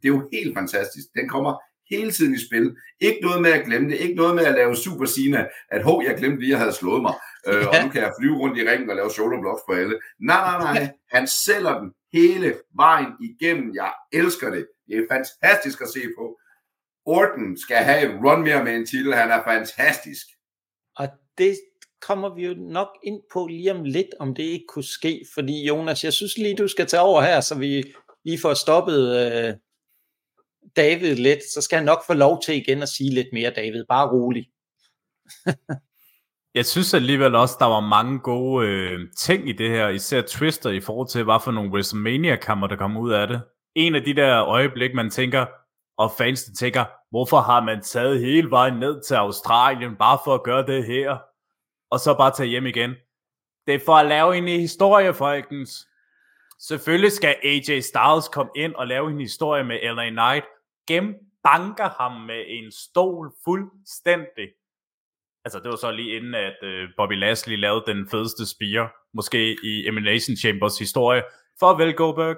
det 0.01 0.07
er 0.09 0.13
jo 0.13 0.29
helt 0.33 0.57
fantastisk. 0.57 1.07
Den 1.15 1.29
kommer 1.29 1.59
hele 1.89 2.11
tiden 2.11 2.33
i 2.33 2.45
spil. 2.47 2.75
Ikke 2.99 3.19
noget 3.21 3.41
med 3.41 3.51
at 3.51 3.65
glemme 3.65 3.89
det, 3.89 3.97
ikke 3.97 4.15
noget 4.15 4.35
med 4.35 4.45
at 4.45 4.53
lave 4.53 4.75
super 4.75 5.05
sina, 5.05 5.47
at 5.71 5.83
hov, 5.83 6.03
jeg 6.03 6.17
glemte 6.17 6.39
lige, 6.39 6.49
at 6.49 6.51
jeg 6.51 6.59
havde 6.59 6.73
slået 6.73 7.01
mig, 7.01 7.13
øh, 7.47 7.67
og 7.67 7.73
nu 7.83 7.89
kan 7.89 8.01
jeg 8.01 8.13
flyve 8.19 8.37
rundt 8.37 8.57
i 8.57 8.69
ringen 8.69 8.89
og 8.89 8.95
lave 8.95 9.11
shoulder 9.11 9.41
blocks 9.41 9.61
på 9.67 9.73
alle. 9.73 9.99
Nej, 10.19 10.41
nej, 10.57 10.73
nej, 10.73 10.91
han 11.11 11.27
sælger 11.27 11.79
den 11.79 11.91
hele 12.13 12.55
vejen 12.75 13.11
igennem. 13.21 13.75
Jeg 13.75 13.93
elsker 14.11 14.49
det. 14.49 14.67
Det 14.87 14.97
er 14.97 15.05
fantastisk 15.11 15.81
at 15.81 15.89
se 15.89 16.01
på. 16.17 16.39
Orton 17.05 17.57
skal 17.57 17.77
have 17.77 18.01
et 18.03 18.19
run 18.23 18.43
mere 18.43 18.63
med 18.63 18.75
en 18.75 18.85
titel. 18.85 19.13
Han 19.13 19.31
er 19.31 19.43
fantastisk. 19.43 20.25
Og 20.97 21.07
det 21.37 21.57
kommer 22.07 22.35
vi 22.35 22.45
jo 22.45 22.53
nok 22.57 22.87
ind 23.03 23.21
på 23.33 23.47
lige 23.47 23.71
om 23.71 23.83
lidt, 23.83 24.07
om 24.19 24.35
det 24.35 24.43
ikke 24.43 24.65
kunne 24.67 24.83
ske. 24.83 25.25
Fordi 25.33 25.67
Jonas, 25.67 26.03
jeg 26.03 26.13
synes 26.13 26.37
lige, 26.37 26.55
du 26.55 26.67
skal 26.67 26.87
tage 26.87 27.01
over 27.01 27.21
her, 27.21 27.41
så 27.41 27.55
vi 27.55 27.83
lige 28.25 28.39
får 28.41 28.53
stoppet 28.53 29.19
øh, 29.19 29.53
David 30.75 31.15
lidt. 31.15 31.39
Så 31.53 31.61
skal 31.61 31.77
han 31.77 31.85
nok 31.85 32.05
få 32.07 32.13
lov 32.13 32.41
til 32.41 32.55
igen 32.55 32.81
at 32.81 32.89
sige 32.89 33.13
lidt 33.13 33.27
mere, 33.33 33.49
David. 33.49 33.85
Bare 33.89 34.11
rolig. 34.11 34.45
Jeg 36.55 36.65
synes 36.65 36.93
alligevel 36.93 37.35
også, 37.35 37.55
der 37.59 37.65
var 37.65 37.79
mange 37.79 38.19
gode 38.19 38.67
øh, 38.67 38.99
ting 39.17 39.49
i 39.49 39.51
det 39.51 39.69
her, 39.69 39.89
især 39.89 40.21
Twister 40.21 40.69
i 40.69 40.79
forhold 40.79 41.07
til, 41.07 41.23
hvad 41.23 41.39
for 41.43 41.51
nogle 41.51 41.71
WrestleMania-kammer, 41.71 42.67
der 42.67 42.75
kom 42.75 42.97
ud 42.97 43.11
af 43.11 43.27
det. 43.27 43.41
En 43.75 43.95
af 43.95 44.01
de 44.01 44.15
der 44.15 44.43
øjeblik, 44.43 44.93
man 44.93 45.09
tænker, 45.09 45.45
og 45.97 46.11
fans 46.17 46.43
tænker, 46.59 46.85
hvorfor 47.09 47.37
har 47.39 47.63
man 47.63 47.81
taget 47.81 48.19
hele 48.19 48.49
vejen 48.49 48.79
ned 48.79 49.01
til 49.03 49.15
Australien, 49.15 49.95
bare 49.95 50.19
for 50.25 50.33
at 50.33 50.43
gøre 50.43 50.65
det 50.65 50.85
her, 50.85 51.17
og 51.93 51.99
så 51.99 52.15
bare 52.17 52.31
tage 52.31 52.49
hjem 52.49 52.65
igen. 52.65 52.95
Det 53.67 53.75
er 53.75 53.79
for 53.85 53.95
at 53.95 54.05
lave 54.05 54.37
en 54.37 54.47
historie, 54.47 55.13
folkens. 55.13 55.87
Selvfølgelig 56.59 57.11
skal 57.11 57.35
AJ 57.43 57.79
Styles 57.79 58.27
komme 58.33 58.51
ind 58.55 58.75
og 58.75 58.87
lave 58.87 59.11
en 59.11 59.19
historie 59.19 59.63
med 59.63 59.95
LA 59.95 60.09
Knight. 60.09 60.45
Gem 60.87 61.15
banker 61.43 61.89
ham 61.89 62.11
med 62.21 62.43
en 62.47 62.71
stol 62.71 63.31
fuldstændig. 63.45 64.47
Altså, 65.45 65.59
det 65.59 65.69
var 65.69 65.75
så 65.75 65.91
lige 65.91 66.15
inden, 66.17 66.35
at 66.35 66.57
uh, 66.63 66.89
Bobby 66.97 67.13
Lashley 67.13 67.57
lavede 67.57 67.83
den 67.87 68.09
fedeste 68.09 68.49
spire, 68.49 68.89
måske 69.13 69.57
i 69.63 69.87
Elimination 69.87 70.35
Chambers 70.35 70.79
historie. 70.79 71.23
Farvel, 71.59 71.93
Goldberg. 71.93 72.37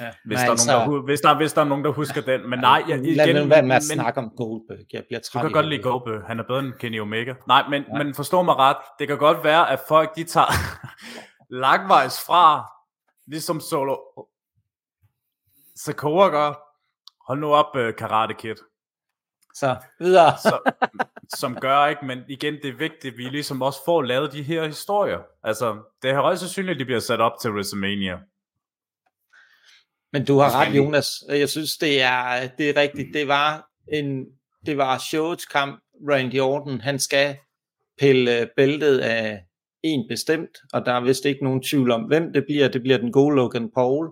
Ja, 0.00 0.12
hvis, 0.24 0.38
der 0.40 0.50
altså, 0.50 0.72
nogen, 0.72 0.96
der, 0.96 1.02
hvis, 1.02 1.20
der, 1.20 1.36
hvis 1.36 1.52
der 1.52 1.60
er 1.60 1.64
nogen, 1.64 1.84
der 1.84 1.90
husker 1.90 2.20
den. 2.20 2.50
Men 2.50 2.58
nej, 2.58 2.84
jeg, 2.88 2.98
igen, 2.98 3.16
lad 3.16 3.34
mig 3.34 3.50
være 3.50 3.62
med 3.62 3.76
at 3.76 3.82
men, 3.90 3.98
snakke 3.98 4.20
om 4.20 4.30
Goldberg. 4.36 4.78
Jeg 4.92 5.04
bliver 5.08 5.20
træt 5.20 5.42
Du 5.42 5.48
kan 5.48 5.52
godt 5.52 5.66
lide 5.66 5.82
Goldberg. 5.82 6.22
Han 6.26 6.38
er 6.38 6.44
bedre 6.44 6.60
end 6.60 6.72
Kenny 6.72 7.00
Omega. 7.00 7.34
Nej, 7.48 7.68
men, 7.68 7.84
ja. 7.88 8.02
men 8.02 8.14
forstå 8.14 8.42
mig 8.42 8.56
ret. 8.56 8.76
Det 8.98 9.08
kan 9.08 9.18
godt 9.18 9.44
være, 9.44 9.70
at 9.70 9.80
folk 9.88 10.16
de 10.16 10.24
tager 10.24 10.46
langvejs 11.64 12.20
fra, 12.26 12.72
ligesom 13.26 13.60
Solo 13.60 13.96
Sakura 15.76 16.28
gør. 16.28 16.54
Hold 17.26 17.38
nu 17.38 17.54
op, 17.54 17.76
uh, 17.76 17.94
Karate 17.98 18.34
Kid. 18.34 18.56
Så, 19.54 19.76
videre. 20.00 20.38
så, 20.38 20.72
som 21.28 21.56
gør, 21.60 21.86
ikke? 21.86 22.06
Men 22.06 22.18
igen, 22.28 22.54
det 22.54 22.68
er 22.68 22.76
vigtigt, 22.76 23.12
at 23.12 23.18
vi 23.18 23.22
ligesom 23.22 23.62
også 23.62 23.84
får 23.84 24.02
lavet 24.02 24.32
de 24.32 24.42
her 24.42 24.66
historier. 24.66 25.18
Altså, 25.42 25.82
det 26.02 26.10
er 26.10 26.20
højst 26.20 26.40
sandsynligt, 26.40 26.74
at 26.74 26.80
de 26.80 26.84
bliver 26.84 27.00
sat 27.00 27.20
op 27.20 27.32
til 27.40 27.50
WrestleMania. 27.50 28.18
Men 30.14 30.24
du 30.24 30.38
har 30.38 30.60
ret, 30.60 30.76
Jonas. 30.76 31.08
Jeg 31.28 31.48
synes, 31.48 31.76
det 31.76 32.02
er, 32.02 32.48
det 32.58 32.70
er 32.70 32.76
rigtigt. 32.76 33.14
Det 33.14 33.28
var 33.28 33.66
en, 33.92 34.24
det 34.66 34.76
var 34.76 34.98
showets 34.98 35.46
kamp. 35.46 35.80
Randy 36.10 36.40
Orton, 36.40 36.80
han 36.80 36.98
skal 36.98 37.36
pille 37.98 38.48
bæltet 38.56 38.98
af 38.98 39.40
en 39.82 40.08
bestemt, 40.08 40.58
og 40.72 40.86
der 40.86 40.92
er 40.92 41.00
vist 41.00 41.24
ikke 41.24 41.44
nogen 41.44 41.62
tvivl 41.62 41.90
om, 41.90 42.02
hvem 42.02 42.32
det 42.32 42.44
bliver. 42.44 42.68
Det 42.68 42.82
bliver 42.82 42.98
den 42.98 43.12
gode 43.12 43.36
Logan 43.36 43.70
Paul 43.74 44.08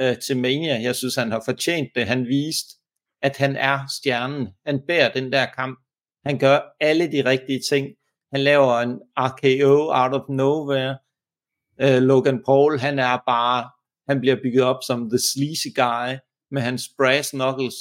øh, 0.00 0.18
til 0.18 0.36
Mania. 0.36 0.82
Jeg 0.82 0.96
synes, 0.96 1.14
han 1.14 1.32
har 1.32 1.42
fortjent 1.44 1.88
det. 1.94 2.06
Han 2.06 2.26
viste, 2.26 2.68
at 3.22 3.36
han 3.36 3.56
er 3.56 3.78
stjernen. 4.00 4.48
Han 4.66 4.80
bærer 4.88 5.12
den 5.12 5.32
der 5.32 5.46
kamp. 5.46 5.78
Han 6.26 6.38
gør 6.38 6.60
alle 6.80 7.12
de 7.12 7.24
rigtige 7.24 7.60
ting. 7.70 7.88
Han 8.32 8.40
laver 8.40 8.74
en 8.74 9.00
RKO 9.18 9.90
out 9.92 10.12
of 10.14 10.28
nowhere. 10.28 10.98
Øh, 11.80 12.02
Logan 12.02 12.42
Paul, 12.46 12.78
han 12.78 12.98
er 12.98 13.18
bare 13.26 13.77
han 14.08 14.20
bliver 14.20 14.36
bygget 14.42 14.62
op 14.62 14.76
som 14.86 15.10
the 15.10 15.18
sleazy 15.18 15.70
guy 15.74 16.08
med 16.50 16.62
hans 16.62 16.82
brass 16.98 17.30
knuckles 17.30 17.74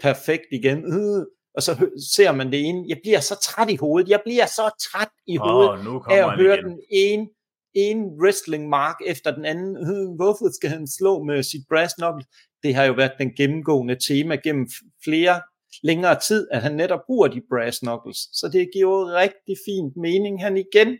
perfekt 0.00 0.46
igen. 0.52 0.78
Øh, 0.78 1.26
og 1.54 1.62
så 1.62 1.72
ser 2.14 2.32
man 2.32 2.52
det 2.52 2.60
ene. 2.60 2.84
Jeg 2.88 2.98
bliver 3.02 3.20
så 3.20 3.34
træt 3.42 3.70
i 3.70 3.76
hovedet. 3.76 4.08
Jeg 4.08 4.20
bliver 4.24 4.46
så 4.46 4.70
træt 4.90 5.08
i 5.26 5.36
hovedet 5.36 5.70
oh, 5.70 5.84
nu 5.84 6.02
af 6.10 6.24
at 6.26 6.36
høre 6.36 6.58
igen. 6.58 6.70
den 6.70 6.80
ene 6.90 7.26
en 7.74 7.98
wrestling 8.20 8.68
mark 8.68 8.96
efter 9.06 9.34
den 9.34 9.44
anden. 9.44 9.76
Øh, 9.76 10.16
hvorfor 10.16 10.54
skal 10.54 10.70
han 10.70 10.86
slå 10.86 11.22
med 11.22 11.42
sit 11.42 11.64
brass 11.68 11.94
knuckles? 11.94 12.26
Det 12.62 12.74
har 12.74 12.84
jo 12.84 12.92
været 12.92 13.12
den 13.18 13.30
gennemgående 13.36 13.96
tema 14.08 14.36
gennem 14.36 14.68
flere 15.04 15.40
længere 15.82 16.20
tid, 16.20 16.48
at 16.52 16.62
han 16.62 16.74
netop 16.76 17.00
bruger 17.06 17.28
de 17.28 17.42
brass 17.50 17.78
knuckles. 17.78 18.18
Så 18.32 18.48
det 18.52 18.68
giver 18.74 19.14
rigtig 19.14 19.56
fint 19.66 19.96
mening, 19.96 20.42
han 20.42 20.56
igen 20.56 20.98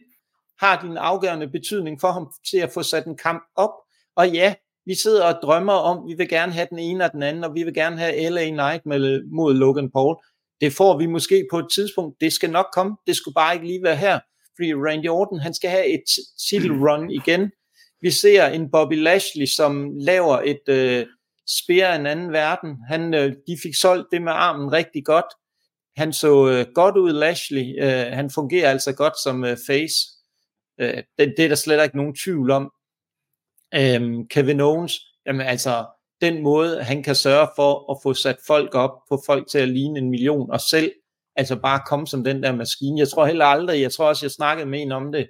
har 0.60 0.82
din 0.82 0.96
afgørende 0.96 1.48
betydning 1.48 2.00
for 2.00 2.08
ham 2.08 2.32
til 2.50 2.58
at 2.58 2.70
få 2.72 2.82
sat 2.82 3.06
en 3.06 3.16
kamp 3.16 3.42
op. 3.56 3.74
Og 4.16 4.30
ja, 4.30 4.54
vi 4.86 4.94
sidder 4.94 5.24
og 5.24 5.38
drømmer 5.42 5.72
om, 5.72 6.08
vi 6.08 6.14
vil 6.14 6.28
gerne 6.28 6.52
have 6.52 6.66
den 6.70 6.78
ene 6.78 7.04
og 7.04 7.12
den 7.12 7.22
anden, 7.22 7.44
og 7.44 7.54
vi 7.54 7.62
vil 7.62 7.74
gerne 7.74 7.98
have 7.98 8.30
LA 8.30 8.48
Knight 8.48 8.86
med, 8.86 9.22
mod 9.36 9.54
Logan 9.54 9.90
Paul. 9.90 10.16
Det 10.60 10.72
får 10.72 10.98
vi 10.98 11.06
måske 11.06 11.46
på 11.50 11.58
et 11.58 11.66
tidspunkt. 11.74 12.20
Det 12.20 12.32
skal 12.32 12.50
nok 12.50 12.66
komme. 12.74 12.96
Det 13.06 13.16
skulle 13.16 13.34
bare 13.34 13.54
ikke 13.54 13.66
lige 13.66 13.82
være 13.82 13.96
her. 13.96 14.20
Fordi 14.56 14.74
Randy 14.74 15.08
Orton, 15.08 15.40
han 15.40 15.54
skal 15.54 15.70
have 15.70 15.86
et 15.86 16.04
title 16.48 16.90
run 16.90 17.10
igen. 17.10 17.50
Vi 18.00 18.10
ser 18.10 18.46
en 18.46 18.70
Bobby 18.70 19.02
Lashley, 19.02 19.46
som 19.46 19.90
laver 20.00 20.38
et 20.38 20.68
øh, 20.68 21.06
spear 21.58 21.88
af 21.88 21.98
en 21.98 22.06
anden 22.06 22.32
verden. 22.32 22.76
Han, 22.88 23.14
øh, 23.14 23.32
de 23.46 23.56
fik 23.62 23.74
solgt 23.74 24.06
det 24.12 24.22
med 24.22 24.32
armen 24.32 24.72
rigtig 24.72 25.04
godt. 25.04 25.26
Han 25.96 26.12
så 26.12 26.48
øh, 26.50 26.66
godt 26.74 26.96
ud, 26.96 27.12
Lashley. 27.12 27.82
Øh, 27.82 28.12
han 28.12 28.30
fungerer 28.30 28.70
altså 28.70 28.92
godt 28.92 29.14
som 29.24 29.44
øh, 29.44 29.56
face. 29.66 29.96
Øh, 30.80 31.02
det, 31.18 31.34
det 31.36 31.44
er 31.44 31.48
der 31.48 31.54
slet 31.54 31.84
ikke 31.84 31.96
nogen 31.96 32.14
tvivl 32.24 32.50
om. 32.50 32.70
Øhm, 33.78 34.28
Kevin 34.28 34.60
Owens, 34.60 35.00
jamen 35.26 35.46
altså, 35.46 35.86
den 36.20 36.42
måde, 36.42 36.82
han 36.82 37.02
kan 37.02 37.14
sørge 37.14 37.48
for 37.56 37.92
at 37.92 37.98
få 38.02 38.14
sat 38.14 38.36
folk 38.46 38.74
op, 38.74 38.90
få 39.08 39.22
folk 39.26 39.48
til 39.50 39.58
at 39.58 39.68
ligne 39.68 39.98
en 39.98 40.10
million, 40.10 40.50
og 40.50 40.60
selv 40.60 40.92
altså 41.36 41.56
bare 41.56 41.80
komme 41.86 42.06
som 42.06 42.24
den 42.24 42.42
der 42.42 42.52
maskine. 42.52 42.98
Jeg 42.98 43.08
tror 43.08 43.26
heller 43.26 43.44
aldrig, 43.44 43.80
jeg 43.80 43.92
tror 43.92 44.08
også, 44.08 44.26
jeg 44.26 44.30
snakkede 44.30 44.66
med 44.66 44.82
en 44.82 44.92
om 44.92 45.12
det, 45.12 45.28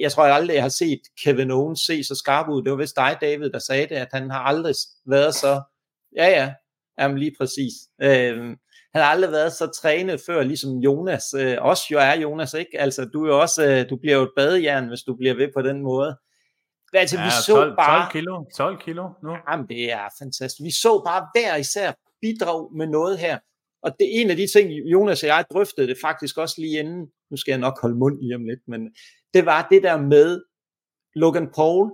jeg 0.00 0.12
tror 0.12 0.26
jeg 0.26 0.34
aldrig, 0.34 0.54
jeg 0.54 0.62
har 0.62 0.68
set 0.68 1.00
Kevin 1.24 1.50
Owens 1.50 1.80
se 1.80 2.04
så 2.04 2.14
skarp 2.14 2.48
ud. 2.48 2.62
Det 2.62 2.70
var 2.70 2.78
vist 2.78 2.96
dig, 2.96 3.16
David, 3.20 3.50
der 3.50 3.58
sagde 3.58 3.86
det, 3.86 3.94
at 3.94 4.08
han 4.12 4.30
har 4.30 4.40
aldrig 4.40 4.74
været 5.06 5.34
så, 5.34 5.62
ja 6.16 6.28
ja, 6.28 6.52
jamen 7.00 7.18
lige 7.18 7.34
præcis. 7.40 7.72
Øhm, 8.02 8.56
han 8.94 9.02
har 9.02 9.10
aldrig 9.10 9.32
været 9.32 9.52
så 9.52 9.66
trænet 9.66 10.20
før, 10.26 10.42
ligesom 10.42 10.78
Jonas. 10.78 11.24
Øh, 11.36 11.56
også 11.60 11.82
jo 11.92 11.98
er 11.98 12.16
Jonas, 12.16 12.54
ikke? 12.54 12.80
Altså, 12.80 13.04
du 13.04 13.24
er 13.24 13.28
jo 13.28 13.40
også, 13.40 13.66
øh, 13.66 13.90
du 13.90 13.96
bliver 13.96 14.16
jo 14.16 14.22
et 14.22 14.32
badejern, 14.36 14.88
hvis 14.88 15.02
du 15.02 15.16
bliver 15.16 15.34
ved 15.34 15.48
på 15.56 15.62
den 15.62 15.82
måde. 15.82 16.16
Altså, 16.92 17.16
ja, 17.18 17.24
vi 17.24 17.30
så 17.30 17.52
12, 17.52 17.76
bare... 17.76 18.02
12 18.02 18.12
kilo, 18.12 18.44
12 18.56 18.78
kilo 18.78 19.08
nu. 19.22 19.30
Jamen, 19.50 19.66
det 19.68 19.92
er 19.92 20.08
fantastisk. 20.18 20.64
Vi 20.64 20.70
så 20.70 21.02
bare 21.06 21.28
hver 21.34 21.56
især 21.56 21.92
bidrag 22.20 22.76
med 22.76 22.86
noget 22.86 23.18
her. 23.18 23.38
Og 23.82 23.90
det 23.98 24.06
er 24.06 24.20
en 24.20 24.30
af 24.30 24.36
de 24.36 24.46
ting, 24.46 24.70
Jonas 24.70 25.22
og 25.22 25.26
jeg 25.26 25.44
drøftede 25.52 25.86
det 25.86 25.96
faktisk 26.02 26.38
også 26.38 26.54
lige 26.58 26.78
inden, 26.78 27.06
nu 27.30 27.36
skal 27.36 27.52
jeg 27.52 27.58
nok 27.58 27.80
holde 27.80 27.96
mund 27.96 28.20
lige 28.22 28.34
om 28.34 28.44
lidt, 28.44 28.60
men 28.68 28.80
det 29.34 29.46
var 29.46 29.68
det 29.70 29.82
der 29.82 29.96
med 30.00 30.42
Logan 31.14 31.48
Paul, 31.56 31.90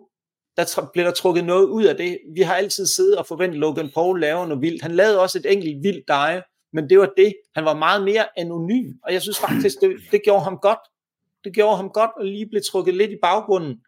der 0.57 0.90
blev 0.92 1.05
der 1.05 1.11
trukket 1.11 1.44
noget 1.44 1.66
ud 1.66 1.84
af 1.84 1.97
det. 1.97 2.18
Vi 2.34 2.40
har 2.42 2.55
altid 2.55 2.86
siddet 2.86 3.18
og 3.18 3.26
forventet, 3.26 3.55
at 3.55 3.61
Logan 3.61 3.90
Paul 3.94 4.20
laver 4.20 4.47
noget 4.47 4.62
vildt. 4.62 4.82
Han 4.82 4.90
lavede 4.90 5.20
også 5.20 5.38
et 5.38 5.53
enkelt 5.53 5.82
vildt 5.82 6.09
dig, 6.09 6.42
men 6.72 6.90
det 6.90 6.99
var 6.99 7.12
det. 7.16 7.34
Han 7.55 7.64
var 7.64 7.76
meget 7.76 8.05
mere 8.05 8.38
anonym, 8.38 8.92
og 9.05 9.12
jeg 9.12 9.22
synes 9.22 9.38
faktisk, 9.38 9.80
det, 9.80 9.97
det 10.12 10.20
gjorde 10.24 10.44
ham 10.44 10.59
godt. 10.59 10.78
Det 11.44 11.55
gjorde 11.55 11.76
ham 11.76 11.90
godt 11.90 12.11
at 12.20 12.26
lige 12.26 12.49
blive 12.49 12.62
trukket 12.62 12.94
lidt 12.94 13.11
i 13.11 13.18
baggrunden, 13.22 13.80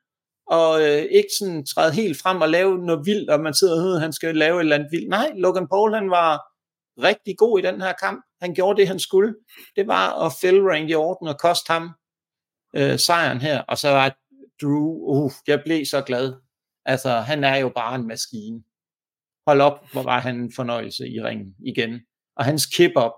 og 0.50 0.82
øh, 0.82 1.02
ikke 1.02 1.28
sådan 1.38 1.66
træde 1.66 1.92
helt 1.92 2.22
frem 2.22 2.40
og 2.40 2.48
lave 2.48 2.78
noget 2.78 3.06
vildt, 3.06 3.30
og 3.30 3.40
man 3.40 3.54
sidder 3.54 3.94
og 3.94 4.00
han 4.00 4.12
skal 4.12 4.36
lave 4.36 4.56
et 4.56 4.60
eller 4.60 4.76
andet 4.76 4.88
vildt. 4.90 5.08
Nej, 5.08 5.30
Logan 5.36 5.68
Paul, 5.68 5.94
han 5.94 6.10
var 6.10 6.38
rigtig 7.02 7.38
god 7.38 7.58
i 7.58 7.62
den 7.62 7.80
her 7.80 7.92
kamp. 7.92 8.24
Han 8.42 8.54
gjorde 8.54 8.80
det, 8.80 8.88
han 8.88 8.98
skulle. 8.98 9.34
Det 9.76 9.86
var 9.86 10.26
at 10.26 10.32
fælde 10.40 10.70
Randy 10.70 10.94
Orton 10.94 11.28
og 11.28 11.38
koste 11.38 11.72
ham 11.72 11.90
øh, 12.76 12.98
sejren 12.98 13.40
her. 13.40 13.62
Og 13.62 13.78
så 13.78 13.88
var 13.88 14.18
Drew, 14.62 14.88
uh, 15.16 15.32
jeg 15.46 15.62
blev 15.64 15.84
så 15.84 16.02
glad. 16.02 16.34
Altså, 16.84 17.10
han 17.10 17.44
er 17.44 17.56
jo 17.56 17.68
bare 17.68 17.94
en 17.94 18.06
maskine. 18.06 18.62
Hold 19.46 19.60
op, 19.60 19.92
hvor 19.92 20.02
var 20.02 20.20
han 20.20 20.36
en 20.36 20.52
fornøjelse 20.56 21.08
i 21.08 21.22
ringen 21.22 21.54
igen. 21.66 22.00
Og 22.36 22.44
hans 22.44 22.66
kip-up, 22.66 23.12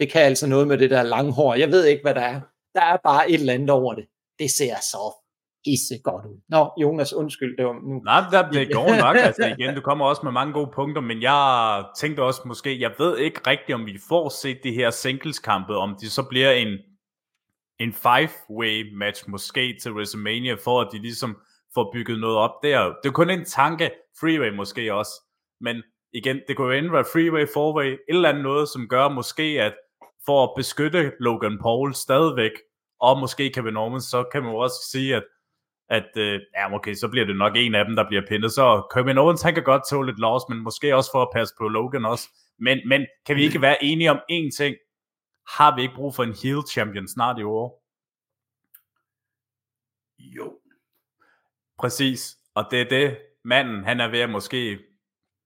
det 0.00 0.12
kan 0.12 0.22
altså 0.22 0.46
noget 0.46 0.68
med 0.68 0.78
det 0.78 0.90
der 0.90 1.02
lange 1.02 1.32
hår. 1.32 1.54
Jeg 1.54 1.70
ved 1.70 1.84
ikke, 1.84 2.02
hvad 2.02 2.14
der 2.14 2.20
er. 2.20 2.40
Der 2.74 2.82
er 2.82 2.96
bare 3.04 3.30
et 3.30 3.40
eller 3.40 3.52
andet 3.52 3.70
over 3.70 3.94
det. 3.94 4.06
Det 4.38 4.50
ser 4.50 4.76
så 4.80 5.27
isse 5.66 5.98
godt 6.04 6.26
ud. 6.26 6.40
Nå, 6.48 6.72
Jonas, 6.82 7.12
undskyld, 7.12 7.56
det 7.56 7.66
var 7.66 7.72
nu. 7.72 8.00
Nej, 8.04 8.24
der, 8.30 8.50
det 8.50 8.72
går 8.72 8.96
nok, 9.04 9.16
altså 9.16 9.46
igen, 9.58 9.74
du 9.74 9.80
kommer 9.80 10.06
også 10.06 10.20
med 10.24 10.32
mange 10.32 10.52
gode 10.52 10.70
punkter, 10.74 11.02
men 11.02 11.22
jeg 11.22 11.84
tænkte 11.98 12.22
også 12.22 12.40
måske, 12.46 12.80
jeg 12.80 12.94
ved 12.98 13.18
ikke 13.18 13.40
rigtigt, 13.46 13.74
om 13.74 13.86
vi 13.86 13.98
får 14.08 14.28
set 14.28 14.60
de 14.64 14.72
her 14.72 14.90
singles-kampe, 14.90 15.76
om 15.76 15.96
de 16.00 16.10
så 16.10 16.22
bliver 16.22 16.50
en, 16.52 16.78
en 17.80 17.92
five-way 17.92 18.96
match 18.96 19.30
måske 19.30 19.78
til 19.82 19.92
WrestleMania, 19.92 20.56
for 20.64 20.80
at 20.80 20.88
de 20.92 20.98
ligesom 20.98 21.38
får 21.74 21.90
bygget 21.92 22.20
noget 22.20 22.36
op 22.36 22.54
der. 22.62 22.84
Det 23.02 23.08
er 23.08 23.12
kun 23.12 23.30
en 23.30 23.44
tanke, 23.44 23.90
freeway 24.20 24.56
måske 24.56 24.94
også, 24.94 25.12
men 25.60 25.82
igen, 26.12 26.40
det 26.48 26.56
kunne 26.56 26.72
jo 26.72 26.78
enten 26.78 26.92
være 26.92 27.04
freeway, 27.12 27.46
four-way, 27.46 27.86
et 27.86 27.98
eller 28.08 28.28
andet 28.28 28.42
noget, 28.42 28.68
som 28.68 28.88
gør 28.88 29.08
måske, 29.08 29.42
at 29.42 29.74
for 30.26 30.44
at 30.44 30.50
beskytte 30.56 31.12
Logan 31.20 31.58
Paul 31.62 31.94
stadigvæk, 31.94 32.52
og 33.00 33.18
måske 33.18 33.50
Kevin 33.50 33.76
Owens, 33.76 34.04
så 34.04 34.24
kan 34.32 34.42
man 34.42 34.52
jo 34.52 34.58
også 34.58 34.76
sige, 34.90 35.16
at 35.16 35.24
at 35.88 36.08
øh, 36.16 36.40
ja, 36.56 36.74
okay, 36.74 36.94
så 36.94 37.08
bliver 37.08 37.26
det 37.26 37.36
nok 37.36 37.52
en 37.56 37.74
af 37.74 37.84
dem, 37.84 37.96
der 37.96 38.08
bliver 38.08 38.22
pindet. 38.28 38.52
Så 38.52 38.86
Kevin 38.94 39.18
Owens, 39.18 39.42
han 39.42 39.54
kan 39.54 39.62
godt 39.62 39.82
tåle 39.90 40.06
lidt 40.06 40.20
loss, 40.20 40.44
men 40.48 40.58
måske 40.58 40.96
også 40.96 41.10
for 41.12 41.22
at 41.22 41.28
passe 41.34 41.54
på 41.58 41.68
Logan 41.68 42.04
også. 42.04 42.28
Men, 42.58 42.88
men 42.88 43.06
kan 43.26 43.36
vi 43.36 43.42
ikke 43.42 43.60
være 43.60 43.84
enige 43.84 44.10
om 44.10 44.20
én 44.32 44.50
ting? 44.56 44.76
Har 45.48 45.76
vi 45.76 45.82
ikke 45.82 45.94
brug 45.94 46.14
for 46.14 46.22
en 46.22 46.34
heel 46.42 46.62
champion 46.70 47.08
snart 47.08 47.38
i 47.38 47.42
år? 47.42 47.84
Jo. 50.18 50.58
Præcis. 51.78 52.36
Og 52.54 52.64
det 52.70 52.80
er 52.80 52.88
det, 52.88 53.18
manden, 53.44 53.84
han 53.84 54.00
er 54.00 54.08
ved 54.08 54.20
at 54.20 54.30
måske 54.30 54.78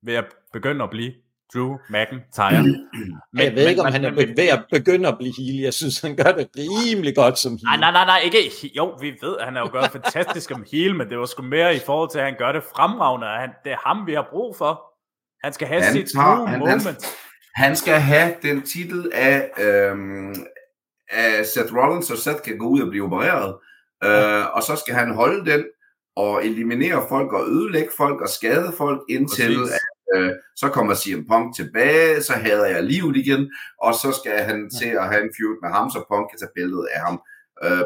ved 0.03 0.15
at 0.15 0.35
begynde 0.53 0.85
at 0.85 0.91
blive. 0.91 1.15
Drew 1.55 1.77
McIntyre. 1.89 2.63
Men, 3.33 3.45
jeg 3.45 3.55
ved 3.55 3.69
ikke, 3.69 3.81
om 3.81 3.87
men, 3.87 3.93
han 3.93 4.05
er 4.05 4.11
men, 4.11 4.37
ved 4.37 4.49
at 4.49 4.65
begynde 4.71 5.09
at 5.09 5.19
blive 5.19 5.33
heel. 5.39 5.61
Jeg 5.61 5.75
synes, 5.75 6.01
han 6.01 6.17
gør 6.17 6.33
det 6.33 6.49
rimelig 6.59 7.17
godt 7.17 7.39
som 7.39 7.53
heel. 7.53 7.65
Nej, 7.65 7.77
nej, 7.77 7.91
nej, 7.91 8.05
nej 8.05 8.19
ikke. 8.25 8.39
Jo, 8.77 8.97
vi 9.01 9.19
ved, 9.21 9.37
at 9.39 9.45
han 9.45 9.57
er 9.57 9.61
jo 9.61 9.71
gjort 9.71 9.91
fantastisk 9.93 10.49
som 10.49 10.65
heel, 10.73 10.95
men 10.95 11.09
det 11.09 11.19
var 11.19 11.27
sgu 11.27 11.43
mere 11.43 11.77
i 11.77 11.79
forhold 11.87 12.11
til, 12.11 12.19
at 12.19 12.25
han 12.25 12.35
gør 12.39 12.53
det 12.53 12.63
fremragende. 12.77 13.27
Han, 13.27 13.51
det 13.65 13.73
er 13.73 13.89
ham, 13.89 14.07
vi 14.07 14.15
har 14.15 14.27
brug 14.31 14.57
for. 14.57 14.83
Han 15.45 15.53
skal 15.53 15.69
have 15.69 15.83
han 15.83 15.93
sit 15.93 16.11
tager, 16.15 16.37
Drew 16.37 16.47
han, 16.47 16.59
moment. 16.59 16.83
Han, 16.83 16.97
han 17.55 17.77
skal 17.77 17.95
have 17.95 18.35
den 18.43 18.63
titel 18.63 19.11
af, 19.15 19.51
øhm, 19.59 20.35
af 21.11 21.47
Seth 21.47 21.75
Rollins, 21.77 22.07
så 22.07 22.17
Seth 22.17 22.43
kan 22.45 22.59
gå 22.59 22.67
ud 22.67 22.81
og 22.81 22.89
blive 22.89 23.05
opereret. 23.05 23.55
Øh, 24.05 24.57
og 24.57 24.63
så 24.63 24.77
skal 24.77 24.95
han 24.95 25.15
holde 25.15 25.51
den 25.51 25.65
og 26.17 26.47
eliminere 26.47 27.07
folk 27.09 27.33
og 27.33 27.49
ødelægge 27.49 27.91
folk 27.97 28.21
og 28.21 28.29
skade 28.29 28.73
folk 28.79 29.01
indtil 29.09 29.53
at 29.53 29.81
øh, 30.15 30.33
så 30.57 30.69
kommer 30.69 30.95
CM 30.95 31.23
Punk 31.31 31.57
tilbage, 31.57 32.23
så 32.23 32.33
hader 32.33 32.67
jeg 32.67 32.83
livet 32.83 33.17
igen, 33.17 33.53
og 33.83 33.95
så 33.95 34.13
skal 34.13 34.39
han 34.39 34.71
til 34.81 34.93
at 35.01 35.07
have 35.11 35.23
en 35.23 35.33
feud 35.37 35.57
med 35.63 35.71
ham, 35.77 35.91
så 35.91 36.05
Punk 36.11 36.31
kan 36.31 36.39
tage 36.39 36.55
billedet 36.55 36.89
af 36.95 37.01
ham. 37.07 37.23
Øh, 37.65 37.85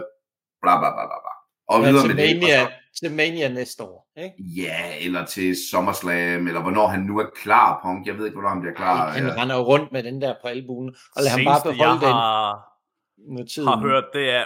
bla 0.63 0.75
bla 0.81 0.91
bla 0.97 1.05
bla 1.11 1.19
bla. 1.25 1.35
Og 1.69 1.77
ja, 1.81 1.91
videre 1.91 2.07
med 2.07 2.15
Mania, 2.15 2.61
det. 2.61 2.69
Så, 2.95 3.01
til 3.01 3.11
Mania 3.13 3.49
næste 3.49 3.83
år, 3.83 4.09
ikke? 4.17 4.35
Ja, 4.39 4.81
eller 5.01 5.25
til 5.25 5.57
SummerSlam, 5.71 6.47
eller 6.47 6.63
hvornår 6.63 6.87
han 6.87 7.01
nu 7.01 7.19
er 7.19 7.27
klar, 7.43 7.81
Punk. 7.85 8.07
Jeg 8.07 8.19
ved 8.19 8.25
ikke, 8.25 8.35
hvornår 8.35 8.49
han 8.49 8.61
bliver 8.61 8.75
klar. 8.75 9.11
Han 9.11 9.27
ja. 9.27 9.43
render 9.43 9.57
jo 9.57 9.63
rundt 9.63 9.93
med 9.93 10.03
den 10.03 10.21
der 10.21 10.35
på 10.43 10.49
albuen, 10.49 10.89
og 11.17 11.23
lad 11.23 11.31
ham 11.31 11.45
bare 11.45 11.61
beholde 11.65 12.01
den. 12.07 12.17
Jeg 12.17 13.65
har, 13.65 13.77
har 13.77 13.81
hørt, 13.81 14.05
det 14.13 14.31
er 14.31 14.45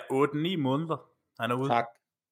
8-9 0.57 0.63
måneder, 0.63 0.97
han 1.41 1.51
er 1.51 1.55
ude. 1.55 1.69
Tak. 1.69 1.85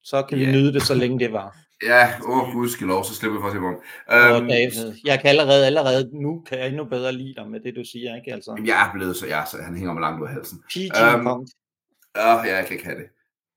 Så 0.03 0.23
kan 0.23 0.37
yeah. 0.37 0.47
vi 0.47 0.53
nyde 0.53 0.73
det, 0.73 0.81
så 0.81 0.93
længe 0.93 1.19
det 1.19 1.33
var. 1.33 1.55
Ja, 1.83 2.07
åh 2.25 2.37
oh, 2.37 2.53
gud 2.53 2.69
skal 2.69 2.87
lov, 2.87 3.03
så 3.03 3.15
slipper 3.15 3.37
vi 3.37 3.41
for 3.41 3.47
at 3.47 3.53
se 3.53 3.59
på 3.59 3.67
Um, 3.67 4.43
oh, 4.43 4.49
David, 4.49 4.99
jeg 5.05 5.19
kan 5.19 5.29
allerede, 5.29 5.65
allerede 5.65 6.09
nu 6.21 6.43
kan 6.47 6.59
jeg 6.59 6.67
endnu 6.67 6.85
bedre 6.85 7.11
lide 7.11 7.33
dig 7.35 7.47
med 7.47 7.59
det, 7.59 7.75
du 7.75 7.83
siger, 7.91 8.15
ikke? 8.15 8.33
Altså. 8.33 8.61
Jeg 8.65 8.87
er 8.87 8.91
blevet 8.93 9.15
så, 9.15 9.27
ja, 9.27 9.45
så 9.45 9.57
han 9.61 9.75
hænger 9.75 9.93
mig 9.93 10.01
langt 10.01 10.21
ud 10.21 10.27
af 10.27 10.33
halsen. 10.33 10.57
PG 10.69 11.15
um, 11.15 11.23
Punk. 11.23 11.47
Ja, 12.15 12.35
jeg 12.37 12.65
kan 12.65 12.73
ikke 12.73 12.85
have 12.85 12.99
det. 12.99 13.07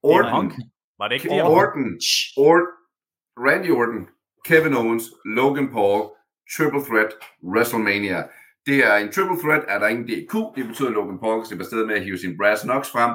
Orton. 0.02 0.52
Var 0.98 1.08
det 1.08 1.14
ikke 1.14 1.28
det? 1.28 1.42
Orton. 1.42 1.98
Orton. 2.36 2.66
Randy 3.46 3.70
Orton. 3.70 4.06
Kevin 4.44 4.74
Owens. 4.74 5.04
Logan 5.24 5.68
Paul. 5.72 6.00
Triple 6.56 6.84
Threat. 6.88 7.12
WrestleMania. 7.42 8.22
Det 8.66 8.78
er 8.86 8.96
en 8.96 9.12
triple 9.12 9.38
threat, 9.42 9.64
er 9.68 9.78
der 9.78 9.88
ingen 9.88 10.06
DQ. 10.06 10.34
Det 10.56 10.66
betyder, 10.68 10.88
at 10.88 10.94
Logan 10.94 11.18
Paul 11.18 11.46
skal 11.46 11.64
sted 11.64 11.86
med 11.86 11.94
at 11.94 12.04
hive 12.04 12.18
sin 12.18 12.36
brass 12.36 12.62
knocks 12.62 12.90
frem. 12.90 13.10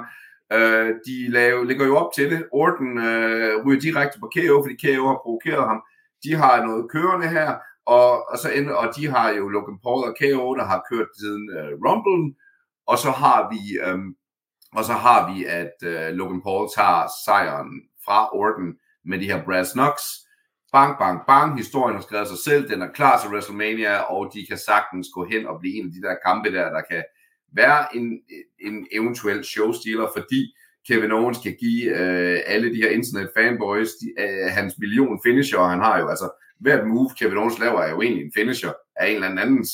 Øh, 0.53 0.89
de 1.05 1.31
lave, 1.31 1.67
ligger 1.67 1.85
jo 1.85 1.97
op 1.97 2.13
til 2.15 2.31
det. 2.31 2.47
Orton 2.51 2.97
øh, 2.97 3.65
ryger 3.65 3.79
direkte 3.81 4.19
på 4.19 4.31
KO, 4.35 4.63
fordi 4.63 4.75
KO 4.85 5.07
har 5.07 5.19
provokeret 5.23 5.67
ham. 5.67 5.81
De 6.23 6.35
har 6.35 6.65
noget 6.65 6.91
kørende 6.91 7.27
her, 7.27 7.55
og, 7.85 8.29
og, 8.31 8.37
så 8.37 8.51
ender, 8.51 8.73
og 8.73 8.95
de 8.95 9.07
har 9.07 9.29
jo 9.29 9.49
Logan 9.49 9.79
Paul 9.83 10.03
og 10.03 10.15
KO, 10.21 10.55
der 10.55 10.65
har 10.65 10.85
kørt 10.91 11.07
siden 11.19 11.49
øh, 11.57 11.71
Rumble, 11.85 12.35
og 12.87 12.97
så 12.97 13.11
har 13.11 13.49
vi 13.51 13.79
øh, 13.85 13.99
og 14.77 14.83
så 14.85 14.93
har 14.93 15.33
vi, 15.33 15.45
at 15.45 15.73
øh, 15.83 16.13
Logan 16.13 16.41
Paul 16.41 16.69
tager 16.75 17.07
sejren 17.25 17.69
fra 18.05 18.35
Orton 18.35 18.75
med 19.05 19.19
de 19.19 19.25
her 19.25 19.43
brass 19.45 19.71
Knox. 19.71 19.93
Bang, 20.71 20.97
bang, 20.99 21.19
bang. 21.27 21.57
Historien 21.57 21.95
har 21.95 22.01
skrevet 22.01 22.27
sig 22.27 22.37
selv. 22.37 22.69
Den 22.69 22.81
er 22.81 22.91
klar 22.91 23.19
til 23.19 23.29
WrestleMania, 23.29 23.97
og 23.97 24.31
de 24.33 24.45
kan 24.49 24.57
sagtens 24.57 25.07
gå 25.13 25.25
hen 25.25 25.47
og 25.47 25.59
blive 25.59 25.75
en 25.75 25.85
af 25.85 25.91
de 25.91 26.07
der 26.07 26.15
kampe 26.25 26.51
der, 26.51 26.69
der 26.69 26.81
kan 26.81 27.03
være 27.53 27.95
en, 27.95 28.21
en 28.59 28.87
eventuel 28.91 29.43
showstealer, 29.43 30.07
fordi 30.17 30.53
Kevin 30.87 31.11
Owens 31.11 31.37
kan 31.43 31.55
give 31.59 31.83
øh, 31.99 32.39
alle 32.45 32.73
de 32.73 32.81
her 32.81 32.89
internet 32.89 33.29
fanboys 33.37 33.89
de, 34.01 34.21
øh, 34.23 34.51
hans 34.51 34.73
million 34.79 35.19
finisher, 35.25 35.59
han 35.59 35.79
har 35.79 35.99
jo 35.99 36.07
altså 36.09 36.29
hvert 36.59 36.87
move 36.87 37.09
Kevin 37.19 37.37
Owens 37.37 37.59
laver 37.59 37.81
er 37.81 37.89
jo 37.89 38.01
egentlig 38.01 38.25
en 38.25 38.31
finisher 38.35 38.73
af 38.95 39.07
en 39.07 39.15
eller 39.15 39.27
anden 39.27 39.39
andens. 39.39 39.71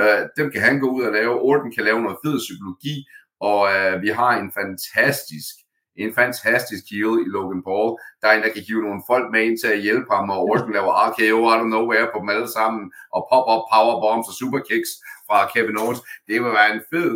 Øh, 0.00 0.20
dem 0.36 0.50
kan 0.50 0.60
han 0.60 0.80
gå 0.80 0.90
ud 0.90 1.02
og 1.02 1.12
lave. 1.12 1.40
Orton 1.40 1.72
kan 1.72 1.84
lave 1.84 2.02
noget 2.02 2.18
fed 2.24 2.38
psykologi, 2.38 3.06
og 3.40 3.60
øh, 3.74 4.02
vi 4.02 4.08
har 4.08 4.40
en 4.40 4.52
fantastisk 4.60 5.54
en 5.96 6.14
fantastisk 6.14 6.84
heel 6.92 7.16
i 7.24 7.28
Logan 7.36 7.62
Paul. 7.68 7.90
Der 8.20 8.26
er 8.28 8.34
en, 8.36 8.42
der 8.42 8.52
kan 8.54 8.66
hive 8.68 8.82
nogle 8.86 9.02
folk 9.10 9.26
med 9.32 9.42
ind 9.46 9.58
til 9.58 9.70
at 9.76 9.82
hjælpe 9.86 10.08
ham, 10.14 10.30
og 10.30 10.38
Orton 10.48 10.72
laver 10.72 10.92
RKO 11.08 11.40
out 11.50 11.60
of 11.64 11.66
nowhere 11.76 12.08
på 12.12 12.18
dem 12.20 12.28
alle 12.28 12.50
sammen, 12.58 12.82
og 13.14 13.20
pop-up 13.30 13.62
powerbombs 13.72 14.28
og 14.30 14.34
superkicks 14.40 14.90
fra 15.26 15.38
Kevin 15.52 15.78
Owens. 15.82 16.00
Det 16.28 16.36
vil 16.42 16.52
være 16.58 16.74
en 16.74 16.82
fed 16.92 17.12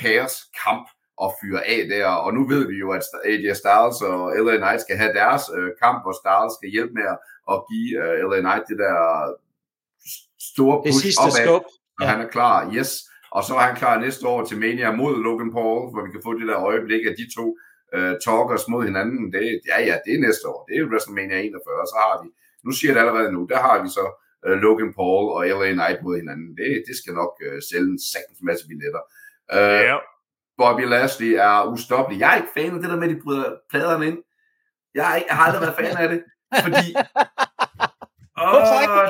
kaos-kamp 0.00 0.86
at 1.24 1.28
fyre 1.40 1.62
af 1.74 1.80
der, 1.92 2.06
og 2.24 2.34
nu 2.34 2.42
ved 2.52 2.62
vi 2.70 2.76
jo, 2.84 2.88
at 2.98 3.04
AJ 3.24 3.46
Styles 3.62 3.98
og 4.10 4.20
LA 4.44 4.56
Knight 4.62 4.80
skal 4.80 4.96
have 4.96 5.12
deres 5.20 5.44
øh, 5.56 5.70
kamp, 5.82 5.98
hvor 6.04 6.14
Styles 6.20 6.52
skal 6.58 6.70
hjælpe 6.74 6.94
med 7.00 7.08
at 7.52 7.58
give 7.70 7.90
øh, 8.02 8.14
LA 8.30 8.38
Knight 8.44 8.64
det 8.70 8.78
der 8.84 8.96
store 10.50 10.76
push 10.82 10.92
det 10.92 11.02
sidste 11.02 11.20
opad, 11.26 11.44
skub. 11.46 11.64
og 12.00 12.08
han 12.10 12.20
er 12.24 12.28
klar, 12.36 12.58
yes. 12.76 12.90
Og 13.36 13.44
så 13.44 13.52
er 13.54 13.64
han 13.68 13.76
klar 13.76 14.00
næste 14.00 14.26
år 14.26 14.44
til 14.44 14.58
Mania 14.58 14.90
mod 15.00 15.22
Logan 15.26 15.52
Paul, 15.52 15.90
hvor 15.90 16.02
vi 16.06 16.10
kan 16.10 16.24
få 16.24 16.32
det 16.38 16.48
der 16.48 16.58
øjeblik 16.70 17.02
af 17.10 17.14
de 17.20 17.26
to 17.36 17.46
uh, 17.96 18.14
talkers 18.24 18.64
mod 18.72 18.82
hinanden. 18.90 19.22
Det, 19.34 19.42
ja, 19.70 19.78
ja, 19.88 19.94
det 20.04 20.12
er 20.14 20.24
næste 20.26 20.44
år. 20.52 20.58
Det 20.68 20.74
er 20.76 20.88
WrestleMania 20.90 21.38
41, 21.40 21.92
så 21.92 21.96
har 22.04 22.14
vi, 22.22 22.28
nu 22.64 22.70
siger 22.76 22.88
jeg 22.88 22.94
det 22.96 23.02
allerede 23.02 23.32
nu, 23.36 23.42
der 23.52 23.58
har 23.66 23.76
vi 23.84 23.88
så 23.98 24.04
uh, 24.46 24.56
Logan 24.64 24.92
Paul 24.98 25.24
og 25.36 25.40
LA 25.58 25.68
Knight 25.78 25.98
mod 26.04 26.14
hinanden. 26.22 26.50
Det, 26.60 26.70
det 26.88 26.94
skal 27.00 27.12
nok 27.20 27.32
uh, 27.46 27.58
sælge 27.68 27.90
en 27.94 28.00
sagtens 28.12 28.40
masse 28.48 28.64
billetter. 28.70 29.02
Uh, 29.56 29.82
Ja. 29.90 29.98
Bobby 30.58 30.84
Lashley 30.92 31.32
er 31.48 31.64
ustoppelig. 31.74 32.20
Jeg 32.20 32.32
er 32.32 32.36
ikke 32.36 32.54
fan 32.56 32.74
af 32.74 32.80
det 32.80 32.90
der 32.90 32.96
med, 32.96 33.08
at 33.08 33.14
de 33.16 33.20
bryder 33.24 33.54
pladerne 33.70 34.06
ind. 34.06 34.18
Jeg, 34.94 35.04
er 35.10 35.16
ikke, 35.16 35.28
jeg 35.30 35.36
har 35.36 35.44
aldrig 35.44 35.62
været 35.62 35.76
fan 35.80 35.96
af 36.04 36.08
det, 36.08 36.20
fordi... 36.62 36.88
Ikke? 36.88 38.42
Åh, 38.42 39.08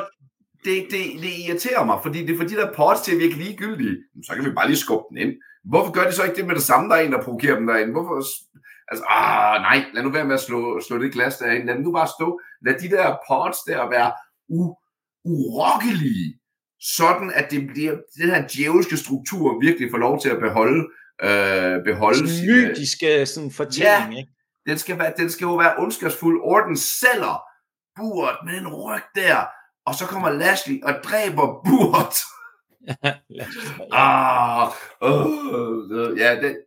det, 0.65 0.87
det, 0.93 1.03
det 1.23 1.33
irriterer 1.47 1.85
mig, 1.85 1.99
fordi 2.03 2.27
det 2.27 2.35
er 2.35 2.39
for 2.39 2.49
de 2.51 2.57
der 2.61 2.73
pods 2.73 3.01
til 3.01 3.13
at 3.15 3.19
virke 3.19 3.35
ligegyldige. 3.35 3.97
Så 4.27 4.35
kan 4.35 4.45
vi 4.45 4.51
bare 4.51 4.69
lige 4.69 4.85
skubbe 4.87 5.05
den 5.11 5.19
ind. 5.25 5.33
Hvorfor 5.65 5.93
gør 5.93 6.05
de 6.05 6.13
så 6.13 6.25
ikke 6.25 6.37
det 6.37 6.47
med 6.47 6.55
det 6.55 6.63
samme, 6.63 6.89
der 6.91 6.97
er 6.97 7.01
en, 7.01 7.13
der 7.13 7.23
provokerer 7.23 7.57
dem 7.57 7.67
derinde? 7.67 7.93
Hvorfor? 7.93 8.17
Altså, 8.89 9.05
ah, 9.09 9.61
nej, 9.61 9.85
lad 9.95 10.03
nu 10.03 10.11
være 10.11 10.25
med 10.25 10.35
at 10.35 10.41
slå, 10.41 10.81
slå 10.81 10.99
det 10.99 11.13
glas 11.13 11.39
derinde. 11.39 11.67
Lad 11.67 11.75
dem 11.75 11.83
nu 11.83 11.93
bare 11.93 12.09
stå. 12.19 12.41
Lad 12.67 12.75
de 12.81 12.89
der 12.97 13.17
pods 13.29 13.57
der 13.67 13.89
være 13.89 14.13
u, 14.49 14.75
urokkelige. 15.25 16.41
Sådan, 16.81 17.33
at 17.35 17.51
det 17.51 17.67
bliver, 17.67 17.93
den 18.17 18.31
her 18.31 18.49
djævelske 18.49 18.97
struktur 18.97 19.61
virkelig 19.61 19.91
får 19.91 19.99
lov 19.99 20.21
til 20.21 20.29
at 20.29 20.39
beholde, 20.39 20.89
øh, 21.23 21.85
beholde 21.85 22.29
sin, 22.29 22.51
øh, 22.51 22.69
mytiske 22.69 23.27
sådan, 23.27 23.51
fortælling, 23.51 24.19
ikke? 24.19 24.33
den 24.67 24.79
skal, 24.79 24.99
være, 24.99 25.13
den 25.17 25.31
skal 25.31 25.45
jo 25.45 25.55
være 25.55 25.77
ondskabsfuld. 25.79 26.41
Orton 26.43 26.77
sælger 26.77 27.43
buret 27.97 28.37
med 28.47 28.55
en 28.59 28.69
ryg 28.69 29.03
der, 29.15 29.47
og 29.87 29.95
så 29.95 30.07
kommer 30.07 30.31
Lashley 30.31 30.83
og 30.83 30.95
dræber 31.05 31.47
buret. 31.65 32.17
ja. 33.39 33.47
Ah, 33.93 34.73
øh, 35.03 36.19
ja, 36.19 36.41
det, 36.41 36.59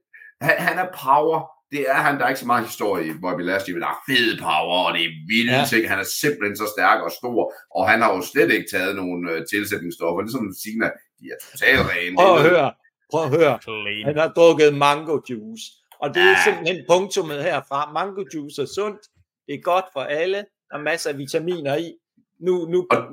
han, 0.42 0.56
han 0.58 0.78
er 0.78 0.88
power. 1.04 1.59
Det 1.72 1.82
er 1.90 1.94
han. 1.94 2.18
Der 2.18 2.24
er 2.26 2.30
ikke 2.30 2.40
så 2.40 2.46
meget 2.54 2.66
historie 2.66 3.08
i 3.08 3.14
Bobby 3.22 3.42
Lashley, 3.42 3.74
men 3.74 3.82
der 3.82 3.88
er 3.88 4.00
fed 4.10 4.38
power, 4.40 4.78
og 4.88 4.94
det 4.94 5.04
er 5.06 5.12
vilde 5.28 5.54
Ja. 5.60 5.66
ting. 5.70 5.90
Han 5.90 6.00
er 6.00 6.08
simpelthen 6.22 6.58
så 6.58 6.68
stærk 6.78 7.00
og 7.08 7.12
stor, 7.12 7.54
og 7.76 7.90
han 7.90 8.02
har 8.02 8.16
jo 8.16 8.22
slet 8.22 8.52
ikke 8.52 8.68
taget 8.72 8.96
nogen 8.96 9.30
øh, 9.30 9.46
tilsætningsstoffer. 9.52 10.22
Ligesom 10.22 10.54
Sina, 10.64 10.88
de 11.20 11.26
er 11.34 11.38
totalt 11.52 11.80
rene. 11.92 12.16
Prøv 12.16 12.36
at 12.38 12.42
høre. 12.50 12.72
Prøv 13.12 13.24
at 13.24 13.30
høre. 13.30 13.60
Clean. 13.64 14.06
Han 14.06 14.18
har 14.18 14.28
drukket 14.38 14.74
mango 14.78 15.16
juice. 15.30 15.66
Og 16.04 16.08
det 16.16 16.22
er 16.24 16.30
Ja. 16.30 16.44
simpelthen 16.44 16.86
punktummet 16.90 17.44
herfra. 17.44 17.92
Mango 17.94 18.24
juice 18.34 18.62
er 18.62 18.66
sundt. 18.66 19.02
Det 19.48 19.54
er 19.56 19.62
godt 19.62 19.86
for 19.94 20.00
alle. 20.00 20.38
Der 20.70 20.76
er 20.78 20.82
masser 20.82 21.10
af 21.10 21.18
vitaminer 21.18 21.76
i. 21.76 21.94
Nu, 22.40 22.54
nu, 22.74 22.88
Og- 22.92 23.08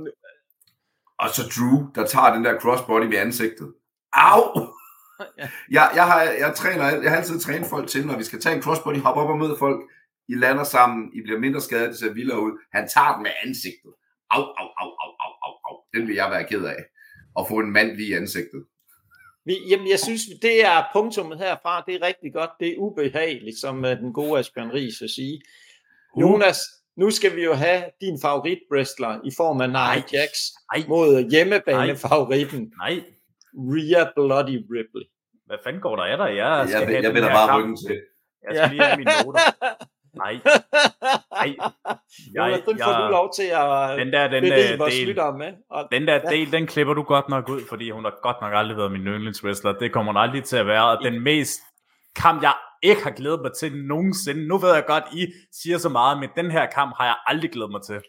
Og 1.18 1.28
så 1.30 1.42
Drew, 1.56 1.76
der 1.94 2.06
tager 2.06 2.34
den 2.34 2.44
der 2.44 2.58
crossbody 2.60 3.04
ved 3.06 3.18
ansigtet. 3.18 3.72
Au! 4.12 4.66
Ja. 5.38 5.48
Jeg, 5.70 5.92
jeg, 5.94 6.06
har, 6.06 6.22
jeg, 6.22 6.54
træner, 6.54 6.84
jeg 7.02 7.10
har 7.10 7.16
altid 7.16 7.40
trænet 7.40 7.66
folk 7.70 7.88
til, 7.88 8.06
når 8.06 8.16
vi 8.16 8.24
skal 8.24 8.40
tage 8.40 8.56
en 8.56 8.62
crossbody, 8.62 8.96
hoppe 8.96 9.20
op 9.20 9.28
og 9.28 9.38
møde 9.38 9.56
folk, 9.58 9.80
I 10.28 10.34
lander 10.34 10.64
sammen, 10.64 11.10
I 11.14 11.20
bliver 11.22 11.38
mindre 11.38 11.60
skadet, 11.60 11.88
det 11.88 11.98
ser 11.98 12.12
vildere 12.12 12.40
ud. 12.40 12.52
Han 12.72 12.88
tager 12.88 13.12
den 13.14 13.22
med 13.22 13.30
ansigtet. 13.44 13.92
Au, 14.30 14.42
au, 14.42 14.68
au, 14.82 14.90
au, 15.02 15.10
au, 15.24 15.32
au, 15.46 15.52
au. 15.68 15.76
Den 15.94 16.08
vil 16.08 16.14
jeg 16.14 16.30
være 16.30 16.44
ked 16.44 16.64
af. 16.64 16.80
At 17.38 17.44
få 17.48 17.58
en 17.58 17.72
mand 17.72 17.96
lige 17.96 18.08
i 18.08 18.12
ansigtet. 18.12 18.64
jamen, 19.70 19.88
jeg 19.90 20.00
synes, 20.00 20.22
det 20.42 20.64
er 20.64 20.84
punktummet 20.92 21.38
herfra. 21.38 21.84
Det 21.86 21.94
er 21.94 22.06
rigtig 22.06 22.32
godt. 22.32 22.50
Det 22.60 22.68
er 22.68 22.78
ubehageligt, 22.78 23.58
som 23.60 23.78
uh, 23.78 23.90
den 23.90 24.12
gode 24.12 24.38
Asbjørn 24.38 24.72
Ries 24.72 25.00
vil 25.00 25.08
sige. 25.08 25.40
Jonas, 26.20 26.58
nu 26.96 27.10
skal 27.10 27.36
vi 27.36 27.44
jo 27.44 27.54
have 27.54 27.84
din 28.00 28.18
favorit 28.22 28.58
wrestler 28.72 29.20
i 29.24 29.30
form 29.36 29.60
af 29.60 29.68
Nia 29.68 29.78
Nej. 29.78 30.02
Jax 30.12 30.30
Nej, 30.74 30.84
mod 30.88 31.30
hjemmebane-favoritten 31.30 32.72
nej. 32.78 33.04
Rhea 33.72 34.02
Bloody 34.16 34.56
Ripley. 34.74 35.04
Hvad 35.46 35.58
fanden 35.64 35.82
går 35.82 35.96
der 35.96 36.02
af 36.04 36.16
dig? 36.22 36.36
Jeg, 36.36 36.68
skal 36.68 36.78
Jeg, 36.78 36.86
have 36.86 36.94
jeg, 36.94 37.02
jeg 37.02 37.08
den 37.08 37.14
vender 37.14 37.28
bare 37.38 37.58
ryggen 37.58 37.76
til. 37.76 38.00
Jeg 38.44 38.56
skal 38.56 38.70
lige 38.70 38.82
have 38.82 38.96
mine 38.96 39.10
noter. 39.24 39.40
Nej, 40.24 40.34
nej. 41.36 41.48
Jonas, 42.36 42.60
den 42.68 42.78
får 42.84 42.92
du 43.02 43.10
lov 43.10 43.32
til 43.36 43.42
at 43.62 43.98
den 43.98 44.12
der, 44.12 44.28
den, 44.28 44.42
berige 44.42 44.72
øh, 44.72 44.78
vores 44.78 44.94
del, 44.94 45.06
lyttere 45.08 45.38
med. 45.38 45.52
Og 45.70 45.88
den 45.92 46.06
der 46.08 46.14
Ja. 46.14 46.30
del, 46.30 46.52
den 46.52 46.66
klipper 46.66 46.94
du 46.94 47.02
godt 47.02 47.28
nok 47.28 47.48
ud, 47.48 47.60
fordi 47.68 47.90
hun 47.90 48.04
har 48.04 48.14
godt 48.22 48.36
nok 48.40 48.52
aldrig 48.54 48.76
været 48.76 48.92
min 48.92 49.00
yndlingswrestler. 49.06 49.72
Det 49.72 49.92
kommer 49.92 50.12
hun 50.12 50.20
aldrig 50.20 50.44
til 50.44 50.56
at 50.56 50.66
være. 50.66 50.84
Og 50.90 51.04
den 51.04 51.20
mest 51.20 51.60
kamp, 52.16 52.42
jeg 52.42 52.54
ikke 52.82 53.02
har 53.02 53.10
glædet 53.10 53.40
mig 53.42 53.50
til 53.52 53.76
nogensinde. 53.84 54.48
Nu 54.48 54.58
ved 54.58 54.74
jeg 54.74 54.84
godt, 54.86 55.04
I 55.12 55.26
siger 55.52 55.78
så 55.78 55.88
meget, 55.88 56.18
men 56.20 56.28
den 56.36 56.50
her 56.50 56.66
kamp 56.66 56.94
har 56.98 57.04
jeg 57.04 57.16
aldrig 57.26 57.50
glædet 57.50 57.70
mig 57.70 57.82
til. 57.82 58.00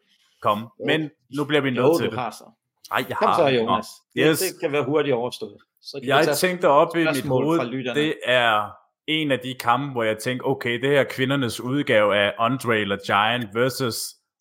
Kom, 0.42 0.68
men 0.88 1.10
nu 1.38 1.44
bliver 1.46 1.62
vi 1.62 1.70
nødt 1.70 1.84
jo, 1.86 1.98
til 1.98 2.10
det. 2.10 2.20
har 2.20 2.32
så. 2.32 2.44
Nej, 2.92 3.06
jeg 3.10 3.18
Kom 3.18 3.28
har. 3.28 3.36
så, 3.38 3.44
Nå. 3.44 3.50
Jonas. 3.50 3.86
Det, 4.16 4.26
Yes. 4.30 4.40
det 4.40 4.48
kan 4.62 4.72
være 4.72 4.84
hurtigt 4.86 5.16
overstået. 5.16 5.58
Så 5.82 6.00
kan 6.04 6.10
Jeg 6.10 6.38
tænkte 6.38 6.68
op 6.68 6.96
i 6.96 7.00
mit 7.00 7.26
hoved, 7.28 7.94
det 7.96 8.14
er 8.26 8.70
en 9.08 9.32
af 9.32 9.40
de 9.40 9.54
kampe, 9.60 9.92
hvor 9.92 10.04
jeg 10.04 10.18
tænkte, 10.18 10.44
okay, 10.44 10.82
det 10.82 10.90
her 10.90 11.00
er 11.00 11.04
kvindernes 11.10 11.60
udgave 11.62 12.16
af 12.18 12.34
Andre 12.40 12.78
eller 12.78 12.98
Giant 13.06 13.56
versus 13.56 13.98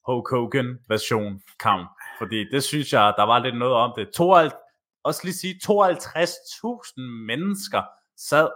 Hulk 0.07 0.31
Hogan 0.31 0.79
version 0.89 1.41
kamp. 1.61 1.89
Fordi 2.19 2.45
det 2.53 2.65
synes 2.65 2.93
jeg, 2.93 3.15
der 3.17 3.23
var 3.23 3.39
lidt 3.39 3.59
noget 3.59 3.75
om 3.75 3.93
det. 3.97 4.09
52, 4.15 4.55
også 5.05 5.21
lige 5.25 5.35
sige, 5.35 5.55
52.000 5.69 7.01
mennesker 7.27 7.83
sad 8.31 8.49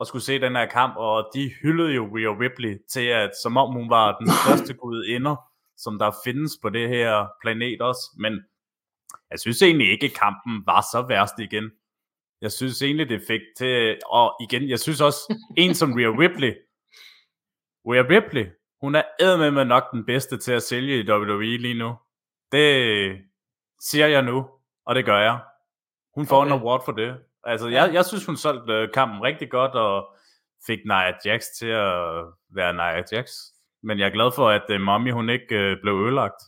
og 0.00 0.06
skulle 0.06 0.22
se 0.22 0.40
den 0.40 0.56
her 0.56 0.66
kamp, 0.66 0.94
og 0.96 1.30
de 1.34 1.50
hyldede 1.62 1.90
jo 1.92 2.04
Rhea 2.16 2.32
Ripley 2.40 2.78
til, 2.92 3.06
at 3.06 3.30
som 3.42 3.56
om 3.56 3.72
hun 3.72 3.90
var 3.90 4.16
den 4.18 4.28
største 4.44 4.74
gudinder, 4.74 5.36
som 5.76 5.98
der 5.98 6.10
findes 6.24 6.52
på 6.62 6.68
det 6.68 6.88
her 6.88 7.26
planet 7.42 7.80
også. 7.80 8.00
Men 8.18 8.32
jeg 9.30 9.40
synes 9.40 9.62
egentlig 9.62 9.90
ikke, 9.92 10.06
at 10.06 10.14
kampen 10.14 10.66
var 10.66 10.80
så 10.92 11.04
værst 11.08 11.38
igen. 11.38 11.70
Jeg 12.40 12.52
synes 12.52 12.82
egentlig, 12.82 13.08
det 13.08 13.22
fik 13.26 13.40
til... 13.56 13.98
Og 14.06 14.36
igen, 14.40 14.68
jeg 14.68 14.80
synes 14.80 15.00
også, 15.00 15.36
en 15.64 15.74
som 15.74 15.92
Rhea 15.92 16.08
Ripley, 16.08 16.54
Rhea 17.86 18.02
Ripley, 18.02 18.46
hun 18.80 18.94
er 18.94 19.50
med 19.50 19.64
nok 19.64 19.92
den 19.92 20.06
bedste 20.06 20.38
til 20.38 20.52
at 20.52 20.62
sælge 20.62 21.00
i 21.00 21.10
WWE 21.10 21.56
lige 21.56 21.78
nu. 21.78 21.96
Det 22.52 23.18
siger 23.80 24.06
jeg 24.06 24.22
nu, 24.22 24.46
og 24.86 24.94
det 24.94 25.04
gør 25.04 25.18
jeg. 25.18 25.40
Hun 26.14 26.26
får 26.26 26.40
okay. 26.40 26.52
en 26.52 26.60
award 26.60 26.84
for 26.84 26.92
det. 26.92 27.16
Altså, 27.44 27.68
jeg, 27.68 27.94
jeg 27.94 28.04
synes, 28.04 28.26
hun 28.26 28.36
solgte 28.36 28.72
øh, 28.72 28.92
kampen 28.94 29.22
rigtig 29.22 29.50
godt, 29.50 29.72
og 29.72 30.16
fik 30.66 30.78
Nia 30.84 31.12
Jax 31.24 31.44
til 31.58 31.66
at 31.66 32.24
være 32.50 32.72
Nia 32.72 33.02
Jax. 33.12 33.30
Men 33.82 33.98
jeg 33.98 34.06
er 34.06 34.12
glad 34.12 34.32
for, 34.36 34.48
at 34.48 34.64
uh, 34.74 34.80
Mommy, 34.80 35.12
hun 35.12 35.30
ikke 35.30 35.54
uh, 35.54 35.80
blev 35.82 35.94
ødelagt 35.94 36.42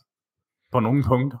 på 0.71 0.79
nogle 0.79 1.03
punkter. 1.07 1.37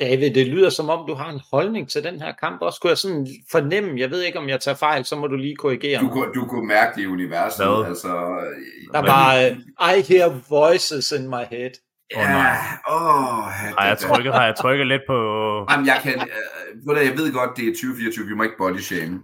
David, 0.00 0.34
det 0.34 0.46
lyder 0.46 0.70
som 0.70 0.88
om, 0.90 1.06
du 1.08 1.14
har 1.14 1.30
en 1.30 1.40
holdning 1.52 1.88
til 1.90 2.04
den 2.04 2.20
her 2.22 2.32
kamp. 2.32 2.62
Også 2.62 2.80
kunne 2.80 2.88
jeg 2.90 2.98
sådan 2.98 3.26
fornemme, 3.52 4.00
jeg 4.00 4.10
ved 4.10 4.22
ikke, 4.22 4.38
om 4.38 4.48
jeg 4.48 4.60
tager 4.60 4.74
fejl, 4.74 5.04
så 5.04 5.16
må 5.16 5.26
du 5.26 5.36
lige 5.36 5.56
korrigere 5.56 6.00
Du, 6.00 6.04
mig. 6.04 6.12
kunne- 6.12 6.32
du 6.34 6.46
kunne 6.46 6.66
mærke 6.68 6.96
det 6.96 7.02
i 7.02 7.06
universet. 7.06 7.66
Hvad? 7.66 7.84
Altså, 7.86 8.08
Der 8.92 9.00
var, 9.00 9.50
uh, 9.50 9.98
I 9.98 10.12
hear 10.12 10.40
voices 10.48 11.12
in 11.12 11.28
my 11.28 11.44
head. 11.50 11.70
Åh, 12.16 12.22
nej. 12.22 12.32
Ja, 12.32 12.54
åh, 12.94 13.44
Har 13.78 13.86
jeg 13.86 13.98
trykket, 13.98 14.32
har 14.34 14.44
jeg 14.44 14.56
trykket 14.56 14.86
lidt 14.86 15.02
på... 15.08 15.16
Jamen, 15.70 15.86
jeg 15.86 15.98
kan, 16.02 16.14
øh, 16.14 16.86
ved 16.86 16.94
du, 16.94 17.00
jeg 17.00 17.16
ved 17.18 17.32
godt, 17.32 17.50
det 17.56 17.64
er 17.68 17.72
2024, 17.72 18.26
vi 18.26 18.34
må 18.34 18.42
ikke 18.42 18.56
body 18.58 18.78
shame. 18.78 19.20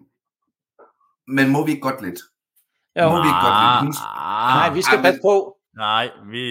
Men 1.36 1.48
må 1.54 1.64
vi 1.66 1.70
ikke 1.70 1.82
godt 1.90 2.02
lidt? 2.02 2.20
Ja, 2.96 3.08
må 3.08 3.16
vi 3.22 3.28
ikke 3.32 3.44
godt 3.48 3.58
lide. 3.62 3.78
Hun, 3.84 3.92
nej, 4.58 4.68
vi 4.74 4.82
skal 4.82 4.98
passe 5.06 5.20
på. 5.28 5.34
Nej, 5.76 6.04
vi... 6.32 6.44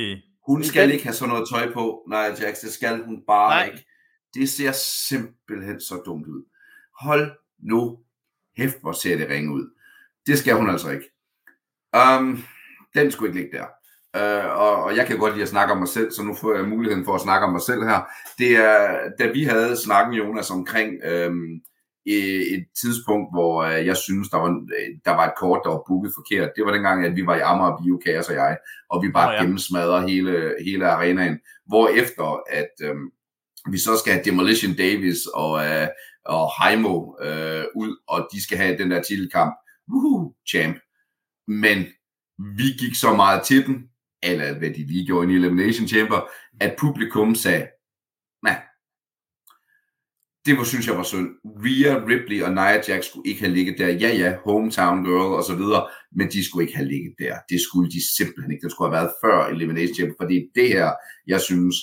hun 0.49 0.63
skal 0.63 0.91
ikke 0.91 1.03
have 1.03 1.13
sådan 1.13 1.29
noget 1.33 1.45
tøj 1.53 1.73
på. 1.73 1.83
Nej, 2.09 2.25
Jax, 2.41 2.53
det 2.65 2.71
skal 2.77 2.95
hun 3.07 3.17
bare 3.27 3.49
Nej. 3.55 3.65
ikke. 3.65 3.85
Det 4.33 4.49
ser 4.49 4.71
simpelthen 5.07 5.81
så 5.81 6.01
dumt 6.05 6.27
ud. 6.27 6.43
Hold 6.99 7.31
nu 7.59 7.99
hæft, 8.57 8.81
hvor 8.81 8.91
ser 8.91 9.17
det 9.17 9.29
ringe 9.29 9.53
ud. 9.53 9.69
Det 10.27 10.37
skal 10.37 10.55
hun 10.55 10.69
altså 10.69 10.89
ikke. 10.89 11.11
Um, 11.97 12.43
den 12.93 13.11
skulle 13.11 13.29
ikke 13.29 13.41
ligge 13.41 13.57
der. 13.57 13.67
Uh, 14.17 14.61
og, 14.61 14.83
og 14.83 14.95
jeg 14.95 15.07
kan 15.07 15.17
godt 15.17 15.33
lide 15.33 15.43
at 15.43 15.49
snakke 15.49 15.73
om 15.73 15.79
mig 15.79 15.87
selv, 15.87 16.11
så 16.11 16.23
nu 16.23 16.33
får 16.35 16.55
jeg 16.55 16.67
muligheden 16.67 17.05
for 17.05 17.15
at 17.15 17.21
snakke 17.21 17.45
om 17.45 17.51
mig 17.51 17.61
selv 17.61 17.83
her. 17.83 18.01
Det 18.37 18.57
er, 18.57 19.09
da 19.19 19.31
vi 19.31 19.43
havde 19.43 19.77
snakken, 19.77 20.13
Jonas, 20.13 20.51
omkring 20.51 21.03
øhm, 21.03 21.61
et, 22.05 22.65
tidspunkt, 22.81 23.33
hvor 23.33 23.63
øh, 23.63 23.85
jeg 23.85 23.97
synes, 23.97 24.29
der 24.29 24.37
var, 24.37 24.49
øh, 24.49 24.95
der 25.05 25.11
var 25.11 25.25
et 25.27 25.33
kort, 25.37 25.61
der 25.63 25.69
var 25.69 25.83
booket 25.87 26.11
forkert. 26.15 26.51
Det 26.55 26.65
var 26.65 26.71
dengang, 26.71 27.05
at 27.05 27.15
vi 27.15 27.25
var 27.25 27.35
i 27.35 27.39
Amager 27.39 27.77
Bio, 27.77 28.01
Kaos 28.05 28.29
og 28.29 28.35
jeg, 28.35 28.57
og 28.89 29.03
vi 29.03 29.11
bare 29.11 29.27
oh, 29.27 29.33
ja. 29.33 29.35
ja. 29.35 29.41
gennemsmadrede 29.41 30.09
hele, 30.09 30.55
hele 30.65 30.87
arenaen. 30.87 31.39
Hvor 31.67 31.87
efter, 31.87 32.43
at 32.49 32.71
øhm, 32.83 33.11
vi 33.71 33.77
så 33.77 33.97
skal 33.99 34.13
have 34.13 34.23
Demolition 34.25 34.73
Davis 34.73 35.25
og, 35.33 35.65
øh, 35.65 35.87
og 36.25 36.51
Heimo 36.59 37.15
øh, 37.21 37.65
ud, 37.75 37.97
og 38.07 38.27
de 38.33 38.43
skal 38.43 38.57
have 38.57 38.77
den 38.77 38.91
der 38.91 39.01
titelkamp. 39.01 39.53
Woohoo, 39.89 40.33
champ. 40.49 40.77
Men 41.47 41.77
vi 42.57 42.67
gik 42.79 42.95
så 42.95 43.13
meget 43.15 43.43
til 43.43 43.65
den, 43.65 43.89
eller 44.23 44.57
hvad 44.57 44.69
de 44.69 44.87
lige 44.87 45.05
gjorde 45.05 45.31
i 45.31 45.35
Elimination 45.35 45.87
Chamber, 45.87 46.29
at 46.59 46.75
publikum 46.79 47.35
sagde, 47.35 47.67
nej, 48.43 48.61
det 50.45 50.57
var, 50.57 50.63
synes 50.63 50.87
jeg 50.87 50.97
var 50.97 51.03
synd. 51.03 51.29
Rhea, 51.45 52.05
Ripley 52.07 52.41
og 52.41 52.51
Nia 52.51 52.81
Jax 52.87 53.05
skulle 53.05 53.29
ikke 53.29 53.41
have 53.41 53.53
ligget 53.53 53.75
der. 53.77 53.87
Ja, 53.87 54.09
ja, 54.23 54.37
hometown 54.45 55.03
girl 55.03 55.35
og 55.39 55.43
så 55.43 55.55
videre, 55.55 55.87
men 56.15 56.27
de 56.31 56.45
skulle 56.45 56.63
ikke 56.63 56.77
have 56.77 56.87
ligget 56.87 57.13
der. 57.19 57.35
Det 57.49 57.61
skulle 57.61 57.91
de 57.91 58.15
simpelthen 58.17 58.51
ikke. 58.51 58.63
Det 58.63 58.71
skulle 58.71 58.91
have 58.91 59.01
været 59.01 59.13
før 59.23 59.45
Elimination 59.45 59.95
Chamber, 59.95 60.15
fordi 60.21 60.37
det 60.55 60.67
her, 60.67 60.91
jeg 61.27 61.41
synes, 61.41 61.75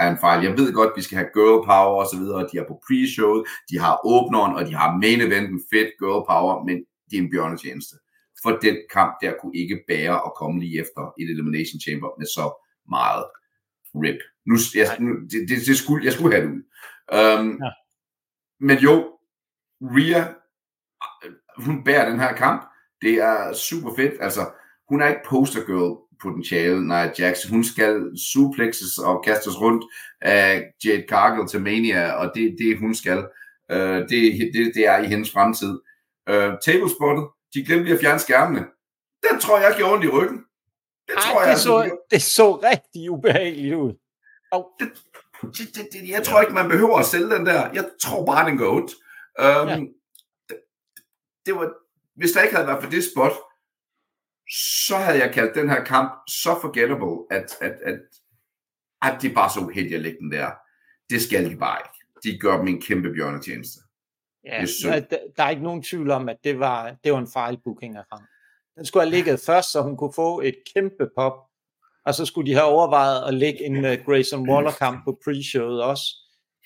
er 0.00 0.10
en 0.10 0.18
fejl. 0.18 0.44
Jeg 0.44 0.58
ved 0.58 0.72
godt, 0.72 0.96
vi 0.96 1.02
skal 1.02 1.18
have 1.18 1.30
girl 1.34 1.64
power 1.66 2.00
og 2.02 2.06
så 2.12 2.16
videre, 2.22 2.48
de 2.52 2.58
er 2.58 2.66
på 2.68 2.80
pre-showet, 2.84 3.42
de 3.70 3.78
har 3.78 4.00
åbneren, 4.04 4.54
og 4.54 4.66
de 4.66 4.74
har 4.74 4.98
main 5.02 5.20
eventen, 5.20 5.60
fedt 5.72 5.90
girl 6.00 6.22
power, 6.30 6.64
men 6.64 6.76
det 7.10 7.18
er 7.18 7.22
en 7.22 7.30
bjørnetjeneste. 7.30 7.96
For 8.42 8.50
den 8.50 8.76
kamp 8.92 9.12
der 9.22 9.32
kunne 9.40 9.56
ikke 9.56 9.84
bære 9.88 10.16
at 10.26 10.34
komme 10.36 10.60
lige 10.60 10.80
efter 10.80 11.02
et 11.20 11.30
Elimination 11.30 11.80
Chamber 11.80 12.08
med 12.18 12.26
så 12.26 12.46
meget 12.88 13.24
rip. 13.94 14.20
Nu, 14.46 14.56
jeg, 14.74 14.96
nu, 15.00 15.10
det, 15.30 15.48
det, 15.48 15.66
det 15.66 15.76
skulle, 15.76 16.04
jeg 16.04 16.12
skulle 16.12 16.34
have 16.34 16.46
det 16.46 16.52
ud. 16.56 16.62
Um, 17.18 17.58
ja. 17.64 17.70
Men 18.60 18.78
jo, 18.78 18.94
Rhea, 19.80 20.24
hun 21.56 21.84
bærer 21.84 22.10
den 22.10 22.20
her 22.20 22.32
kamp. 22.32 22.68
Det 23.02 23.14
er 23.14 23.52
super 23.52 23.94
fedt. 23.96 24.14
Altså, 24.20 24.40
hun 24.88 25.02
er 25.02 25.08
ikke 25.08 25.28
poster 25.28 25.64
girl 25.66 26.11
potentiale, 26.22 26.88
Nia 26.88 27.12
Jax. 27.18 27.44
Hun 27.50 27.64
skal 27.64 28.02
suplexes 28.32 28.98
og 28.98 29.24
kastes 29.24 29.60
rundt 29.60 29.84
af 30.20 30.64
Jade 30.84 31.04
Cargill 31.08 31.48
til 31.48 31.60
Mania, 31.60 32.12
og 32.12 32.32
det 32.34 32.44
er 32.44 32.56
det, 32.58 32.78
hun 32.78 32.94
skal. 32.94 33.18
Uh, 33.72 33.78
det, 33.78 34.50
det, 34.54 34.72
det 34.74 34.86
er 34.86 34.98
i 34.98 35.06
hendes 35.06 35.30
fremtid. 35.32 35.80
Uh, 36.30 36.52
tablespottet, 36.64 37.24
de 37.54 37.64
glemte 37.64 37.84
lige 37.84 37.94
at 37.94 38.00
fjerne 38.00 38.18
skærmene. 38.18 38.64
Den 39.30 39.40
tror 39.40 39.58
jeg 39.58 39.74
gjorde 39.76 39.92
ondt 39.92 40.04
i 40.04 40.08
ryggen. 40.08 40.38
Det, 41.08 41.14
Ej, 41.16 41.22
tror 41.22 41.42
jeg, 41.42 41.52
det, 41.52 41.60
så, 41.60 41.78
altså, 41.78 41.96
det 42.10 42.22
så 42.22 42.56
rigtig 42.56 43.10
ubehageligt 43.10 43.74
ud. 43.74 43.92
Oh. 44.52 44.64
Det, 44.80 44.88
det, 45.42 45.66
det, 45.74 45.88
det, 45.92 46.08
jeg 46.08 46.22
tror 46.22 46.40
ikke, 46.40 46.54
man 46.54 46.68
behøver 46.68 46.98
at 46.98 47.06
sælge 47.06 47.30
den 47.30 47.46
der. 47.46 47.70
Jeg 47.72 47.84
tror 48.00 48.26
bare, 48.26 48.50
den 48.50 48.58
går 48.58 48.76
ondt. 48.76 48.92
Um, 49.38 49.68
ja. 49.68 49.76
det, 50.48 50.56
det 51.46 51.54
var, 51.54 51.72
hvis 52.16 52.32
der 52.32 52.42
ikke 52.42 52.54
havde 52.54 52.68
været 52.68 52.82
for 52.82 52.90
det 52.90 53.04
spot, 53.04 53.32
så 54.86 54.96
havde 54.96 55.18
jeg 55.18 55.34
kaldt 55.34 55.54
den 55.54 55.70
her 55.70 55.84
kamp 55.84 56.12
så 56.28 56.58
forgettable, 56.60 57.26
at, 57.30 57.56
at, 57.60 57.72
at, 57.84 58.00
at 59.02 59.22
de 59.22 59.34
bare 59.34 59.50
så 59.50 59.60
uheldige 59.60 59.96
at 59.96 60.02
lægge 60.02 60.18
den 60.18 60.32
der. 60.32 60.50
Det 61.10 61.22
skal 61.22 61.50
de 61.50 61.56
bare 61.56 61.78
ikke. 61.80 61.98
De 62.24 62.38
gør 62.38 62.56
dem 62.56 62.68
en 62.68 62.80
kæmpe 62.80 63.12
bjørnetjeneste. 63.12 63.80
Ja, 64.44 64.64
der, 65.10 65.18
der 65.36 65.44
er 65.44 65.50
ikke 65.50 65.62
nogen 65.62 65.82
tvivl 65.82 66.10
om, 66.10 66.28
at 66.28 66.36
det 66.44 66.58
var, 66.58 66.96
det 67.04 67.12
var 67.12 67.18
en 67.18 67.32
fejlbooking 67.32 67.96
af 67.96 68.04
ham. 68.12 68.22
Den 68.76 68.86
skulle 68.86 69.02
have 69.02 69.10
ligget 69.10 69.40
først, 69.40 69.72
så 69.72 69.82
hun 69.82 69.96
kunne 69.96 70.12
få 70.14 70.40
et 70.40 70.56
kæmpe 70.74 71.08
pop, 71.16 71.32
og 72.04 72.14
så 72.14 72.24
skulle 72.24 72.50
de 72.50 72.54
have 72.54 72.66
overvejet 72.66 73.28
at 73.28 73.34
lægge 73.34 73.64
en 73.64 73.76
uh, 73.76 74.06
Grayson 74.06 74.50
Waller-kamp 74.50 75.04
på 75.04 75.20
pre-showet 75.24 75.82
også. 75.82 76.04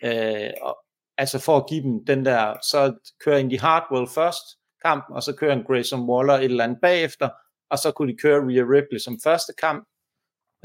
Uh, 0.02 0.50
og, 0.62 0.78
altså 1.18 1.38
for 1.38 1.56
at 1.56 1.66
give 1.68 1.82
dem 1.82 2.04
den 2.04 2.24
der, 2.24 2.54
så 2.62 2.94
kører 3.24 3.48
de 3.48 3.60
Hardwell 3.60 4.08
først, 4.08 4.44
kampen, 4.84 5.16
og 5.16 5.22
så 5.22 5.36
kører 5.36 5.52
en 5.52 5.64
Grayson 5.64 6.10
Waller 6.10 6.34
et 6.34 6.44
eller 6.44 6.64
andet 6.64 6.78
bagefter, 6.82 7.28
og 7.70 7.78
så 7.78 7.92
kunne 7.92 8.12
de 8.12 8.18
køre 8.18 8.40
Rhea 8.40 8.62
Ripley 8.62 8.98
som 8.98 9.18
første 9.24 9.52
kamp, 9.60 9.88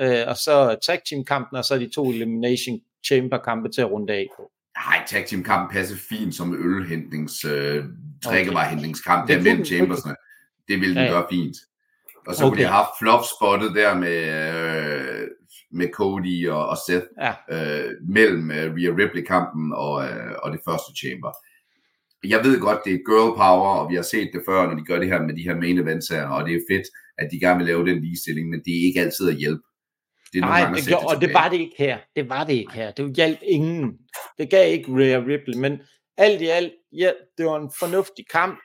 øh, 0.01 0.23
og 0.27 0.37
så 0.37 0.77
tag 0.85 1.01
team 1.09 1.25
kampen, 1.25 1.57
og 1.57 1.65
så 1.65 1.77
de 1.77 1.89
to 1.95 2.09
elimination 2.09 2.79
chamber 3.05 3.37
kampe 3.37 3.69
til 3.69 3.81
at 3.81 3.91
runde 3.91 4.13
af 4.13 4.27
på. 4.37 4.51
Nej, 4.77 5.05
tag 5.07 5.25
team 5.25 5.43
kampen 5.43 5.73
passer 5.75 5.97
fint 6.09 6.35
som 6.35 6.53
ølhentnings, 6.53 7.45
øh, 7.45 7.85
drikkevarehentningskamp 8.25 9.23
okay. 9.23 9.35
der 9.35 9.43
mellem 9.43 9.65
chambersne. 9.65 10.15
Det 10.67 10.81
ville 10.81 10.95
den 10.95 11.03
ja, 11.03 11.11
gøre 11.11 11.27
fint. 11.29 11.57
Og 12.27 12.35
så 12.35 12.43
okay. 12.43 12.49
kunne 12.49 12.63
de 12.63 12.67
have 12.67 12.83
haft 12.83 12.99
flop 12.99 13.23
spottet 13.35 13.75
der 13.75 13.93
med, 13.95 14.19
øh, 14.47 15.27
med 15.71 15.87
Cody 15.93 16.49
og, 16.49 16.69
og 16.69 16.77
Seth 16.87 17.05
ja. 17.21 17.33
øh, 17.55 17.91
mellem 18.07 18.51
øh, 18.51 18.73
Rhea 18.75 18.91
Ripley-kampen 18.99 19.73
og, 19.73 20.05
øh, 20.05 20.33
og 20.43 20.51
det 20.51 20.61
første 20.67 20.91
chamber 21.01 21.31
jeg 22.23 22.43
ved 22.43 22.59
godt, 22.59 22.79
det 22.85 22.93
er 22.93 22.97
girl 22.97 23.37
power, 23.37 23.69
og 23.79 23.89
vi 23.89 23.95
har 23.95 24.01
set 24.01 24.29
det 24.33 24.41
før, 24.45 24.67
når 24.67 24.75
de 24.75 24.85
gør 24.85 24.99
det 24.99 25.07
her 25.07 25.21
med 25.21 25.35
de 25.35 25.43
her 25.43 25.55
main 25.55 25.77
events 25.79 26.07
her, 26.07 26.27
og 26.27 26.47
det 26.47 26.55
er 26.55 26.59
fedt, 26.71 26.87
at 27.17 27.29
de 27.31 27.39
gerne 27.39 27.57
vil 27.57 27.67
lave 27.67 27.87
den 27.89 28.01
ligestilling, 28.01 28.49
men 28.49 28.59
det 28.65 28.71
er 28.77 28.87
ikke 28.87 29.01
altid 29.01 29.29
at 29.29 29.35
hjælpe. 29.35 29.61
Det 30.33 30.37
er 30.37 30.45
Nej, 30.45 30.71
det 30.75 30.87
gjorde, 30.87 31.05
og 31.07 31.21
det 31.21 31.33
var 31.33 31.49
det 31.49 31.59
ikke 31.59 31.75
her. 31.77 31.97
Det 32.15 32.29
var 32.29 32.43
det 32.43 32.53
ikke 32.53 32.73
her. 32.73 32.91
Det 32.91 33.15
hjalp 33.15 33.39
ingen. 33.41 33.97
Det 34.37 34.49
gav 34.49 34.73
ikke 34.73 34.91
Rhea 34.91 35.19
Ripley, 35.19 35.57
men 35.57 35.81
alt 36.17 36.41
i 36.41 36.47
alt, 36.47 36.73
ja, 36.91 37.11
det 37.37 37.45
var 37.45 37.59
en 37.59 37.71
fornuftig 37.79 38.25
kamp. 38.31 38.59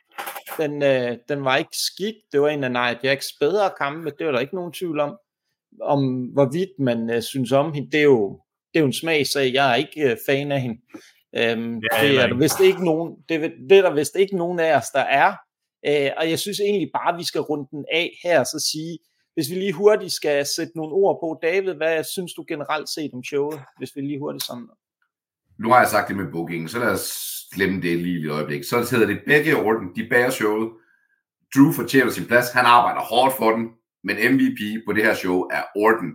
Den, 0.58 0.82
øh, 0.82 1.16
den 1.28 1.44
var 1.44 1.56
ikke 1.56 1.76
skidt. 1.76 2.16
Det 2.32 2.40
var 2.40 2.48
en 2.48 2.64
af 2.64 2.70
Nia 2.70 2.98
Jax 3.02 3.26
bedre 3.40 3.70
kampe. 3.78 4.12
Det 4.18 4.26
var 4.26 4.32
der 4.32 4.40
ikke 4.40 4.54
nogen 4.54 4.72
tvivl 4.72 5.00
om. 5.00 5.16
Om 5.82 6.24
hvorvidt 6.24 6.70
man 6.78 7.10
øh, 7.10 7.22
synes 7.22 7.52
om 7.52 7.72
hende, 7.72 7.90
det 7.90 8.00
er 8.00 8.04
jo, 8.04 8.40
det 8.74 8.78
er 8.78 8.80
jo 8.80 8.86
en 8.86 8.92
smagsag. 8.92 9.52
Jeg 9.52 9.70
er 9.70 9.74
ikke 9.74 10.10
øh, 10.10 10.16
fan 10.26 10.52
af 10.52 10.60
hende. 10.60 10.80
Øhm, 11.38 11.80
ja, 11.92 12.02
det, 12.02 12.22
er 12.22 12.26
der 12.26 12.36
vist 12.36 12.60
ikke 12.60 12.84
nogen, 12.84 13.16
det, 13.28 13.52
det 13.70 13.78
er 13.78 13.82
der 13.82 13.94
vist 13.94 14.16
ikke 14.16 14.36
nogen 14.36 14.60
af 14.60 14.76
os, 14.76 14.90
der 14.94 15.00
er. 15.00 15.34
Øh, 15.88 16.10
og 16.16 16.30
jeg 16.30 16.38
synes 16.38 16.60
egentlig 16.60 16.90
bare, 16.94 17.12
at 17.12 17.18
vi 17.18 17.24
skal 17.24 17.40
runde 17.40 17.68
den 17.70 17.84
af 17.92 18.18
her, 18.24 18.44
så 18.44 18.68
sige, 18.72 18.98
hvis 19.34 19.50
vi 19.50 19.54
lige 19.54 19.72
hurtigt 19.72 20.12
skal 20.12 20.46
sætte 20.46 20.72
nogle 20.76 20.92
ord 20.94 21.18
på, 21.22 21.38
David, 21.42 21.74
hvad 21.74 22.04
synes 22.04 22.32
du 22.34 22.44
generelt 22.48 22.88
set 22.88 23.10
om 23.14 23.24
showet, 23.24 23.60
hvis 23.78 23.90
vi 23.96 24.00
lige 24.00 24.18
hurtigt 24.18 24.44
sådan... 24.44 24.68
Nu 25.58 25.68
har 25.70 25.78
jeg 25.78 25.88
sagt 25.88 26.08
det 26.08 26.16
med 26.16 26.32
booking, 26.32 26.70
så 26.70 26.78
lad 26.78 26.88
os 26.88 27.06
glemme 27.54 27.82
det 27.82 27.98
lige 27.98 28.24
et 28.24 28.30
øjeblik. 28.30 28.64
Så 28.64 28.88
hedder 28.90 29.06
det 29.06 29.20
begge 29.26 29.56
orden, 29.56 29.88
de 29.96 30.08
bærer 30.10 30.30
showet. 30.30 30.70
Drew 31.54 31.72
fortjener 31.72 32.10
sin 32.10 32.26
plads, 32.26 32.52
han 32.52 32.64
arbejder 32.66 33.00
hårdt 33.00 33.36
for 33.36 33.50
den, 33.50 33.68
men 34.04 34.16
MVP 34.32 34.60
på 34.86 34.92
det 34.92 35.04
her 35.04 35.14
show 35.14 35.40
er 35.40 35.62
Orton, 35.76 36.12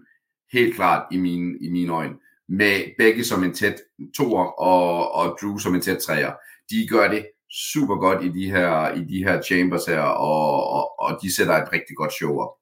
helt 0.53 0.75
klart 0.75 1.03
i 1.11 1.17
mine, 1.17 1.57
i 1.61 1.69
mine 1.69 1.93
øjne 1.93 2.15
med 2.59 2.95
begge 2.97 3.23
som 3.23 3.43
en 3.43 3.53
tæt 3.53 3.77
toer 4.17 4.45
og, 4.45 5.11
og 5.11 5.37
Drew 5.41 5.57
som 5.57 5.75
en 5.75 5.81
tæt 5.81 5.97
træer. 5.97 6.33
De 6.69 6.87
gør 6.87 7.07
det 7.07 7.25
super 7.73 7.95
godt 7.95 8.23
i 8.23 8.29
de 8.29 8.51
her, 8.51 8.93
i 8.93 9.03
de 9.03 9.23
her 9.23 9.41
chambers 9.41 9.85
her, 9.85 10.01
og, 10.01 10.69
og, 10.69 10.99
og 10.99 11.19
de 11.21 11.35
sætter 11.35 11.53
et 11.53 11.73
rigtig 11.73 11.95
godt 11.95 12.13
show 12.13 12.39
op. 12.39 12.53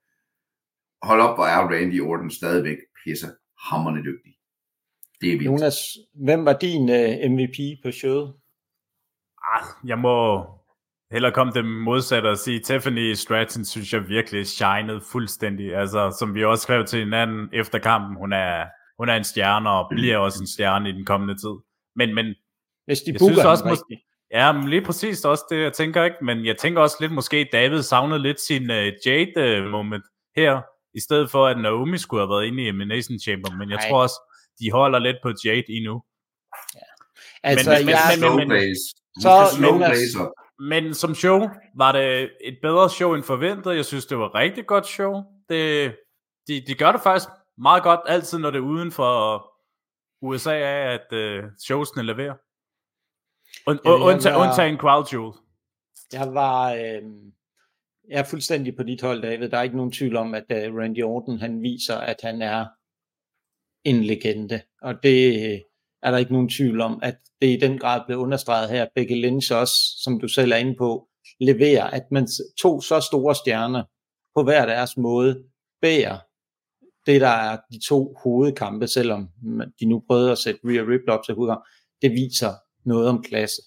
Hold 1.01 1.21
op, 1.21 1.37
hvor 1.37 1.45
er 1.45 1.69
Randy 1.71 2.01
Orton 2.01 2.31
stadigvæk 2.31 2.77
pisse 3.03 3.27
hammerne 3.69 4.03
dygtig. 4.03 4.33
Det 5.21 5.33
er 5.33 5.37
vildt. 5.37 5.45
Jonas, 5.45 5.77
hvem 6.25 6.45
var 6.45 6.53
din 6.53 6.89
uh, 6.89 6.95
øh, 6.95 7.31
MVP 7.31 7.57
på 7.83 7.91
showet? 7.91 8.33
Ah, 9.53 9.65
jeg 9.85 9.99
må 9.99 10.45
hellere 11.11 11.31
komme 11.31 11.53
det 11.53 11.65
modsatte 11.65 12.27
og 12.27 12.37
sige, 12.37 12.59
Tiffany 12.59 13.13
Stratton 13.13 13.65
synes 13.65 13.93
jeg 13.93 14.07
virkelig 14.07 14.47
shinede 14.47 15.01
fuldstændig. 15.11 15.75
Altså, 15.75 16.15
som 16.19 16.35
vi 16.35 16.43
også 16.45 16.61
skrev 16.61 16.85
til 16.85 16.99
hinanden 16.99 17.49
efter 17.53 17.79
kampen, 17.79 18.15
hun 18.17 18.33
er, 18.33 18.65
hun 18.99 19.09
er 19.09 19.15
en 19.15 19.23
stjerne, 19.23 19.69
og 19.69 19.87
bliver 19.89 20.17
også 20.17 20.43
en 20.43 20.47
stjerne 20.47 20.89
i 20.89 20.91
den 20.91 21.05
kommende 21.05 21.35
tid. 21.35 21.55
Men, 21.95 22.15
men 22.15 22.25
Hvis 22.85 22.99
de 22.99 23.11
jeg 23.11 23.19
synes 23.19 23.45
også, 23.45 23.65
måske, 23.67 23.97
Ja, 24.31 24.51
men 24.51 24.69
lige 24.69 24.81
præcis 24.81 25.25
også 25.25 25.43
det, 25.49 25.61
jeg 25.61 25.73
tænker 25.73 26.03
ikke. 26.03 26.17
Men 26.21 26.45
jeg 26.45 26.57
tænker 26.57 26.81
også 26.81 26.97
lidt, 26.99 27.11
måske 27.11 27.49
David 27.51 27.81
savnede 27.81 28.21
lidt 28.21 28.41
sin 28.41 28.63
uh, 28.69 28.87
Jade-moment 29.05 30.03
her, 30.35 30.61
i 30.93 30.99
stedet 30.99 31.31
for, 31.31 31.47
at 31.47 31.57
Naomi 31.57 31.97
skulle 31.97 32.21
have 32.21 32.29
været 32.29 32.45
inde 32.45 32.63
i 32.63 32.67
Elimination 32.67 33.19
Chamber. 33.19 33.55
Men 33.57 33.69
jeg 33.69 33.75
Ej. 33.75 33.89
tror 33.89 34.01
også, 34.01 34.15
de 34.59 34.71
holder 34.71 34.99
lidt 34.99 35.17
på 35.23 35.31
Jade 35.45 35.63
endnu. 35.69 36.03
Ja. 36.75 36.79
Altså, 37.43 37.69
men, 37.69 37.89
jeg, 37.89 37.99
men, 38.21 38.37
men, 38.37 38.47
men, 38.47 38.75
så, 39.21 39.31
men, 39.61 40.83
men 40.83 40.93
som 40.93 41.15
show 41.15 41.39
var 41.77 41.91
det 41.91 42.29
et 42.43 42.57
bedre 42.61 42.89
show 42.89 43.13
end 43.15 43.23
forventet. 43.23 43.75
Jeg 43.75 43.85
synes, 43.85 44.05
det 44.05 44.17
var 44.17 44.25
et 44.25 44.35
rigtig 44.35 44.65
godt 44.65 44.87
show. 44.87 45.13
Det, 45.49 45.95
de, 46.47 46.61
de 46.67 46.73
gør 46.73 46.91
det 46.91 47.01
faktisk 47.01 47.29
meget 47.61 47.83
godt 47.83 47.99
altid, 48.05 48.37
når 48.37 48.51
det 48.51 48.57
er 48.57 48.63
uden 48.63 48.91
for 48.91 49.45
USA 50.21 50.53
af, 50.53 50.93
at 50.93 51.07
uh, 51.13 51.49
showsene 51.59 52.03
leverer. 52.03 52.35
Und, 53.67 53.79
ja, 53.85 53.91
undtagen, 53.91 54.39
var, 54.39 54.47
undtagen 54.47 54.77
Crowd 54.77 55.05
Jewel. 55.13 55.33
Jeg 56.13 56.33
var... 56.33 56.73
Øh, 56.73 57.01
jeg 58.09 58.19
er 58.19 58.23
fuldstændig 58.23 58.75
på 58.75 58.83
dit 58.83 59.01
hold, 59.01 59.21
David. 59.21 59.49
Der 59.49 59.57
er 59.57 59.63
ikke 59.63 59.75
nogen 59.75 59.91
tvivl 59.91 60.15
om, 60.15 60.33
at 60.33 60.45
uh, 60.49 60.77
Randy 60.77 61.03
Orton 61.03 61.39
han 61.39 61.61
viser, 61.61 61.95
at 61.95 62.17
han 62.23 62.41
er 62.41 62.65
en 63.83 64.03
legende. 64.03 64.61
Og 64.81 65.03
det 65.03 65.51
øh, 65.51 65.59
er 66.03 66.11
der 66.11 66.17
ikke 66.17 66.33
nogen 66.33 66.49
tvivl 66.49 66.81
om, 66.81 66.99
at 67.03 67.17
det 67.41 67.47
i 67.47 67.59
den 67.59 67.79
grad 67.79 68.01
blev 68.07 68.17
understreget 68.17 68.69
her. 68.69 68.87
Becky 68.95 69.21
Lynch 69.21 69.53
også, 69.53 69.73
som 70.03 70.19
du 70.19 70.27
selv 70.27 70.51
er 70.51 70.57
inde 70.57 70.75
på, 70.77 71.07
leverer, 71.39 71.83
at 71.83 72.03
man 72.11 72.27
to 72.61 72.81
så 72.81 73.01
store 73.01 73.35
stjerner 73.35 73.83
på 74.35 74.43
hver 74.43 74.65
deres 74.65 74.97
måde 74.97 75.43
bærer 75.81 76.17
det, 77.09 77.21
der 77.21 77.27
er 77.27 77.57
de 77.71 77.79
to 77.87 78.15
hovedkampe, 78.23 78.87
selvom 78.87 79.29
de 79.79 79.85
nu 79.85 80.03
prøvede 80.07 80.31
at 80.31 80.37
sætte 80.37 80.59
Rhea 80.63 80.81
Ripley 80.81 81.13
op 81.13 81.23
til 81.25 81.35
hovedkamp, 81.35 81.63
det 82.01 82.11
viser 82.11 82.53
noget 82.85 83.07
om 83.09 83.23
klasse. 83.23 83.61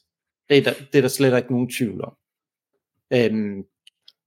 Det 0.48 0.58
er 0.58 0.62
der, 0.62 0.72
det 0.92 0.98
er 0.98 1.00
der 1.02 1.08
slet 1.08 1.36
ikke 1.36 1.52
nogen 1.52 1.70
tvivl 1.70 2.04
om. 2.04 2.14
Øhm, 3.12 3.58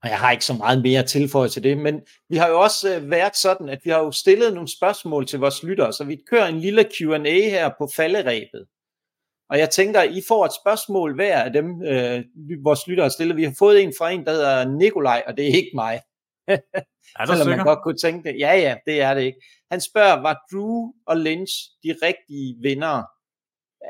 og 0.04 0.10
jeg 0.10 0.20
har 0.20 0.32
ikke 0.32 0.46
så 0.46 0.54
meget 0.54 0.82
mere 0.82 1.00
at 1.00 1.06
tilføje 1.06 1.50
til 1.50 1.64
det, 1.64 1.78
men 1.78 2.02
vi 2.30 2.38
har 2.38 2.48
jo 2.48 2.60
også 2.62 2.96
øh, 2.96 3.12
været 3.12 3.36
sådan, 3.36 3.70
at 3.70 3.80
vi 3.84 3.90
har 3.90 4.00
jo 4.00 4.12
stillet 4.12 4.54
nogle 4.54 4.70
spørgsmål 4.78 5.28
til 5.28 5.40
vores 5.40 5.64
lyttere, 5.64 5.94
så 5.94 6.04
vi 6.04 6.18
kører 6.30 6.48
en 6.48 6.60
lille 6.60 6.84
Q&A 6.84 7.50
her 7.50 7.72
på 7.78 7.90
falderæbet. 7.96 8.66
Og 9.50 9.60
jeg 9.60 9.70
tænker, 9.70 10.04
I 10.04 10.22
får 10.28 10.46
et 10.46 10.52
spørgsmål 10.62 11.16
hver 11.16 11.44
af 11.44 11.54
dem, 11.54 11.84
øh, 11.84 12.24
vores 12.64 12.88
lyttere 12.88 13.04
har 13.04 13.10
stillet. 13.10 13.38
Vi 13.38 13.44
har 13.44 13.56
fået 13.60 13.84
en 13.84 13.94
fra 13.98 14.10
en, 14.12 14.26
der 14.26 14.32
hedder 14.32 14.70
Nikolaj, 14.70 15.24
og 15.28 15.38
det 15.38 15.44
er 15.44 15.56
ikke 15.56 15.72
mig. 15.74 16.02
Er 16.48 17.26
Selvom 17.26 17.48
man 17.48 17.54
sikker? 17.54 17.64
godt 17.64 17.84
kunne 17.84 17.98
tænke 17.98 18.30
det. 18.30 18.40
Ja, 18.40 18.54
ja, 18.54 18.76
det 18.86 19.02
er 19.02 19.14
det 19.14 19.22
ikke. 19.22 19.40
Han 19.72 19.82
spørger, 19.82 20.22
var 20.22 20.42
Drew 20.52 20.92
og 21.06 21.18
Lynch 21.18 21.54
de 21.84 21.96
rigtige 22.04 22.56
vinder 22.62 23.04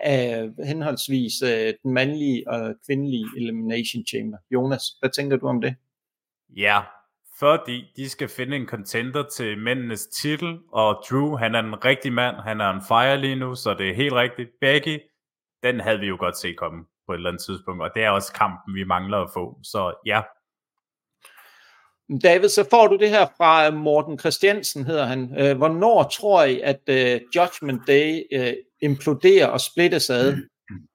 af 0.01 0.49
henholdsvis 0.65 1.41
øh, 1.41 1.73
den 1.83 1.93
mandlige 1.93 2.49
og 2.49 2.75
kvindelige 2.85 3.25
Elimination 3.37 4.05
Chamber? 4.05 4.37
Jonas, 4.51 4.83
hvad 4.99 5.09
tænker 5.09 5.37
du 5.37 5.47
om 5.47 5.61
det? 5.61 5.75
Ja, 6.49 6.81
fordi 7.39 7.91
de 7.95 8.09
skal 8.09 8.29
finde 8.29 8.55
en 8.55 8.67
contender 8.67 9.23
til 9.23 9.57
mændenes 9.57 10.07
titel, 10.07 10.57
og 10.71 11.03
Drew, 11.09 11.35
han 11.35 11.55
er 11.55 11.59
en 11.59 11.85
rigtig 11.85 12.13
mand, 12.13 12.35
han 12.35 12.61
er 12.61 12.69
en 12.69 12.81
fire 12.87 13.17
lige 13.17 13.35
nu, 13.35 13.55
så 13.55 13.73
det 13.73 13.89
er 13.89 13.93
helt 13.93 14.13
rigtigt. 14.13 14.49
Becky, 14.61 14.99
den 15.63 15.79
havde 15.79 15.99
vi 15.99 16.07
jo 16.07 16.17
godt 16.19 16.37
set 16.37 16.57
komme 16.57 16.85
på 17.05 17.11
et 17.13 17.17
eller 17.17 17.29
andet 17.29 17.43
tidspunkt, 17.43 17.83
og 17.83 17.89
det 17.95 18.03
er 18.03 18.09
også 18.09 18.33
kampen, 18.33 18.75
vi 18.75 18.83
mangler 18.83 19.17
at 19.17 19.29
få. 19.33 19.59
Så 19.63 19.93
ja, 20.05 20.21
David, 22.23 22.49
så 22.49 22.67
får 22.69 22.87
du 22.87 22.97
det 22.97 23.09
her 23.09 23.27
fra 23.37 23.67
øh, 23.67 23.73
Morten 23.73 24.19
Christiansen, 24.19 24.85
hedder 24.85 25.05
han. 25.05 25.39
Øh, 25.39 25.57
Hvornår 25.57 26.03
tror 26.03 26.43
I, 26.43 26.59
at 26.59 26.81
uh, 26.89 27.21
Judgment 27.35 27.81
Day 27.87 28.23
uh, 28.39 28.53
imploderer 28.81 29.47
og 29.47 29.61
splittes 29.61 30.09
ad? 30.09 30.37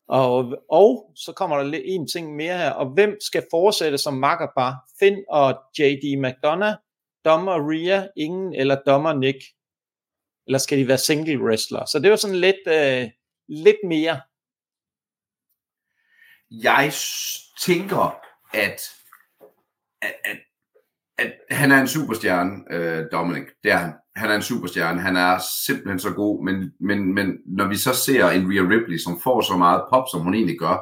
Og, 0.09 0.63
og 0.71 1.13
så 1.17 1.33
kommer 1.33 1.57
der 1.57 1.81
en 1.85 2.09
ting 2.09 2.37
mere 2.37 2.59
her. 2.59 2.71
Og 2.71 2.87
hvem 2.95 3.17
skal 3.21 3.47
fortsætte 3.51 3.99
som 3.99 4.15
makkerpar? 4.15 4.75
Finn 4.99 5.25
og 5.29 5.59
J.D. 5.79 6.19
McDonough, 6.19 6.75
dommer 7.25 7.71
Rhea, 7.71 8.07
ingen 8.17 8.55
eller 8.55 8.77
dommer 8.87 9.13
Nick? 9.15 9.39
Eller 10.47 10.59
skal 10.59 10.79
de 10.79 10.89
være 10.89 10.99
single 10.99 11.45
wrestler? 11.45 11.85
Så 11.85 11.99
det 11.99 12.11
var 12.11 12.17
sådan 12.17 12.37
lidt, 12.37 12.57
uh, 12.67 13.11
lidt 13.49 13.79
mere. 13.89 14.21
Jeg 16.51 16.93
tænker, 17.61 18.21
at, 18.53 18.81
at, 20.03 20.15
at, 20.25 20.39
at 21.21 21.33
han 21.51 21.73
er 21.73 21.81
en 21.81 21.89
superstjerne, 21.89 22.51
øh, 22.71 23.05
Dominic. 23.13 23.47
Det 23.63 23.73
er 23.73 23.77
han. 23.77 23.93
Han 24.17 24.31
er 24.31 24.35
en 24.35 24.43
superstjerne. 24.43 25.01
Han 25.01 25.17
er 25.17 25.39
simpelthen 25.67 25.99
så 25.99 26.11
god, 26.11 26.45
men, 26.45 26.73
men, 26.81 27.15
men 27.15 27.37
når 27.47 27.69
vi 27.69 27.77
så 27.77 27.95
ser 27.95 28.31
en 28.31 28.51
Rhea 28.51 28.63
Ripley, 28.63 28.99
som 28.99 29.21
får 29.23 29.41
så 29.41 29.57
meget 29.57 29.83
pop, 29.93 30.05
som 30.13 30.21
hun 30.21 30.35
egentlig 30.35 30.59
gør, 30.59 30.77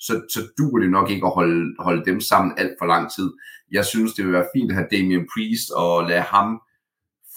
så, 0.00 0.12
så 0.30 0.40
duer 0.58 0.80
det 0.80 0.90
nok 0.90 1.10
ikke 1.10 1.26
at 1.26 1.32
holde, 1.32 1.74
holde 1.78 2.04
dem 2.04 2.20
sammen 2.20 2.54
alt 2.58 2.74
for 2.78 2.86
lang 2.86 3.12
tid. 3.12 3.30
Jeg 3.72 3.84
synes, 3.84 4.14
det 4.14 4.24
vil 4.24 4.32
være 4.32 4.48
fint 4.56 4.70
at 4.70 4.76
have 4.76 4.88
Damian 4.92 5.26
Priest 5.34 5.70
og 5.70 6.08
lade 6.08 6.20
ham 6.20 6.60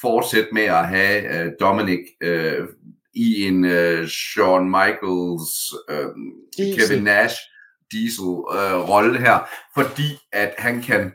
fortsætte 0.01 0.49
med 0.51 0.63
at 0.63 0.87
have 0.87 1.45
øh, 1.45 1.51
Dominic 1.59 1.99
øh, 2.23 2.67
i 3.13 3.43
en 3.43 3.65
øh, 3.65 4.07
Shawn 4.07 4.69
Michaels, 4.69 5.73
øh, 5.89 6.07
Diesel. 6.57 6.87
Kevin 6.87 7.03
Nash, 7.03 7.35
Diesel 7.91 8.33
øh, 8.57 8.89
rolle 8.89 9.19
her, 9.19 9.39
fordi 9.75 10.09
at 10.31 10.53
han 10.57 10.81
kan 10.81 11.11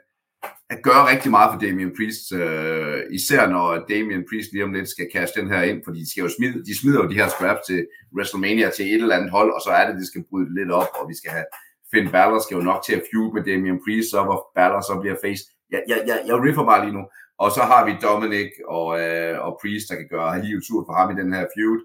at 0.71 0.83
gøre 0.83 1.11
rigtig 1.13 1.31
meget 1.31 1.53
for 1.53 1.61
Damian 1.61 1.93
Priest, 1.97 2.33
øh, 2.33 3.03
især 3.11 3.47
når 3.47 3.85
Damian 3.91 4.25
Priest 4.29 4.53
lige 4.53 4.65
om 4.65 4.73
lidt 4.73 4.89
skal 4.89 5.09
kaste 5.13 5.41
den 5.41 5.49
her 5.49 5.63
ind, 5.63 5.81
fordi 5.85 5.99
de, 6.01 6.11
skal 6.11 6.23
jo 6.23 6.29
smide, 6.37 6.65
de 6.65 6.79
smider 6.81 7.03
jo 7.03 7.11
de 7.11 7.15
her 7.15 7.29
scraps 7.29 7.61
til 7.67 7.87
WrestleMania 8.17 8.71
til 8.71 8.87
et 8.87 9.03
eller 9.03 9.17
andet 9.17 9.31
hold, 9.31 9.51
og 9.57 9.61
så 9.61 9.71
er 9.71 9.87
det, 9.87 10.01
de 10.01 10.07
skal 10.07 10.25
bryde 10.31 10.47
det 10.47 10.55
lidt 10.55 10.73
op, 10.73 10.89
og 11.01 11.09
vi 11.09 11.15
skal 11.15 11.31
have 11.31 11.45
Finn 11.91 12.11
Balor 12.11 12.39
skal 12.43 12.55
jo 12.55 12.63
nok 12.63 12.81
til 12.87 12.95
at 12.99 13.05
feud 13.11 13.33
med 13.35 13.43
Damian 13.49 13.81
Priest, 13.85 14.11
så 14.11 14.23
hvor 14.25 14.51
Balor 14.55 14.81
så 14.81 14.99
bliver 15.01 15.17
face. 15.25 15.45
Jeg, 15.71 15.83
jeg, 15.89 15.99
jeg, 16.07 16.19
jeg 16.27 16.37
riffer 16.45 16.65
bare 16.65 16.85
lige 16.85 16.97
nu. 16.99 17.05
Og 17.39 17.51
så 17.57 17.63
har 17.71 17.83
vi 17.87 17.93
Dominic 18.03 18.51
og, 18.69 18.89
øh, 19.01 19.35
og 19.47 19.59
Priest, 19.61 19.89
der 19.91 19.97
kan 19.97 20.09
gøre 20.11 20.45
livet 20.45 20.65
tur 20.69 20.85
for 20.87 20.95
ham 20.99 21.09
i 21.11 21.21
den 21.21 21.33
her 21.33 21.45
feud, 21.55 21.79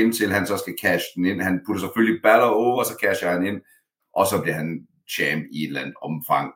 indtil 0.00 0.32
han 0.32 0.46
så 0.46 0.56
skal 0.56 0.74
cash 0.82 1.04
den 1.14 1.24
ind. 1.24 1.40
Han 1.40 1.60
putter 1.66 1.80
selvfølgelig 1.80 2.22
Balor 2.22 2.52
over, 2.64 2.78
og 2.78 2.86
så 2.86 2.94
casher 3.02 3.30
han 3.30 3.46
ind, 3.46 3.60
og 4.14 4.26
så 4.26 4.36
bliver 4.42 4.58
han 4.62 4.86
champ 5.14 5.44
i 5.52 5.58
et 5.62 5.68
eller 5.68 5.80
andet 5.80 5.96
omfang, 6.02 6.52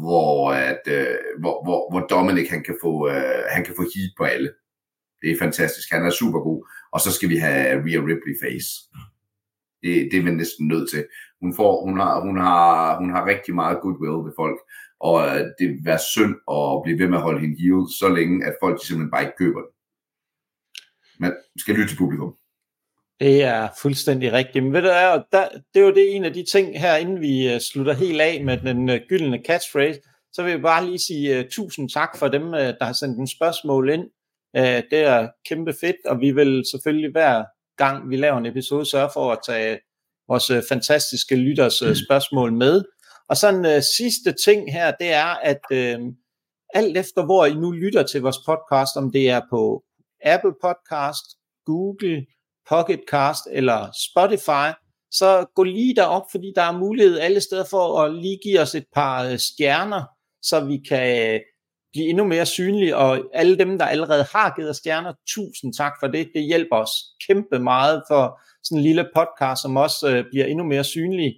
hvor, 0.00 0.52
at, 0.52 0.80
øh, 0.88 1.16
hvor, 1.40 1.64
hvor, 1.64 1.90
hvor 1.90 2.06
Dominic 2.06 2.50
han 2.50 2.62
kan, 2.64 2.76
få, 2.82 3.08
øh, 3.08 3.44
han 3.50 3.64
kan 3.64 3.74
få 3.76 3.82
heat 3.82 4.12
på 4.18 4.24
alle. 4.24 4.52
Det 5.22 5.30
er 5.30 5.38
fantastisk. 5.38 5.92
Han 5.92 6.06
er 6.06 6.10
super 6.10 6.40
god. 6.40 6.68
Og 6.92 7.00
så 7.00 7.12
skal 7.12 7.28
vi 7.28 7.36
have 7.36 7.82
Rhea 7.84 8.00
Ripley 8.00 8.34
face. 8.42 8.70
Det, 9.82 10.08
det 10.10 10.18
er 10.18 10.22
vi 10.22 10.30
næsten 10.30 10.68
nødt 10.68 10.90
til. 10.90 11.06
Hun, 11.40 11.54
får, 11.56 11.84
hun, 11.86 11.98
har, 12.00 12.20
hun, 12.20 12.36
har, 12.38 12.98
hun 12.98 13.10
har 13.10 13.26
rigtig 13.26 13.54
meget 13.54 13.80
goodwill 13.82 14.26
ved 14.26 14.32
folk, 14.36 14.58
og 15.00 15.26
øh, 15.26 15.40
det 15.58 15.68
vil 15.68 15.84
være 15.84 15.98
synd 16.14 16.34
at 16.56 16.82
blive 16.84 16.98
ved 16.98 17.08
med 17.08 17.18
at 17.18 17.26
holde 17.26 17.40
hende 17.40 17.60
heel 17.62 17.84
så 18.00 18.08
længe, 18.16 18.46
at 18.46 18.56
folk 18.62 18.80
de 18.80 18.86
simpelthen 18.86 19.10
bare 19.10 19.22
ikke 19.22 19.38
køber 19.38 19.60
den. 19.60 19.72
Man 21.18 21.32
skal 21.56 21.74
lytte 21.74 21.90
til 21.90 21.98
publikum. 21.98 22.34
Det 23.24 23.42
er 23.42 23.68
fuldstændig 23.82 24.32
rigtigt. 24.32 24.64
Men 24.64 24.72
ved 24.72 24.82
du 24.82 24.88
der, 25.32 25.48
det 25.74 25.80
er 25.80 25.86
jo 25.86 25.94
det 25.94 26.16
en 26.16 26.24
af 26.24 26.32
de 26.32 26.44
ting 26.52 26.80
her, 26.80 26.96
inden 26.96 27.20
vi 27.20 27.52
øh, 27.52 27.60
slutter 27.60 27.92
helt 27.92 28.20
af 28.20 28.44
med 28.44 28.56
den 28.56 28.88
øh, 28.88 29.00
gyldne 29.08 29.42
catchphrase, 29.46 30.00
så 30.32 30.42
vil 30.42 30.50
jeg 30.50 30.62
bare 30.62 30.86
lige 30.86 30.98
sige 30.98 31.38
uh, 31.38 31.44
tusind 31.50 31.90
tak 31.90 32.18
for 32.18 32.28
dem, 32.28 32.46
uh, 32.46 32.52
der 32.52 32.84
har 32.84 32.92
sendt 32.92 33.18
en 33.18 33.26
spørgsmål 33.26 33.90
ind. 33.90 34.02
Uh, 34.58 34.82
det 34.90 34.92
er 34.92 35.28
kæmpe 35.48 35.72
fedt, 35.80 35.96
og 36.06 36.20
vi 36.20 36.30
vil 36.30 36.64
selvfølgelig 36.70 37.12
hver 37.12 37.44
gang 37.76 38.10
vi 38.10 38.16
laver 38.16 38.38
en 38.38 38.46
episode 38.46 38.90
sørge 38.90 39.10
for 39.12 39.32
at 39.32 39.38
tage 39.46 39.78
vores 40.28 40.50
uh, 40.50 40.62
fantastiske 40.68 41.36
lytters 41.36 41.82
uh, 41.82 41.94
spørgsmål 42.06 42.52
med. 42.52 42.84
Og 43.28 43.36
så 43.36 43.48
en 43.48 43.66
uh, 43.66 43.82
sidste 43.98 44.34
ting 44.44 44.72
her, 44.72 44.92
det 45.00 45.12
er, 45.12 45.34
at 45.50 45.62
uh, 45.70 46.12
alt 46.74 46.96
efter 46.96 47.24
hvor 47.24 47.46
I 47.46 47.54
nu 47.54 47.70
lytter 47.70 48.02
til 48.02 48.22
vores 48.22 48.38
podcast, 48.46 48.96
om 48.96 49.12
det 49.12 49.30
er 49.30 49.40
på 49.50 49.84
Apple 50.24 50.54
Podcast, 50.62 51.24
Google, 51.66 52.26
Pocketcast 52.68 53.42
eller 53.52 53.88
Spotify, 54.10 54.78
så 55.10 55.46
gå 55.54 55.62
lige 55.62 55.96
derop, 55.96 56.22
fordi 56.30 56.52
der 56.56 56.62
er 56.62 56.78
mulighed 56.78 57.18
alle 57.18 57.40
steder 57.40 57.64
for 57.70 58.00
at 58.02 58.14
lige 58.14 58.38
give 58.42 58.60
os 58.60 58.74
et 58.74 58.86
par 58.94 59.24
øh, 59.24 59.38
stjerner, 59.38 60.04
så 60.42 60.60
vi 60.60 60.80
kan 60.88 61.34
øh, 61.34 61.40
blive 61.92 62.08
endnu 62.08 62.24
mere 62.24 62.46
synlige, 62.46 62.96
og 62.96 63.20
alle 63.34 63.58
dem, 63.58 63.78
der 63.78 63.86
allerede 63.86 64.26
har 64.32 64.52
givet 64.56 64.70
os 64.70 64.76
stjerner, 64.76 65.12
tusind 65.28 65.74
tak 65.74 65.92
for 66.00 66.06
det. 66.06 66.30
Det 66.34 66.42
hjælper 66.42 66.76
os 66.76 66.90
kæmpe 67.26 67.58
meget 67.58 68.02
for 68.08 68.40
sådan 68.64 68.78
en 68.78 68.84
lille 68.84 69.08
podcast, 69.14 69.62
som 69.62 69.76
også 69.76 70.08
øh, 70.08 70.24
bliver 70.30 70.46
endnu 70.46 70.64
mere 70.64 70.84
synlig. 70.84 71.34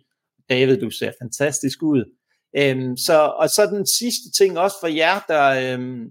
David, 0.51 0.81
du 0.81 0.91
ser 0.91 1.13
fantastisk 1.23 1.83
ud. 1.83 2.05
Øhm, 2.57 2.97
så, 2.97 3.33
og 3.39 3.51
så 3.51 3.67
den 3.67 3.87
sidste 3.87 4.31
ting 4.39 4.59
også 4.59 4.77
for 4.81 4.87
jer, 4.87 5.21
der 5.29 5.75
øhm, 5.75 6.05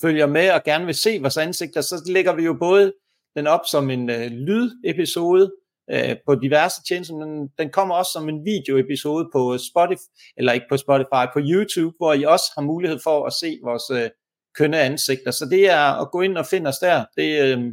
følger 0.00 0.26
med 0.26 0.50
og 0.50 0.64
gerne 0.64 0.86
vil 0.86 0.94
se 0.94 1.18
vores 1.20 1.36
ansigter, 1.36 1.80
så 1.80 2.02
lægger 2.06 2.34
vi 2.34 2.42
jo 2.42 2.56
både 2.60 2.92
den 3.36 3.46
op 3.46 3.60
som 3.70 3.90
en 3.90 4.10
øh, 4.10 4.26
lydepisode 4.26 5.52
øh, 5.90 6.16
på 6.26 6.34
diverse 6.34 6.82
tjenester, 6.88 7.14
men 7.16 7.48
den 7.58 7.70
kommer 7.70 7.94
også 7.94 8.12
som 8.12 8.28
en 8.28 8.44
videoepisode 8.44 9.28
på 9.32 9.58
Spotify, 9.58 10.08
eller 10.36 10.52
ikke 10.52 10.66
på 10.68 10.76
Spotify, 10.76 11.24
på 11.32 11.40
YouTube, 11.42 11.96
hvor 11.98 12.12
I 12.12 12.24
også 12.24 12.52
har 12.56 12.62
mulighed 12.62 12.98
for 13.04 13.26
at 13.26 13.32
se 13.32 13.58
vores 13.64 14.02
øh, 14.02 14.10
kønne 14.54 14.80
ansigter. 14.80 15.30
Så 15.30 15.44
det 15.50 15.70
er 15.70 16.00
at 16.02 16.10
gå 16.10 16.20
ind 16.20 16.38
og 16.38 16.46
finde 16.46 16.68
os 16.68 16.78
der, 16.78 17.04
det 17.16 17.42
øh, 17.42 17.72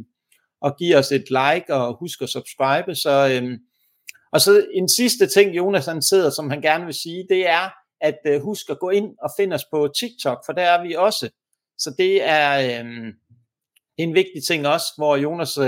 og 0.60 0.76
give 0.76 0.96
os 0.96 1.12
et 1.12 1.24
like 1.30 1.74
og 1.74 1.96
husk 1.98 2.22
at 2.22 2.28
subscribe. 2.28 2.94
Så, 2.94 3.28
øh, 3.32 3.58
og 4.32 4.40
så 4.40 4.66
en 4.74 4.88
sidste 4.88 5.26
ting, 5.26 5.56
Jonas 5.56 5.86
han 5.86 6.02
sidder, 6.02 6.30
som 6.30 6.50
han 6.50 6.60
gerne 6.60 6.84
vil 6.84 6.94
sige, 6.94 7.26
det 7.28 7.48
er, 7.48 7.70
at 8.00 8.18
øh, 8.26 8.42
husk 8.42 8.70
at 8.70 8.78
gå 8.78 8.90
ind 8.90 9.14
og 9.22 9.30
finde 9.38 9.54
os 9.54 9.64
på 9.72 9.88
TikTok, 10.00 10.38
for 10.46 10.52
der 10.52 10.62
er 10.62 10.82
vi 10.82 10.94
også. 10.94 11.28
Så 11.78 11.94
det 11.98 12.22
er... 12.22 12.80
Øh, 12.84 13.12
en 13.98 14.14
vigtig 14.14 14.42
ting 14.48 14.66
også, 14.66 14.86
hvor 14.98 15.16
Jonas, 15.16 15.58
øh, 15.58 15.66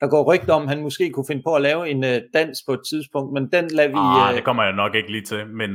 der 0.00 0.08
går 0.08 0.34
rygter 0.34 0.54
om, 0.54 0.68
han 0.68 0.82
måske 0.82 1.10
kunne 1.10 1.26
finde 1.26 1.42
på 1.42 1.54
at 1.54 1.62
lave 1.62 1.88
en 1.88 2.04
øh, 2.04 2.20
dans 2.34 2.58
på 2.66 2.72
et 2.72 2.80
tidspunkt, 2.90 3.32
men 3.32 3.52
den 3.52 3.68
lader 3.68 3.88
vi, 3.88 3.94
ah, 3.96 4.30
øh, 4.30 4.36
det 4.36 4.44
kommer 4.44 4.62
jeg 4.62 4.72
nok 4.72 4.94
ikke 4.94 5.12
lige 5.12 5.24
til, 5.24 5.46
men 5.46 5.70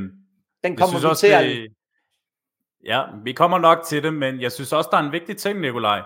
den 0.64 0.76
kommer 0.76 0.86
synes 0.98 1.02
vi 1.04 1.08
også, 1.08 1.20
til 1.20 1.32
at... 1.32 1.44
det... 1.44 1.68
Ja, 2.84 3.02
vi 3.24 3.32
kommer 3.32 3.58
nok 3.58 3.78
til 3.86 4.02
det, 4.02 4.14
men 4.14 4.40
jeg 4.40 4.52
synes 4.52 4.72
også, 4.72 4.88
der 4.92 4.98
er 4.98 5.02
en 5.02 5.12
vigtig 5.12 5.36
ting, 5.36 5.60
Nikolaj. 5.60 6.02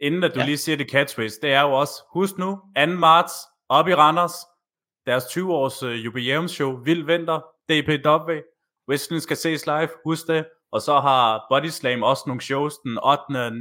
Inden 0.00 0.24
at 0.24 0.34
du 0.34 0.40
Ja. 0.40 0.46
lige 0.46 0.56
siger 0.56 0.76
det 0.76 0.90
catchphrase, 0.90 1.40
det 1.42 1.52
er 1.52 1.60
jo 1.62 1.72
også, 1.72 1.92
husk 2.12 2.38
nu, 2.38 2.58
2. 2.78 2.86
marts, 2.86 3.32
op 3.68 3.88
i 3.88 3.94
Randers, 3.94 4.32
deres 5.06 5.24
20-års 5.24 5.82
uh, 5.82 6.04
jubilæumsshow, 6.04 6.82
Vild 6.84 7.04
Vinter, 7.06 7.40
DPW, 7.68 8.32
Wrestling 8.88 9.22
skal 9.22 9.36
ses 9.36 9.66
live, 9.66 9.88
husk 10.04 10.26
det, 10.26 10.44
og 10.72 10.80
så 10.82 11.00
har 11.00 11.46
Body 11.50 11.66
Slam 11.66 12.02
også 12.02 12.22
nogle 12.26 12.40
shows 12.42 12.74
den 12.84 12.98
8. 13.04 13.20
og 13.46 13.52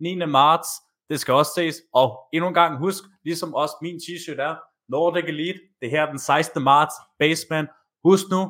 9. 0.00 0.14
marts, 0.26 0.68
det 1.10 1.20
skal 1.20 1.34
også 1.34 1.52
ses, 1.54 1.76
og 1.94 2.18
endnu 2.32 2.48
en 2.48 2.54
gang 2.54 2.78
husk, 2.78 3.04
ligesom 3.24 3.54
også 3.54 3.74
min 3.82 3.96
t-shirt 3.96 4.40
er, 4.40 4.56
Nordic 4.88 5.24
Elite, 5.24 5.60
det 5.80 5.90
her 5.90 6.02
er 6.02 6.10
den 6.10 6.18
16. 6.18 6.62
marts, 6.62 6.94
Basement, 7.18 7.68
husk 8.04 8.24
nu, 8.30 8.40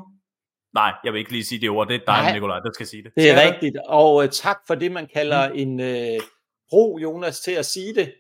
nej, 0.75 0.93
jeg 1.05 1.13
vil 1.13 1.19
ikke 1.19 1.33
lige 1.33 1.45
sige 1.45 1.61
det 1.61 1.71
ord, 1.71 1.89
det 1.89 1.95
er 1.95 1.99
dig, 1.99 2.23
Nej. 2.23 2.33
Nikolaj, 2.33 2.59
der 2.61 2.73
skal 2.73 2.87
sige 2.87 3.03
det. 3.03 3.13
Det 3.17 3.31
er 3.31 3.35
jeg 3.35 3.53
rigtigt, 3.53 3.77
og 3.87 4.25
øh, 4.25 4.31
tak 4.31 4.59
for 4.67 4.75
det, 4.75 4.93
man 4.93 5.09
kalder 5.15 5.49
en 5.49 5.81
øh, 5.81 6.21
bro, 6.71 6.99
Jonas, 6.99 7.41
til 7.41 7.53
at 7.53 7.67
sige 7.67 7.95
det. 7.95 8.15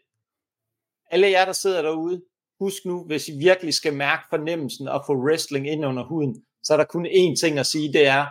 Alle 1.10 1.30
jer, 1.30 1.44
der 1.44 1.52
sidder 1.52 1.82
derude, 1.82 2.22
husk 2.60 2.84
nu, 2.84 3.04
hvis 3.04 3.28
I 3.28 3.32
virkelig 3.38 3.74
skal 3.74 3.94
mærke 3.94 4.22
fornemmelsen 4.30 4.88
og 4.88 5.04
få 5.06 5.12
wrestling 5.16 5.68
ind 5.68 5.86
under 5.86 6.04
huden, 6.04 6.44
så 6.62 6.72
er 6.72 6.76
der 6.76 6.84
kun 6.84 7.06
én 7.06 7.40
ting 7.40 7.58
at 7.58 7.66
sige, 7.66 7.92
det 7.92 8.06
er, 8.06 8.26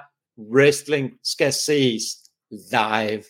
wrestling 0.54 1.12
skal 1.24 1.54
ses 1.54 2.02
live. 2.52 3.24